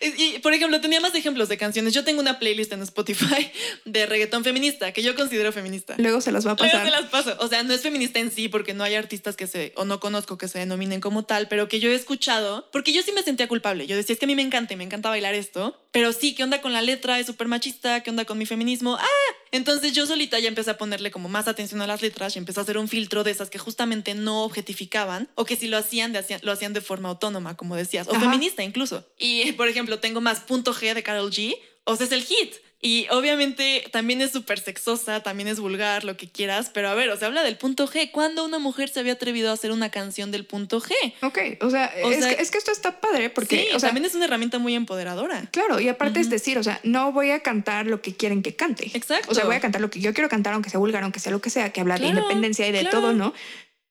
Y, 0.00 0.22
y, 0.22 0.38
por 0.40 0.52
ejemplo, 0.52 0.80
tenía 0.82 1.00
más 1.00 1.14
ejemplos 1.14 1.48
de 1.48 1.56
canciones. 1.56 1.94
Yo 1.94 2.04
tengo 2.04 2.20
una 2.20 2.38
playlist 2.38 2.72
en 2.72 2.82
Spotify 2.82 3.50
de 3.86 4.04
reggaetón 4.04 4.44
feminista 4.44 4.92
que 4.92 5.02
yo 5.02 5.14
considero 5.14 5.50
feminista. 5.50 5.94
Luego 5.96 6.20
se 6.20 6.30
las 6.30 6.46
va 6.46 6.50
a 6.52 6.54
Luego 6.56 6.72
pasar. 6.72 6.84
se 6.84 6.90
las 6.90 7.10
paso. 7.10 7.36
O 7.40 7.48
sea, 7.48 7.62
no 7.62 7.72
es 7.72 7.80
feminista 7.80 8.18
en 8.18 8.30
sí 8.30 8.48
porque 8.48 8.74
no 8.74 8.84
hay 8.84 8.96
artistas 8.96 9.34
que 9.34 9.46
se, 9.46 9.72
o 9.76 9.86
no 9.86 10.00
conozco 10.00 10.36
que 10.36 10.48
se 10.48 10.58
denominen 10.58 11.00
como 11.00 11.24
tal, 11.24 11.48
pero 11.48 11.68
que 11.68 11.80
yo 11.80 11.88
he 11.90 11.94
escuchado, 11.94 12.68
porque 12.70 12.92
yo 12.92 13.02
sí 13.02 13.12
me 13.12 13.22
sentía 13.22 13.48
culpable. 13.48 13.86
Yo 13.86 13.96
decía, 13.96 14.12
es 14.12 14.18
que 14.18 14.26
a 14.26 14.28
mí 14.28 14.36
me 14.36 14.42
encanta 14.42 14.74
y 14.74 14.76
me 14.76 14.84
encanta 14.84 15.08
bailar 15.08 15.34
esto, 15.34 15.80
pero 15.90 16.12
sí, 16.12 16.34
¿qué 16.34 16.42
onda 16.42 16.60
con 16.60 16.74
la 16.74 16.82
letra? 16.82 17.18
Es 17.18 17.26
súper 17.26 17.48
machista, 17.48 18.02
¿qué 18.02 18.10
onda 18.10 18.26
con 18.26 18.36
mi 18.36 18.44
feminismo? 18.44 18.96
Ah, 19.00 19.34
entonces 19.54 19.92
yo 19.92 20.04
solita 20.04 20.38
ya 20.40 20.48
empecé 20.48 20.70
a 20.70 20.78
ponerle 20.78 21.12
como 21.12 21.28
más 21.28 21.46
atención 21.46 21.80
a 21.80 21.86
las 21.86 22.02
letras 22.02 22.34
y 22.34 22.40
empecé 22.40 22.58
a 22.58 22.64
hacer 22.64 22.76
un 22.76 22.88
filtro 22.88 23.22
de 23.22 23.30
esas 23.30 23.50
que 23.50 23.58
justamente 23.58 24.14
no 24.14 24.42
objetificaban 24.42 25.28
o 25.36 25.44
que 25.44 25.54
si 25.54 25.68
lo 25.68 25.76
hacían, 25.76 26.12
de 26.12 26.24
lo 26.42 26.50
hacían 26.50 26.72
de 26.72 26.80
forma 26.80 27.08
autónoma, 27.08 27.56
como 27.56 27.76
decías, 27.76 28.08
o 28.08 28.10
Ajá. 28.10 28.20
feminista 28.20 28.64
incluso. 28.64 29.06
Y, 29.16 29.52
por 29.52 29.68
ejemplo, 29.68 30.00
tengo 30.00 30.20
más 30.20 30.40
punto 30.40 30.74
G 30.74 30.92
de 30.92 31.04
Carol 31.04 31.30
G, 31.30 31.56
o 31.84 31.94
sea, 31.94 32.06
es 32.06 32.12
el 32.12 32.24
hit. 32.24 32.56
Y 32.86 33.06
obviamente 33.10 33.82
también 33.92 34.20
es 34.20 34.30
súper 34.32 34.60
sexosa, 34.60 35.22
también 35.22 35.48
es 35.48 35.58
vulgar, 35.58 36.04
lo 36.04 36.18
que 36.18 36.28
quieras, 36.28 36.70
pero 36.74 36.90
a 36.90 36.94
ver, 36.94 37.08
o 37.08 37.16
sea, 37.16 37.28
habla 37.28 37.42
del 37.42 37.56
punto 37.56 37.88
G. 37.88 38.10
¿Cuándo 38.10 38.44
una 38.44 38.58
mujer 38.58 38.90
se 38.90 39.00
había 39.00 39.14
atrevido 39.14 39.48
a 39.48 39.54
hacer 39.54 39.72
una 39.72 39.90
canción 39.90 40.30
del 40.30 40.44
punto 40.44 40.82
G? 40.82 40.92
Ok, 41.22 41.38
o 41.62 41.70
sea, 41.70 41.90
O 42.04 42.10
es, 42.10 42.18
sea, 42.22 42.36
que, 42.36 42.42
es 42.42 42.50
que 42.50 42.58
esto 42.58 42.72
está 42.72 43.00
padre 43.00 43.30
porque, 43.30 43.68
sí, 43.70 43.74
o 43.74 43.80
sea, 43.80 43.88
también 43.88 44.04
es 44.04 44.14
una 44.14 44.26
herramienta 44.26 44.58
muy 44.58 44.74
empoderadora. 44.74 45.48
claro, 45.50 45.80
y 45.80 45.88
aparte 45.88 46.20
es 46.20 46.28
decir, 46.28 46.58
o 46.58 46.62
sea, 46.62 46.78
no 46.82 47.10
voy 47.12 47.30
a 47.30 47.40
cantar 47.40 47.86
lo 47.86 48.02
que 48.02 48.14
quieren 48.14 48.42
que 48.42 48.54
cante. 48.54 48.90
Exacto. 48.92 49.30
O 49.30 49.34
sea, 49.34 49.46
voy 49.46 49.56
a 49.56 49.60
cantar 49.60 49.80
lo 49.80 49.88
que 49.88 50.00
yo 50.00 50.12
quiero 50.12 50.28
cantar, 50.28 50.52
aunque 50.52 50.68
sea 50.68 50.78
vulgar, 50.78 51.02
aunque 51.04 51.20
sea 51.20 51.32
lo 51.32 51.40
que 51.40 51.48
sea, 51.48 51.72
que 51.72 51.80
habla 51.80 51.94
de 51.94 52.00
Claro, 52.02 52.18
independencia 52.18 52.68
y 52.68 52.72
de 52.72 52.80
claro. 52.80 53.00
todo, 53.00 53.12
¿no? 53.14 53.32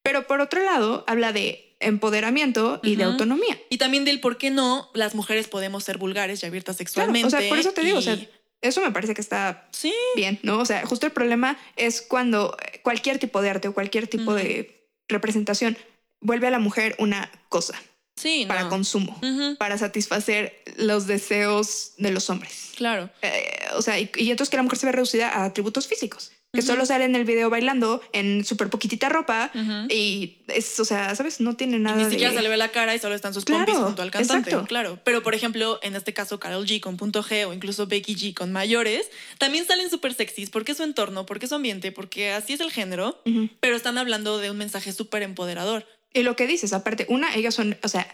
Pero 0.03 0.27
por 0.27 0.39
otro 0.39 0.61
lado, 0.63 1.03
habla 1.07 1.33
de 1.33 1.75
empoderamiento 1.79 2.79
y 2.83 2.95
de 2.95 3.05
autonomía. 3.05 3.57
Y 3.71 3.79
también 3.79 4.05
del 4.05 4.19
por 4.19 4.37
qué 4.37 4.51
no 4.51 4.91
las 4.93 5.15
mujeres 5.15 5.47
podemos 5.47 5.83
ser 5.83 5.97
vulgares 5.97 6.43
y 6.43 6.45
abiertas 6.45 6.75
Claro, 6.75 6.87
sexualmente. 6.89 7.27
o 7.35 7.39
sea, 7.39 7.49
por 7.49 7.57
eso 7.57 7.71
te 7.71 7.81
digo, 7.81 7.97
o 7.97 8.01
sea, 8.03 8.17
eso 8.63 8.81
me 8.81 8.91
parece 8.91 9.13
que 9.13 9.21
está 9.21 9.67
sí, 9.71 9.93
bien, 10.15 10.39
¿no? 10.41 10.59
O 10.59 10.65
sea, 10.65 10.85
justo 10.85 11.05
el 11.05 11.11
problema 11.11 11.57
es 11.75 12.01
cuando 12.01 12.57
cualquier 12.81 13.19
tipo 13.19 13.41
de 13.41 13.49
arte 13.49 13.67
o 13.67 13.73
cualquier 13.73 14.07
tipo 14.07 14.33
de 14.33 14.89
representación 15.07 15.77
vuelve 16.21 16.47
a 16.47 16.51
la 16.51 16.59
mujer 16.59 16.95
una 16.97 17.29
cosa 17.49 17.79
sí, 18.15 18.45
para 18.47 18.63
no. 18.63 18.69
consumo, 18.69 19.19
para 19.57 19.77
satisfacer 19.77 20.63
los 20.77 21.07
deseos 21.07 21.93
de 21.97 22.11
los 22.11 22.29
hombres. 22.29 22.71
Claro. 22.75 23.09
Eh, 23.21 23.65
o 23.75 23.81
sea, 23.81 23.99
y, 23.99 24.09
y 24.15 24.31
entonces 24.31 24.49
que 24.49 24.57
la 24.57 24.63
mujer 24.63 24.79
se 24.79 24.85
ve 24.85 24.91
reducida 24.91 25.29
a 25.29 25.45
atributos 25.45 25.87
físicos, 25.87 26.31
que 26.53 26.61
solo 26.61 26.85
sale 26.85 27.05
en 27.05 27.15
el 27.15 27.25
video 27.25 27.49
bailando 27.49 27.99
en 28.11 28.45
súper 28.45 28.69
poquitita 28.69 29.09
ropa 29.09 29.51
y 29.89 30.37
es, 30.47 30.79
o 30.79 30.85
sea, 30.85 31.15
¿sabes? 31.15 31.39
No 31.41 31.55
tiene 31.55 31.77
Y 31.77 31.79
nada 31.79 31.97
ni 31.97 32.03
de... 32.03 32.11
siquiera 32.11 32.31
se 32.31 32.43
le 32.43 32.49
ve 32.49 32.57
la 32.57 32.69
cara 32.69 32.93
y 32.93 32.99
solo 32.99 33.15
están 33.15 33.33
sus 33.33 33.43
Claro, 33.43 33.65
pompis 33.65 33.83
junto 33.83 34.01
al 34.03 34.11
cantante, 34.11 34.51
exacto. 34.51 34.67
claro. 34.67 34.99
Pero 35.03 35.23
por 35.23 35.33
ejemplo, 35.33 35.79
en 35.81 35.95
este 35.95 36.13
caso, 36.13 36.39
Carol 36.39 36.67
G 36.67 36.79
con 36.79 36.95
punto 36.95 37.23
G 37.23 37.47
o 37.47 37.53
incluso 37.53 37.87
Becky 37.87 38.15
G 38.15 38.35
con 38.35 38.51
mayores, 38.51 39.09
también 39.39 39.65
salen 39.65 39.89
súper 39.89 40.13
sexys 40.13 40.51
porque 40.51 40.73
es 40.73 40.77
su 40.77 40.83
entorno, 40.83 41.25
porque 41.25 41.47
es 41.47 41.49
su 41.49 41.55
ambiente, 41.55 41.91
porque 41.91 42.31
así 42.31 42.53
es 42.53 42.59
el 42.59 42.71
género, 42.71 43.19
pero 43.59 43.75
están 43.75 43.97
hablando 43.97 44.37
de 44.37 44.51
un 44.51 44.57
mensaje 44.57 44.93
súper 44.93 45.23
empoderador. 45.23 45.87
Y 46.13 46.21
lo 46.21 46.35
que 46.35 46.45
dices, 46.45 46.73
aparte, 46.73 47.07
una, 47.09 47.33
ellas 47.33 47.55
son, 47.55 47.77
o 47.81 47.87
sea, 47.87 48.07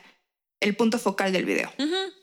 el 0.62 0.78
punto 0.78 0.98
focal 0.98 1.34
del 1.34 1.44
video, 1.44 1.74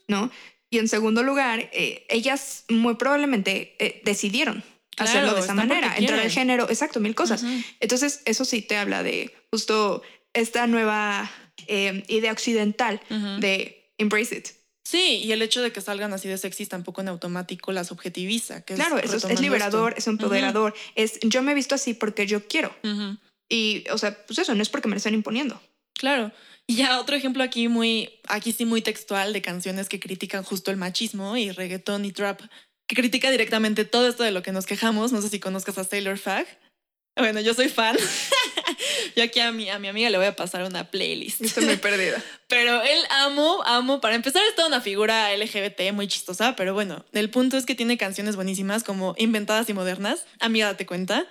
¿no? 0.08 0.30
Y 0.70 0.78
en 0.78 0.88
segundo 0.88 1.22
lugar, 1.22 1.68
eh, 1.74 2.06
ellas 2.08 2.64
muy 2.70 2.94
probablemente 2.94 3.76
eh, 3.78 4.00
decidieron 4.04 4.64
Claro, 4.96 5.10
hacerlo 5.10 5.34
de 5.34 5.40
esa 5.40 5.54
manera, 5.54 5.94
entrar 5.96 6.18
al 6.18 6.30
género, 6.30 6.68
exacto, 6.70 7.00
mil 7.00 7.14
cosas. 7.14 7.44
Entonces, 7.80 8.22
eso 8.24 8.44
sí 8.44 8.62
te 8.62 8.76
habla 8.76 9.02
de 9.02 9.32
justo 9.50 10.02
esta 10.32 10.66
nueva 10.66 11.30
eh, 11.66 12.02
idea 12.08 12.32
occidental 12.32 13.00
de 13.40 13.92
embrace 13.98 14.36
it. 14.36 14.48
Sí, 14.86 15.20
y 15.24 15.32
el 15.32 15.42
hecho 15.42 15.62
de 15.62 15.72
que 15.72 15.80
salgan 15.80 16.12
así 16.12 16.28
de 16.28 16.38
sexys 16.38 16.68
tampoco 16.68 17.00
en 17.00 17.08
automático 17.08 17.72
las 17.72 17.90
objetiviza. 17.90 18.64
Que 18.64 18.74
Claro, 18.74 18.98
eso 18.98 19.06
es, 19.06 19.14
es 19.14 19.22
retomando 19.22 19.42
liberador, 19.42 19.92
esto. 19.92 19.98
es 19.98 20.06
empoderador, 20.06 20.74
es 20.94 21.18
yo 21.22 21.42
me 21.42 21.52
he 21.52 21.54
visto 21.56 21.74
así 21.74 21.92
porque 21.92 22.26
yo 22.26 22.46
quiero. 22.46 22.74
Y, 23.48 23.84
o 23.90 23.98
sea, 23.98 24.16
pues 24.26 24.38
eso, 24.38 24.54
no 24.54 24.62
es 24.62 24.68
porque 24.68 24.88
me 24.88 24.94
lo 24.94 24.98
están 24.98 25.14
imponiendo. 25.14 25.60
Claro. 25.92 26.32
Y 26.68 26.76
ya 26.76 27.00
otro 27.00 27.14
ejemplo 27.16 27.42
aquí 27.44 27.68
muy, 27.68 28.10
aquí 28.28 28.52
sí 28.52 28.64
muy 28.64 28.82
textual 28.82 29.32
de 29.32 29.40
canciones 29.42 29.88
que 29.88 30.00
critican 30.00 30.42
justo 30.42 30.70
el 30.70 30.76
machismo 30.76 31.36
y 31.36 31.50
reggaetón 31.52 32.04
y 32.04 32.12
trap, 32.12 32.40
que 32.86 32.96
critica 32.96 33.30
directamente 33.30 33.84
todo 33.84 34.08
esto 34.08 34.22
de 34.22 34.30
lo 34.30 34.42
que 34.42 34.52
nos 34.52 34.66
quejamos. 34.66 35.12
No 35.12 35.22
sé 35.22 35.28
si 35.28 35.40
conozcas 35.40 35.78
a 35.78 35.84
Taylor 35.84 36.18
Fag. 36.18 36.46
Bueno, 37.16 37.40
yo 37.40 37.54
soy 37.54 37.68
fan. 37.68 37.96
yo 39.16 39.24
aquí 39.24 39.40
a 39.40 39.50
mi, 39.50 39.70
a 39.70 39.78
mi 39.78 39.88
amiga 39.88 40.10
le 40.10 40.18
voy 40.18 40.26
a 40.26 40.36
pasar 40.36 40.64
una 40.64 40.90
playlist. 40.90 41.40
Estoy 41.40 41.64
muy 41.64 41.76
perdida. 41.76 42.22
Pero 42.46 42.82
él 42.82 42.98
amo, 43.10 43.62
amo. 43.64 44.00
Para 44.02 44.14
empezar, 44.14 44.42
es 44.48 44.54
toda 44.54 44.68
una 44.68 44.82
figura 44.82 45.34
LGBT 45.34 45.92
muy 45.92 46.06
chistosa, 46.08 46.54
pero 46.54 46.74
bueno, 46.74 47.04
el 47.12 47.30
punto 47.30 47.56
es 47.56 47.66
que 47.66 47.74
tiene 47.74 47.98
canciones 47.98 48.36
buenísimas 48.36 48.84
como 48.84 49.14
Inventadas 49.18 49.68
y 49.68 49.74
Modernas. 49.74 50.26
Amiga, 50.38 50.66
date 50.66 50.86
cuenta. 50.86 51.26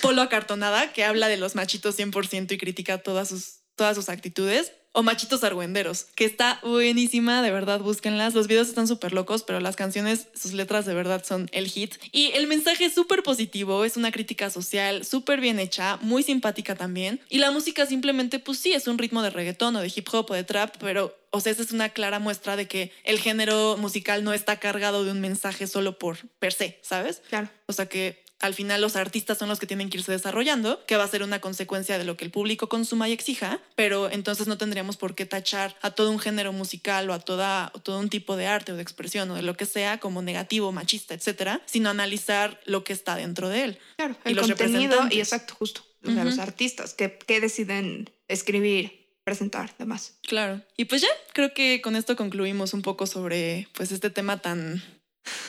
Polo 0.00 0.22
acartonada, 0.22 0.92
que 0.92 1.04
habla 1.04 1.28
de 1.28 1.36
los 1.36 1.54
machitos 1.54 1.96
100% 1.98 2.50
y 2.50 2.58
critica 2.58 2.98
todas 2.98 3.28
sus, 3.28 3.57
todas 3.78 3.96
sus 3.96 4.10
actitudes. 4.10 4.72
O 4.92 5.02
Machitos 5.02 5.44
Argüenderos, 5.44 6.06
que 6.16 6.24
está 6.24 6.58
buenísima, 6.64 7.42
de 7.42 7.52
verdad, 7.52 7.78
búsquenlas. 7.78 8.34
Los 8.34 8.48
videos 8.48 8.68
están 8.68 8.88
súper 8.88 9.12
locos, 9.12 9.44
pero 9.44 9.60
las 9.60 9.76
canciones, 9.76 10.28
sus 10.34 10.54
letras 10.54 10.86
de 10.86 10.94
verdad 10.94 11.22
son 11.24 11.48
el 11.52 11.68
hit. 11.68 11.94
Y 12.10 12.32
el 12.32 12.46
mensaje 12.46 12.86
es 12.86 12.94
súper 12.94 13.22
positivo, 13.22 13.84
es 13.84 13.96
una 13.96 14.10
crítica 14.10 14.48
social 14.48 15.04
súper 15.04 15.40
bien 15.40 15.60
hecha, 15.60 15.98
muy 16.00 16.22
simpática 16.22 16.74
también. 16.74 17.20
Y 17.28 17.38
la 17.38 17.50
música 17.50 17.86
simplemente, 17.86 18.38
pues 18.38 18.58
sí, 18.58 18.72
es 18.72 18.88
un 18.88 18.98
ritmo 18.98 19.22
de 19.22 19.30
reggaetón 19.30 19.76
o 19.76 19.80
de 19.80 19.92
hip 19.94 20.08
hop 20.10 20.30
o 20.30 20.34
de 20.34 20.42
trap, 20.42 20.76
pero, 20.80 21.16
o 21.30 21.40
sea, 21.40 21.52
esa 21.52 21.62
es 21.62 21.70
una 21.70 21.90
clara 21.90 22.18
muestra 22.18 22.56
de 22.56 22.66
que 22.66 22.90
el 23.04 23.20
género 23.20 23.76
musical 23.76 24.24
no 24.24 24.32
está 24.32 24.58
cargado 24.58 25.04
de 25.04 25.12
un 25.12 25.20
mensaje 25.20 25.66
solo 25.66 25.98
por 25.98 26.16
per 26.40 26.54
se, 26.54 26.78
¿sabes? 26.82 27.22
Claro. 27.28 27.50
O 27.66 27.72
sea 27.72 27.86
que 27.86 28.24
al 28.40 28.54
final 28.54 28.80
los 28.80 28.96
artistas 28.96 29.38
son 29.38 29.48
los 29.48 29.58
que 29.58 29.66
tienen 29.66 29.90
que 29.90 29.98
irse 29.98 30.12
desarrollando, 30.12 30.84
que 30.86 30.96
va 30.96 31.04
a 31.04 31.08
ser 31.08 31.22
una 31.22 31.40
consecuencia 31.40 31.98
de 31.98 32.04
lo 32.04 32.16
que 32.16 32.24
el 32.24 32.30
público 32.30 32.68
consuma 32.68 33.08
y 33.08 33.12
exija, 33.12 33.60
pero 33.74 34.10
entonces 34.10 34.46
no 34.46 34.58
tendríamos 34.58 34.96
por 34.96 35.14
qué 35.14 35.26
tachar 35.26 35.76
a 35.82 35.90
todo 35.90 36.10
un 36.10 36.18
género 36.18 36.52
musical 36.52 37.08
o 37.10 37.12
a 37.12 37.18
toda, 37.18 37.72
todo 37.82 37.98
un 37.98 38.08
tipo 38.08 38.36
de 38.36 38.46
arte 38.46 38.72
o 38.72 38.76
de 38.76 38.82
expresión 38.82 39.30
o 39.30 39.34
de 39.34 39.42
lo 39.42 39.56
que 39.56 39.66
sea 39.66 39.98
como 39.98 40.22
negativo, 40.22 40.72
machista, 40.72 41.14
etcétera, 41.14 41.62
sino 41.66 41.90
analizar 41.90 42.60
lo 42.64 42.84
que 42.84 42.92
está 42.92 43.16
dentro 43.16 43.48
de 43.48 43.64
él. 43.64 43.78
Claro, 43.96 44.16
el 44.24 44.40
contenido 44.40 45.08
y 45.10 45.18
exacto, 45.18 45.54
justo. 45.54 45.82
O 46.04 46.12
sea, 46.12 46.24
los 46.24 46.38
artistas 46.38 46.94
que, 46.94 47.18
que 47.18 47.40
deciden 47.40 48.08
escribir, 48.28 49.08
presentar, 49.24 49.74
demás. 49.78 50.18
Claro. 50.22 50.62
Y 50.76 50.84
pues 50.84 51.02
ya, 51.02 51.08
creo 51.32 51.52
que 51.52 51.80
con 51.82 51.96
esto 51.96 52.14
concluimos 52.14 52.72
un 52.72 52.82
poco 52.82 53.06
sobre 53.06 53.68
pues 53.74 53.90
este 53.90 54.10
tema 54.10 54.38
tan 54.38 54.82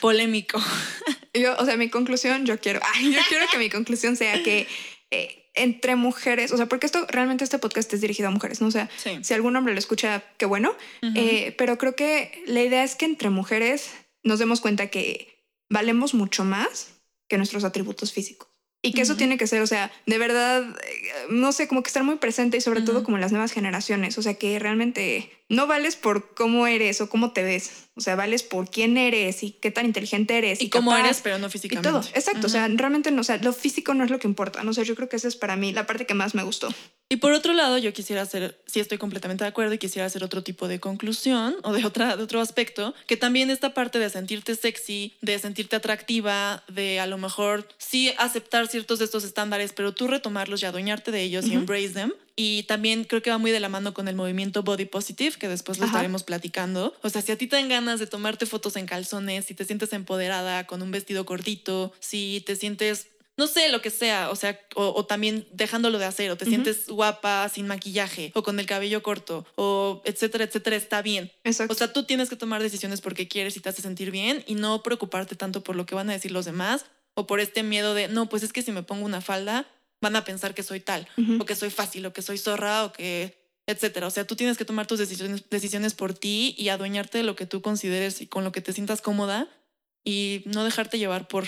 polémico. 0.00 0.60
Yo, 1.34 1.56
o 1.58 1.64
sea, 1.64 1.76
mi 1.76 1.88
conclusión, 1.88 2.44
yo 2.46 2.58
quiero, 2.58 2.80
yo 3.02 3.20
quiero 3.28 3.46
que 3.50 3.58
mi 3.58 3.70
conclusión 3.70 4.16
sea 4.16 4.42
que 4.42 4.66
eh, 5.10 5.40
entre 5.54 5.96
mujeres, 5.96 6.52
o 6.52 6.56
sea, 6.56 6.66
porque 6.66 6.86
esto 6.86 7.06
realmente 7.08 7.44
este 7.44 7.58
podcast 7.58 7.92
es 7.92 8.00
dirigido 8.00 8.28
a 8.28 8.32
mujeres, 8.32 8.60
¿no? 8.60 8.68
O 8.68 8.70
sea, 8.70 8.88
si 9.22 9.34
algún 9.34 9.56
hombre 9.56 9.74
lo 9.74 9.78
escucha, 9.78 10.22
qué 10.38 10.46
bueno, 10.46 10.74
eh, 11.14 11.54
pero 11.58 11.78
creo 11.78 11.96
que 11.96 12.42
la 12.46 12.62
idea 12.62 12.84
es 12.84 12.94
que 12.94 13.04
entre 13.04 13.30
mujeres 13.30 13.90
nos 14.22 14.38
demos 14.38 14.60
cuenta 14.60 14.88
que 14.88 15.46
valemos 15.68 16.14
mucho 16.14 16.44
más 16.44 17.00
que 17.28 17.36
nuestros 17.36 17.64
atributos 17.64 18.12
físicos. 18.12 18.48
Y 18.82 18.92
que 18.94 19.02
eso 19.02 19.14
tiene 19.16 19.36
que 19.36 19.46
ser, 19.46 19.60
o 19.60 19.66
sea, 19.66 19.92
de 20.06 20.16
verdad, 20.16 20.62
eh, 20.62 21.26
no 21.28 21.52
sé, 21.52 21.68
como 21.68 21.82
que 21.82 21.88
estar 21.88 22.02
muy 22.02 22.16
presente 22.16 22.56
y 22.56 22.60
sobre 22.62 22.80
todo 22.80 23.04
como 23.04 23.18
en 23.18 23.20
las 23.20 23.30
nuevas 23.30 23.52
generaciones, 23.52 24.16
o 24.16 24.22
sea, 24.22 24.34
que 24.34 24.58
realmente 24.58 25.30
no 25.50 25.66
vales 25.66 25.96
por 25.96 26.32
cómo 26.32 26.66
eres 26.66 27.00
o 27.00 27.10
cómo 27.10 27.32
te 27.32 27.42
ves, 27.42 27.88
o 27.96 28.00
sea, 28.00 28.16
vales 28.16 28.42
por 28.42 28.70
quién 28.70 28.96
eres 28.96 29.42
y 29.42 29.50
qué 29.50 29.70
tan 29.70 29.84
inteligente 29.84 30.38
eres. 30.38 30.62
Y, 30.62 30.70
cómo 30.70 30.96
eres, 30.96 31.20
pero 31.22 31.38
no 31.38 31.50
físicamente. 31.50 31.88
Y 31.88 31.92
todo, 31.92 32.02
exacto, 32.14 32.46
o 32.46 32.50
sea, 32.50 32.68
realmente 32.68 33.10
no, 33.10 33.20
o 33.20 33.24
sea, 33.24 33.36
lo 33.38 33.52
físico 33.52 33.92
no 33.92 34.04
es 34.04 34.10
lo 34.10 34.18
que 34.18 34.28
importa, 34.28 34.62
no 34.62 34.72
sé, 34.72 34.84
yo 34.84 34.94
creo 34.94 35.08
que 35.08 35.16
esa 35.16 35.28
es 35.28 35.36
para 35.36 35.56
mí 35.56 35.72
la 35.72 35.86
parte 35.86 36.06
que 36.06 36.14
más 36.14 36.34
me 36.34 36.44
gustó. 36.44 36.68
Y 37.12 37.16
por 37.16 37.32
otro 37.32 37.52
lado, 37.52 37.76
yo 37.76 37.92
quisiera 37.92 38.22
hacer, 38.22 38.62
sí 38.66 38.78
estoy 38.78 38.96
completamente 38.96 39.42
de 39.42 39.48
acuerdo 39.48 39.74
y 39.74 39.78
quisiera 39.78 40.06
hacer 40.06 40.22
otro 40.22 40.44
tipo 40.44 40.68
de 40.68 40.78
conclusión 40.78 41.56
o 41.64 41.72
de, 41.72 41.84
otra, 41.84 42.16
de 42.16 42.22
otro 42.22 42.40
aspecto, 42.40 42.94
que 43.08 43.16
también 43.16 43.50
esta 43.50 43.74
parte 43.74 43.98
de 43.98 44.08
sentirte 44.08 44.54
sexy, 44.54 45.16
de 45.20 45.36
sentirte 45.40 45.74
atractiva, 45.74 46.62
de 46.68 47.00
a 47.00 47.08
lo 47.08 47.18
mejor 47.18 47.66
sí 47.78 48.14
aceptar 48.18 48.68
ciertos 48.68 49.00
de 49.00 49.06
estos 49.06 49.24
estándares, 49.24 49.72
pero 49.72 49.92
tú 49.92 50.06
retomarlos 50.06 50.62
y 50.62 50.66
adueñarte 50.66 51.10
de 51.10 51.22
ellos 51.22 51.46
y 51.48 51.54
embrace 51.54 51.88
them. 51.88 52.12
Y 52.36 52.64
también 52.64 53.04
creo 53.04 53.22
que 53.22 53.30
va 53.30 53.38
muy 53.38 53.50
de 53.50 53.60
la 53.60 53.68
mano 53.68 53.94
con 53.94 54.08
el 54.08 54.14
movimiento 54.14 54.62
body 54.62 54.86
positive, 54.86 55.36
que 55.38 55.48
después 55.48 55.78
lo 55.78 55.86
estaremos 55.86 56.22
platicando. 56.22 56.94
O 57.02 57.10
sea, 57.10 57.22
si 57.22 57.32
a 57.32 57.38
ti 57.38 57.46
te 57.46 57.56
dan 57.56 57.68
ganas 57.68 58.00
de 58.00 58.06
tomarte 58.06 58.46
fotos 58.46 58.76
en 58.76 58.86
calzones, 58.86 59.44
si 59.44 59.54
te 59.54 59.64
sientes 59.64 59.92
empoderada 59.92 60.66
con 60.66 60.82
un 60.82 60.90
vestido 60.90 61.26
cortito, 61.26 61.92
si 62.00 62.42
te 62.46 62.56
sientes 62.56 63.08
no 63.40 63.46
sé, 63.46 63.70
lo 63.70 63.80
que 63.80 63.88
sea, 63.88 64.28
o 64.28 64.36
sea, 64.36 64.60
o, 64.74 65.06
también 65.06 65.48
dejándolo 65.50 65.98
de 65.98 66.04
hacer, 66.04 66.30
o 66.30 66.36
te 66.36 66.44
sientes 66.44 66.88
guapa 66.88 67.48
sin 67.48 67.66
maquillaje, 67.66 68.32
o 68.34 68.42
con 68.42 68.60
el 68.60 68.66
cabello 68.66 69.02
corto, 69.02 69.46
o 69.54 70.02
etcétera, 70.04 70.44
etcétera, 70.44 70.76
está 70.76 71.00
bien. 71.00 71.32
Exacto. 71.42 71.72
O 71.72 71.76
sea, 71.76 71.90
tú 71.90 72.04
tienes 72.04 72.28
que 72.28 72.36
tomar 72.36 72.62
decisiones 72.62 73.00
porque 73.00 73.28
quieres 73.28 73.56
y 73.56 73.60
te 73.60 73.70
hace 73.70 73.80
sentir 73.80 74.10
bien 74.10 74.44
y 74.46 74.56
no 74.56 74.82
preocuparte 74.82 75.36
tanto 75.36 75.62
por 75.62 75.74
lo 75.74 75.86
que 75.86 75.94
van 75.94 76.10
a 76.10 76.12
decir 76.12 76.32
los 76.32 76.44
demás 76.44 76.84
o 77.14 77.26
por 77.26 77.40
este 77.40 77.62
miedo 77.62 77.94
de, 77.94 78.08
no, 78.08 78.28
pues 78.28 78.42
es 78.42 78.52
que 78.52 78.60
si 78.60 78.72
me 78.72 78.82
pongo 78.82 79.06
una 79.06 79.22
falda, 79.22 79.66
van 80.00 80.16
a 80.16 80.24
pensar 80.24 80.54
que 80.54 80.62
soy 80.62 80.80
tal, 80.80 81.08
o 81.38 81.44
que 81.44 81.54
soy 81.54 81.70
fácil, 81.70 82.06
o 82.06 82.12
que 82.12 82.22
soy 82.22 82.38
zorra, 82.38 82.84
o 82.84 82.92
que 82.92 83.38
etcétera. 83.66 84.06
O 84.06 84.10
sea, 84.10 84.26
tú 84.26 84.36
tienes 84.36 84.58
que 84.58 84.64
tomar 84.64 84.86
tus 84.86 84.98
decisiones, 84.98 85.48
decisiones 85.48 85.94
por 85.94 86.14
ti 86.14 86.54
y 86.58 86.68
adueñarte 86.68 87.18
de 87.18 87.24
lo 87.24 87.36
que 87.36 87.46
tú 87.46 87.62
consideres 87.62 88.20
y 88.20 88.26
con 88.26 88.44
lo 88.44 88.52
que 88.52 88.60
te 88.60 88.72
sientas 88.72 89.00
cómoda 89.00 89.48
y 90.04 90.42
no 90.46 90.64
dejarte 90.64 90.98
llevar 90.98 91.28
por 91.28 91.46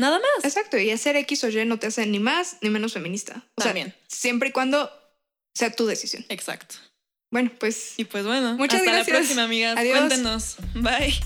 Nada 0.00 0.18
más. 0.18 0.44
Exacto, 0.44 0.78
y 0.78 0.90
hacer 0.90 1.16
X 1.16 1.44
o 1.44 1.48
Y 1.50 1.64
no 1.66 1.78
te 1.78 1.88
hace 1.88 2.06
ni 2.06 2.18
más 2.18 2.56
ni 2.62 2.70
menos 2.70 2.94
feminista. 2.94 3.44
O 3.56 3.62
También. 3.62 3.94
siempre 4.08 4.48
y 4.48 4.52
cuando 4.52 4.90
sea 5.54 5.70
tu 5.76 5.86
decisión. 5.86 6.24
Exacto. 6.30 6.76
Bueno, 7.30 7.52
pues. 7.58 7.94
Y 7.98 8.06
pues 8.06 8.24
bueno, 8.24 8.54
muchas 8.54 8.80
hasta 8.80 8.92
gracias. 8.92 9.08
la 9.08 9.18
próxima, 9.18 9.42
amigas. 9.44 9.76
Adiós. 9.76 9.98
Cuéntenos. 9.98 10.56
Bye. 10.74 11.20